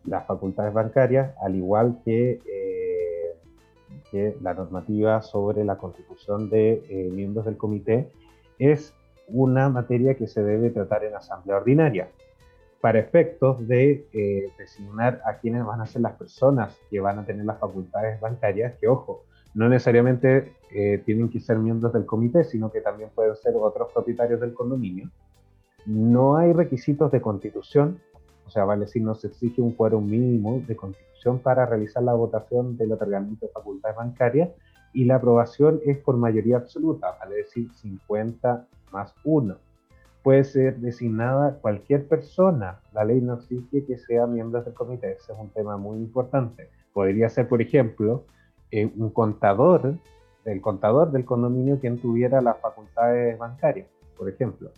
[0.05, 3.37] las facultades bancarias, al igual que, eh,
[4.11, 8.09] que, la normativa sobre la constitución de miembros del comité,
[8.59, 8.95] es
[9.29, 12.09] una materia que se debe tratar en asamblea ordinaria
[12.81, 17.25] para efectos de eh, designar a quiénes van a ser las personas que van a
[17.25, 19.25] tener las facultades bancarias, que ojo,
[19.55, 23.93] no necesariamente eh, tienen que ser miembros del comité, sino que también pueden ser otros
[23.93, 25.11] propietarios del condominio.
[25.87, 27.99] No hay requisitos de constitución,
[28.47, 32.15] o sea, vale decir, no se exige un quórum mínimo de constitución para realizar la
[32.15, 34.51] votación del otorgamiento de facultades bancarias
[34.93, 39.57] y la aprobación es por mayoría absoluta, vale decir 50 más 1
[40.29, 42.81] puede ser designada cualquier persona.
[42.93, 45.13] La ley no exige que sea miembro del comité.
[45.13, 46.69] Ese es un tema muy importante.
[46.93, 48.25] Podría ser, por ejemplo,
[48.71, 49.95] eh, un contador,
[50.45, 53.87] el contador del condominio quien tuviera las facultades bancarias,
[54.19, 54.71] por ejemplo.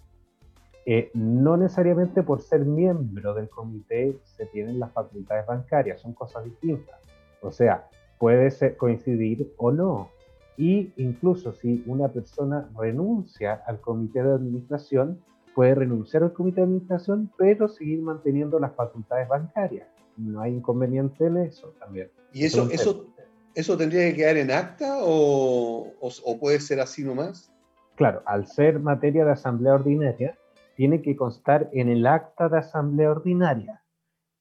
[0.87, 6.45] Eh, no necesariamente por ser miembro del comité se tienen las facultades bancarias, son cosas
[6.45, 6.99] distintas.
[7.43, 7.89] O sea,
[8.19, 10.11] puede ser, coincidir o no.
[10.57, 15.23] Y incluso si una persona renuncia al comité de administración,
[15.55, 19.89] puede renunciar al comité de administración, pero seguir manteniendo las facultades bancarias.
[20.17, 22.11] No hay inconveniente en eso también.
[22.33, 23.07] ¿Y eso, eso,
[23.55, 27.51] eso tendría que quedar en acta o, o, puede ser así nomás?
[27.97, 30.39] Claro, al ser materia de asamblea ordinaria,
[30.81, 33.83] tiene que constar en el acta de asamblea ordinaria.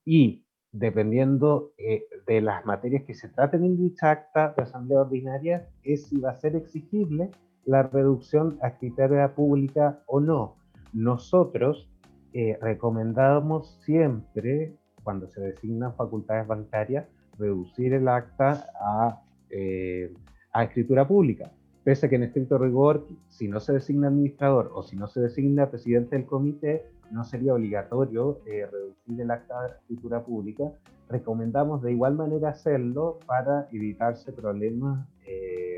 [0.06, 5.68] Y dependiendo eh, de las materias que se traten en dicha acta de asamblea ordinaria,
[5.84, 7.30] es si va a ser exigible
[7.66, 10.56] la reducción a criteria pública o no.
[10.94, 11.90] Nosotros
[12.32, 17.06] eh, recomendamos siempre, cuando se designan facultades bancarias,
[17.38, 20.14] reducir el acta a, eh,
[20.54, 21.52] a escritura pública.
[21.90, 25.22] Pese a que en estricto rigor, si no se designa administrador o si no se
[25.22, 30.72] designa presidente del comité, no sería obligatorio eh, reducir el acta de escritura pública.
[31.10, 35.08] Recomendamos de igual manera hacerlo para evitarse problemas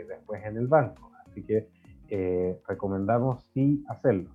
[0.09, 1.09] después en el banco.
[1.25, 1.69] Así que
[2.67, 4.29] recomendamos sí hacerlo.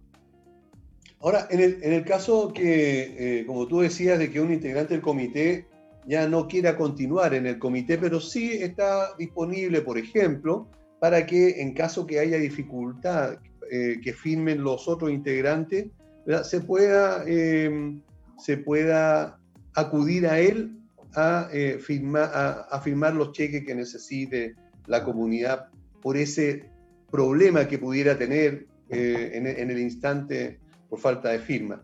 [1.20, 4.94] Ahora, en el, en el caso que, eh, como tú decías, de que un integrante
[4.94, 5.66] del comité
[6.06, 10.68] ya no quiera continuar en el comité, pero sí está disponible, por ejemplo,
[11.00, 13.38] para que en caso que haya dificultad
[13.70, 15.86] eh, que firmen los otros integrantes,
[16.42, 18.00] se pueda, em,
[18.38, 19.38] se pueda
[19.74, 20.76] acudir a él
[21.14, 22.30] a, eh, firmar,
[22.68, 24.54] a, firmar los cheques que necesite
[24.86, 25.68] la comunidad
[26.02, 26.64] por ese
[27.10, 30.58] problema que pudiera tener en, en, el instante
[30.88, 31.82] por falta de firma.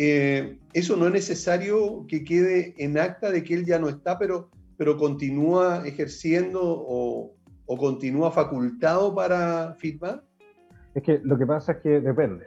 [0.00, 4.16] Eh, eso no es necesario que quede en acta de que él ya no está,
[4.16, 7.34] pero, pero continúa ejerciendo o,
[7.68, 10.24] o continúa facultado para firmar.
[10.94, 12.46] Es que lo que pasa es que depende.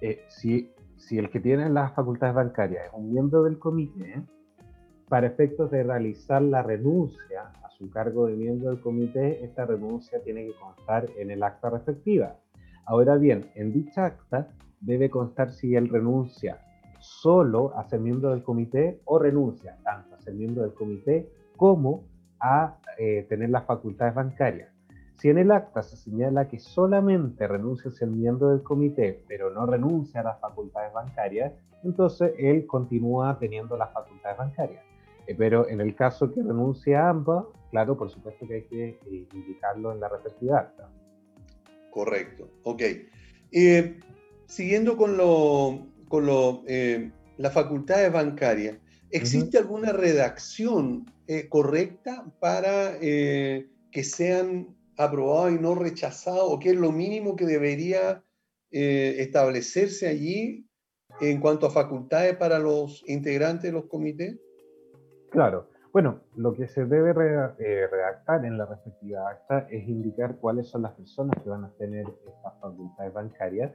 [0.00, 0.70] Eh, si,
[1.10, 4.22] el que tiene las facultades bancarias es un miembro del comité,
[5.08, 10.22] para efectos de realizar la renuncia a su cargo de miembro del comité, esta renuncia
[10.22, 12.36] tiene que constar en el acta respectiva.
[12.86, 14.48] Ahora bien, en dicha acta
[14.80, 16.58] debe constar si él renuncia
[16.98, 22.04] solo a ser miembro del comité o renuncia tanto a ser miembro del comité como
[22.42, 24.68] a eh, tener las facultades bancarias.
[25.16, 29.50] Si en el acta se señala que solamente renuncia a ser miembro del comité, pero
[29.50, 31.52] no renuncia a las facultades bancarias,
[31.84, 34.82] entonces él continúa teniendo las facultades bancarias.
[35.28, 38.88] Eh, pero en el caso que renuncia a ambas, claro, por supuesto que hay que
[38.88, 40.88] eh, indicarlo en la respectiva acta.
[41.90, 42.82] Correcto, ok
[44.46, 46.62] siguiendo con, lo, con lo,
[47.36, 48.76] las facultades bancarias,
[49.12, 56.44] ¿existe alguna redacción eh, correcta para eh, que sean aprobados y no rechazados?
[56.44, 58.24] ¿O qué es lo mínimo que debería
[58.74, 60.66] establecerse allí
[61.20, 64.40] en cuanto a facultades para los integrantes de los comités?
[65.30, 65.68] Claro.
[65.92, 70.92] Bueno, lo que se debe redactar en la respectiva acta es indicar cuáles son las
[70.92, 73.72] personas que van a tener estas facultades bancarias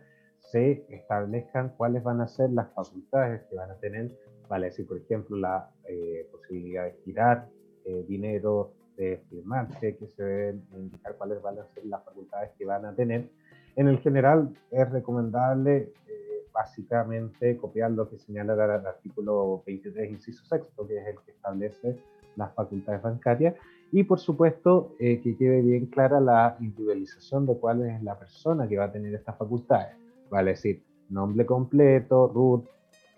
[0.52, 4.12] se establezcan cuáles van a ser las facultades que van a tener,
[4.48, 7.50] vale decir, por ejemplo, la eh, posibilidad de girar
[7.86, 12.66] eh, dinero, de firmar que se deben indicar cuáles van a ser las facultades que
[12.66, 13.30] van a tener.
[13.76, 20.44] En el general es recomendable eh, básicamente copiar lo que señala el artículo 23, inciso
[20.46, 21.98] sexto, que es el que establece
[22.36, 23.56] las facultades bancarias,
[23.92, 28.78] y por supuesto que quede bien clara la individualización de cuál es la persona que
[28.78, 29.96] va a tener estas facultades.
[30.30, 32.66] Vale decir nombre completo, root,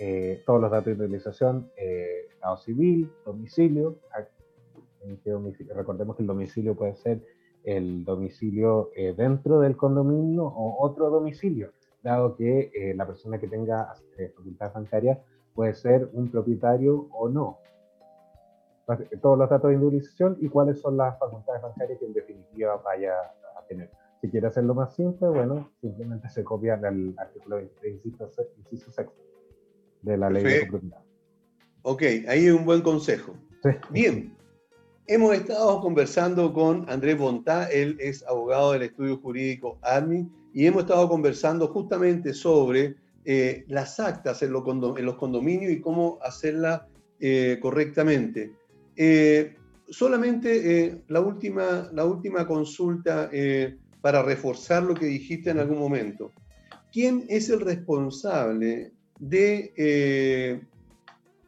[0.01, 2.29] eh, todos los datos de utilización, eh,
[2.63, 3.99] civil, domicilio,
[5.75, 7.21] recordemos que el domicilio puede ser
[7.65, 13.93] el domicilio eh, dentro del condominio o otro domicilio, dado que la persona que tenga
[14.37, 15.19] facultades bancarias
[15.53, 17.59] puede ser un propietario o no.
[19.21, 23.13] Todos los datos de individualización y cuáles son las facultades bancarias que en definitiva vaya
[23.57, 23.91] a tener.
[24.21, 29.28] Si quiere hacerlo más simple, bueno, simplemente se copia el artículo 23, inciso sexto
[30.01, 30.99] de la ley de propiedad.
[31.81, 33.35] Ok, ahí es un buen consejo.
[33.89, 34.35] Bien,
[35.07, 40.83] hemos estado conversando con Andrés Bontá, él es abogado del estudio jurídico ADMI, y hemos
[40.83, 42.95] estado conversando justamente sobre
[43.25, 46.81] eh, las actas en, los condominios y cómo hacerlas
[47.19, 48.53] eh, correctamente.
[48.95, 49.55] Eh,
[49.89, 53.29] solamente la, última, la última consulta
[54.01, 56.31] para reforzar lo que dijiste en algún momento.
[56.91, 60.61] ¿Quién es el responsable de eh,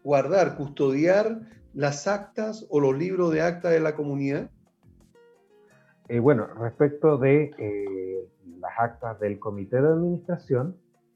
[0.03, 1.41] guardar, custodiar
[1.73, 4.51] las actas o los libros de acta de la comunidad?
[6.09, 8.29] Eh, bueno, respecto de eh,
[8.59, 10.75] las actas del comité de administración,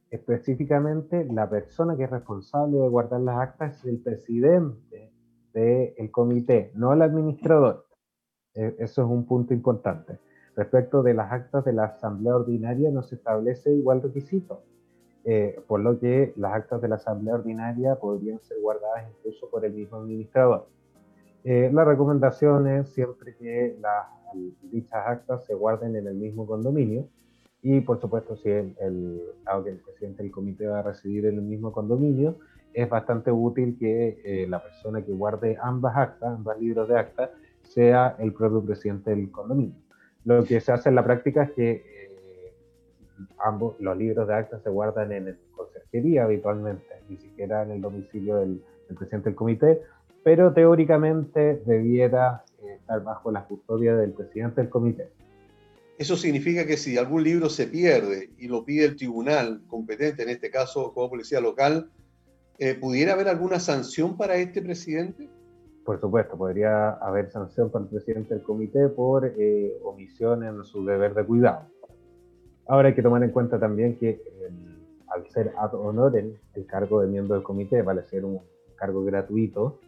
[0.09, 5.11] específicamente la persona que es responsable de guardar las actas es el presidente
[5.53, 7.85] del comité, no el administrador.
[8.53, 10.19] eso es un punto importante.
[10.55, 14.63] Respecto de las actas de la Asamblea Ordinaria no se establece igual requisito.
[15.27, 19.65] Eh, por lo que las actas de la Asamblea Ordinaria podrían ser guardadas incluso por
[19.65, 20.67] el mismo administrador.
[21.43, 24.05] Eh, la recomendación es siempre que las,
[24.63, 27.07] dichas actas se guarden en el mismo condominio
[27.61, 31.41] y por supuesto si el, aunque el presidente del comité va a residir en el
[31.41, 32.35] mismo condominio,
[32.73, 37.29] es bastante útil que eh, la persona que guarde ambas actas, ambos libros de actas,
[37.63, 39.75] sea el propio presidente del condominio.
[40.25, 41.94] Lo que se hace en la práctica es que
[43.43, 47.81] ambos los libros de actas se guardan en el consejería habitualmente, ni siquiera en el
[47.81, 49.81] domicilio del, presidente del comité,
[50.23, 55.09] pero teóricamente debiera eh, estar bajo la custodia del presidente del comité.
[55.97, 60.29] Eso significa que si algún libro se pierde y lo pide el tribunal competente, en
[60.29, 61.89] este caso como policía local,
[62.57, 65.29] eh, ¿pudiera haber alguna sanción para este presidente?
[65.85, 70.83] Por supuesto, podría haber sanción para el presidente del comité por eh, omisión en su
[70.83, 71.67] deber de cuidado.
[72.67, 74.21] Ahora hay que tomar en cuenta también que
[75.07, 78.41] al ser ad honorem, el cargo de miembro del comité vale ser un
[78.75, 79.79] cargo gratuito,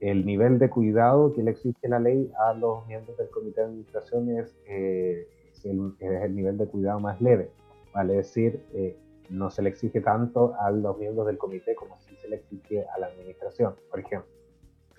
[0.00, 3.66] el nivel de cuidado que le exige la ley a los miembros del comité de
[3.66, 5.26] administración es, eh,
[5.64, 7.50] el, nivel de cuidado más leve,
[7.92, 8.96] vale decir, eh,
[9.30, 12.84] no se le exige tanto a los miembros del comité como si se le exige
[12.94, 14.30] a la administración, por ejemplo.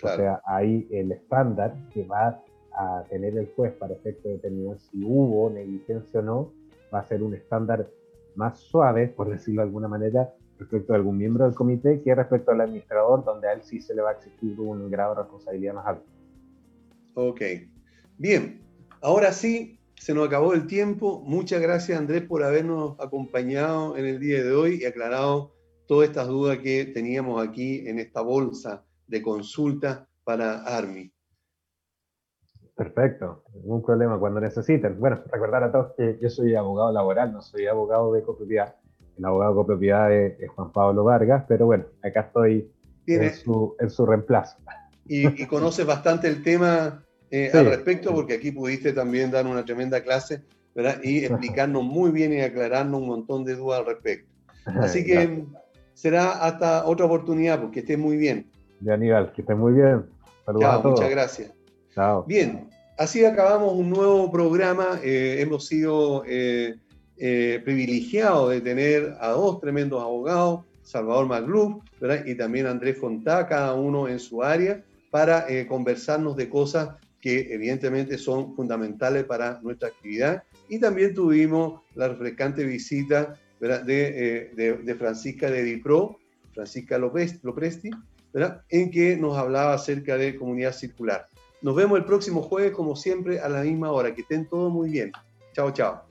[0.02, 2.42] O sea, hay el estándar que va
[2.72, 6.52] a tener el juez para efecto de determinar si hubo negligencia o no,
[6.92, 7.88] va a ser un estándar
[8.34, 12.50] más suave, por decirlo de alguna manera, respecto a algún miembro del comité que respecto
[12.52, 15.74] al administrador, donde a él sí se le va a exigir un grado de responsabilidad
[15.74, 16.04] más alto.
[17.14, 17.40] Ok.
[18.18, 18.60] Bien,
[19.00, 21.22] ahora sí, se nos acabó el tiempo.
[21.26, 25.54] Muchas gracias, Andrés, por habernos acompañado en el día de hoy y aclarado
[25.86, 31.12] todas estas dudas que teníamos aquí en esta bolsa de consulta para ARMI.
[32.80, 34.98] Perfecto, ningún problema cuando necesiten.
[34.98, 38.74] Bueno, recordar a todos que yo soy abogado laboral, no soy abogado de copropiedad.
[39.18, 42.70] El abogado de copropiedad es, Juan Pablo Vargas, pero bueno, acá estoy
[43.06, 44.56] en su, en su, reemplazo.
[45.06, 49.62] Y, y conoces bastante el tema eh, al respecto, porque aquí pudiste también dar una
[49.62, 50.42] tremenda clase
[50.74, 51.02] ¿verdad?
[51.02, 54.32] y explicarnos muy bien y aclararnos un montón de dudas al respecto.
[54.64, 55.44] Así que
[55.92, 58.50] será hasta otra oportunidad, porque estés muy bien
[58.80, 59.32] de Aníbal.
[59.32, 60.06] Que esté muy bien.
[60.44, 61.00] Saludos a todos.
[61.00, 61.52] Muchas gracias.
[61.94, 62.24] Chao.
[62.24, 62.68] Bien,
[62.98, 65.00] así acabamos un nuevo programa.
[65.02, 66.76] Eh, hemos sido eh,
[67.16, 71.82] eh, privilegiados de tener a dos tremendos abogados, Salvador Magluf
[72.24, 76.90] y también Andrés Fontá, cada uno en su área, para conversarnos de cosas
[77.20, 80.44] que evidentemente son fundamentales para nuestra actividad.
[80.68, 86.18] Y también tuvimos la refrescante visita de, de, Francisca de Dipro,
[86.54, 87.90] Francisca López, Lopresti,
[88.68, 91.29] en que nos hablaba acerca de comunidad circular.
[91.62, 94.14] Nos vemos el próximo jueves, como siempre, a la misma hora.
[94.14, 95.12] Que estén todos muy bien.
[95.52, 96.09] Chao, chao.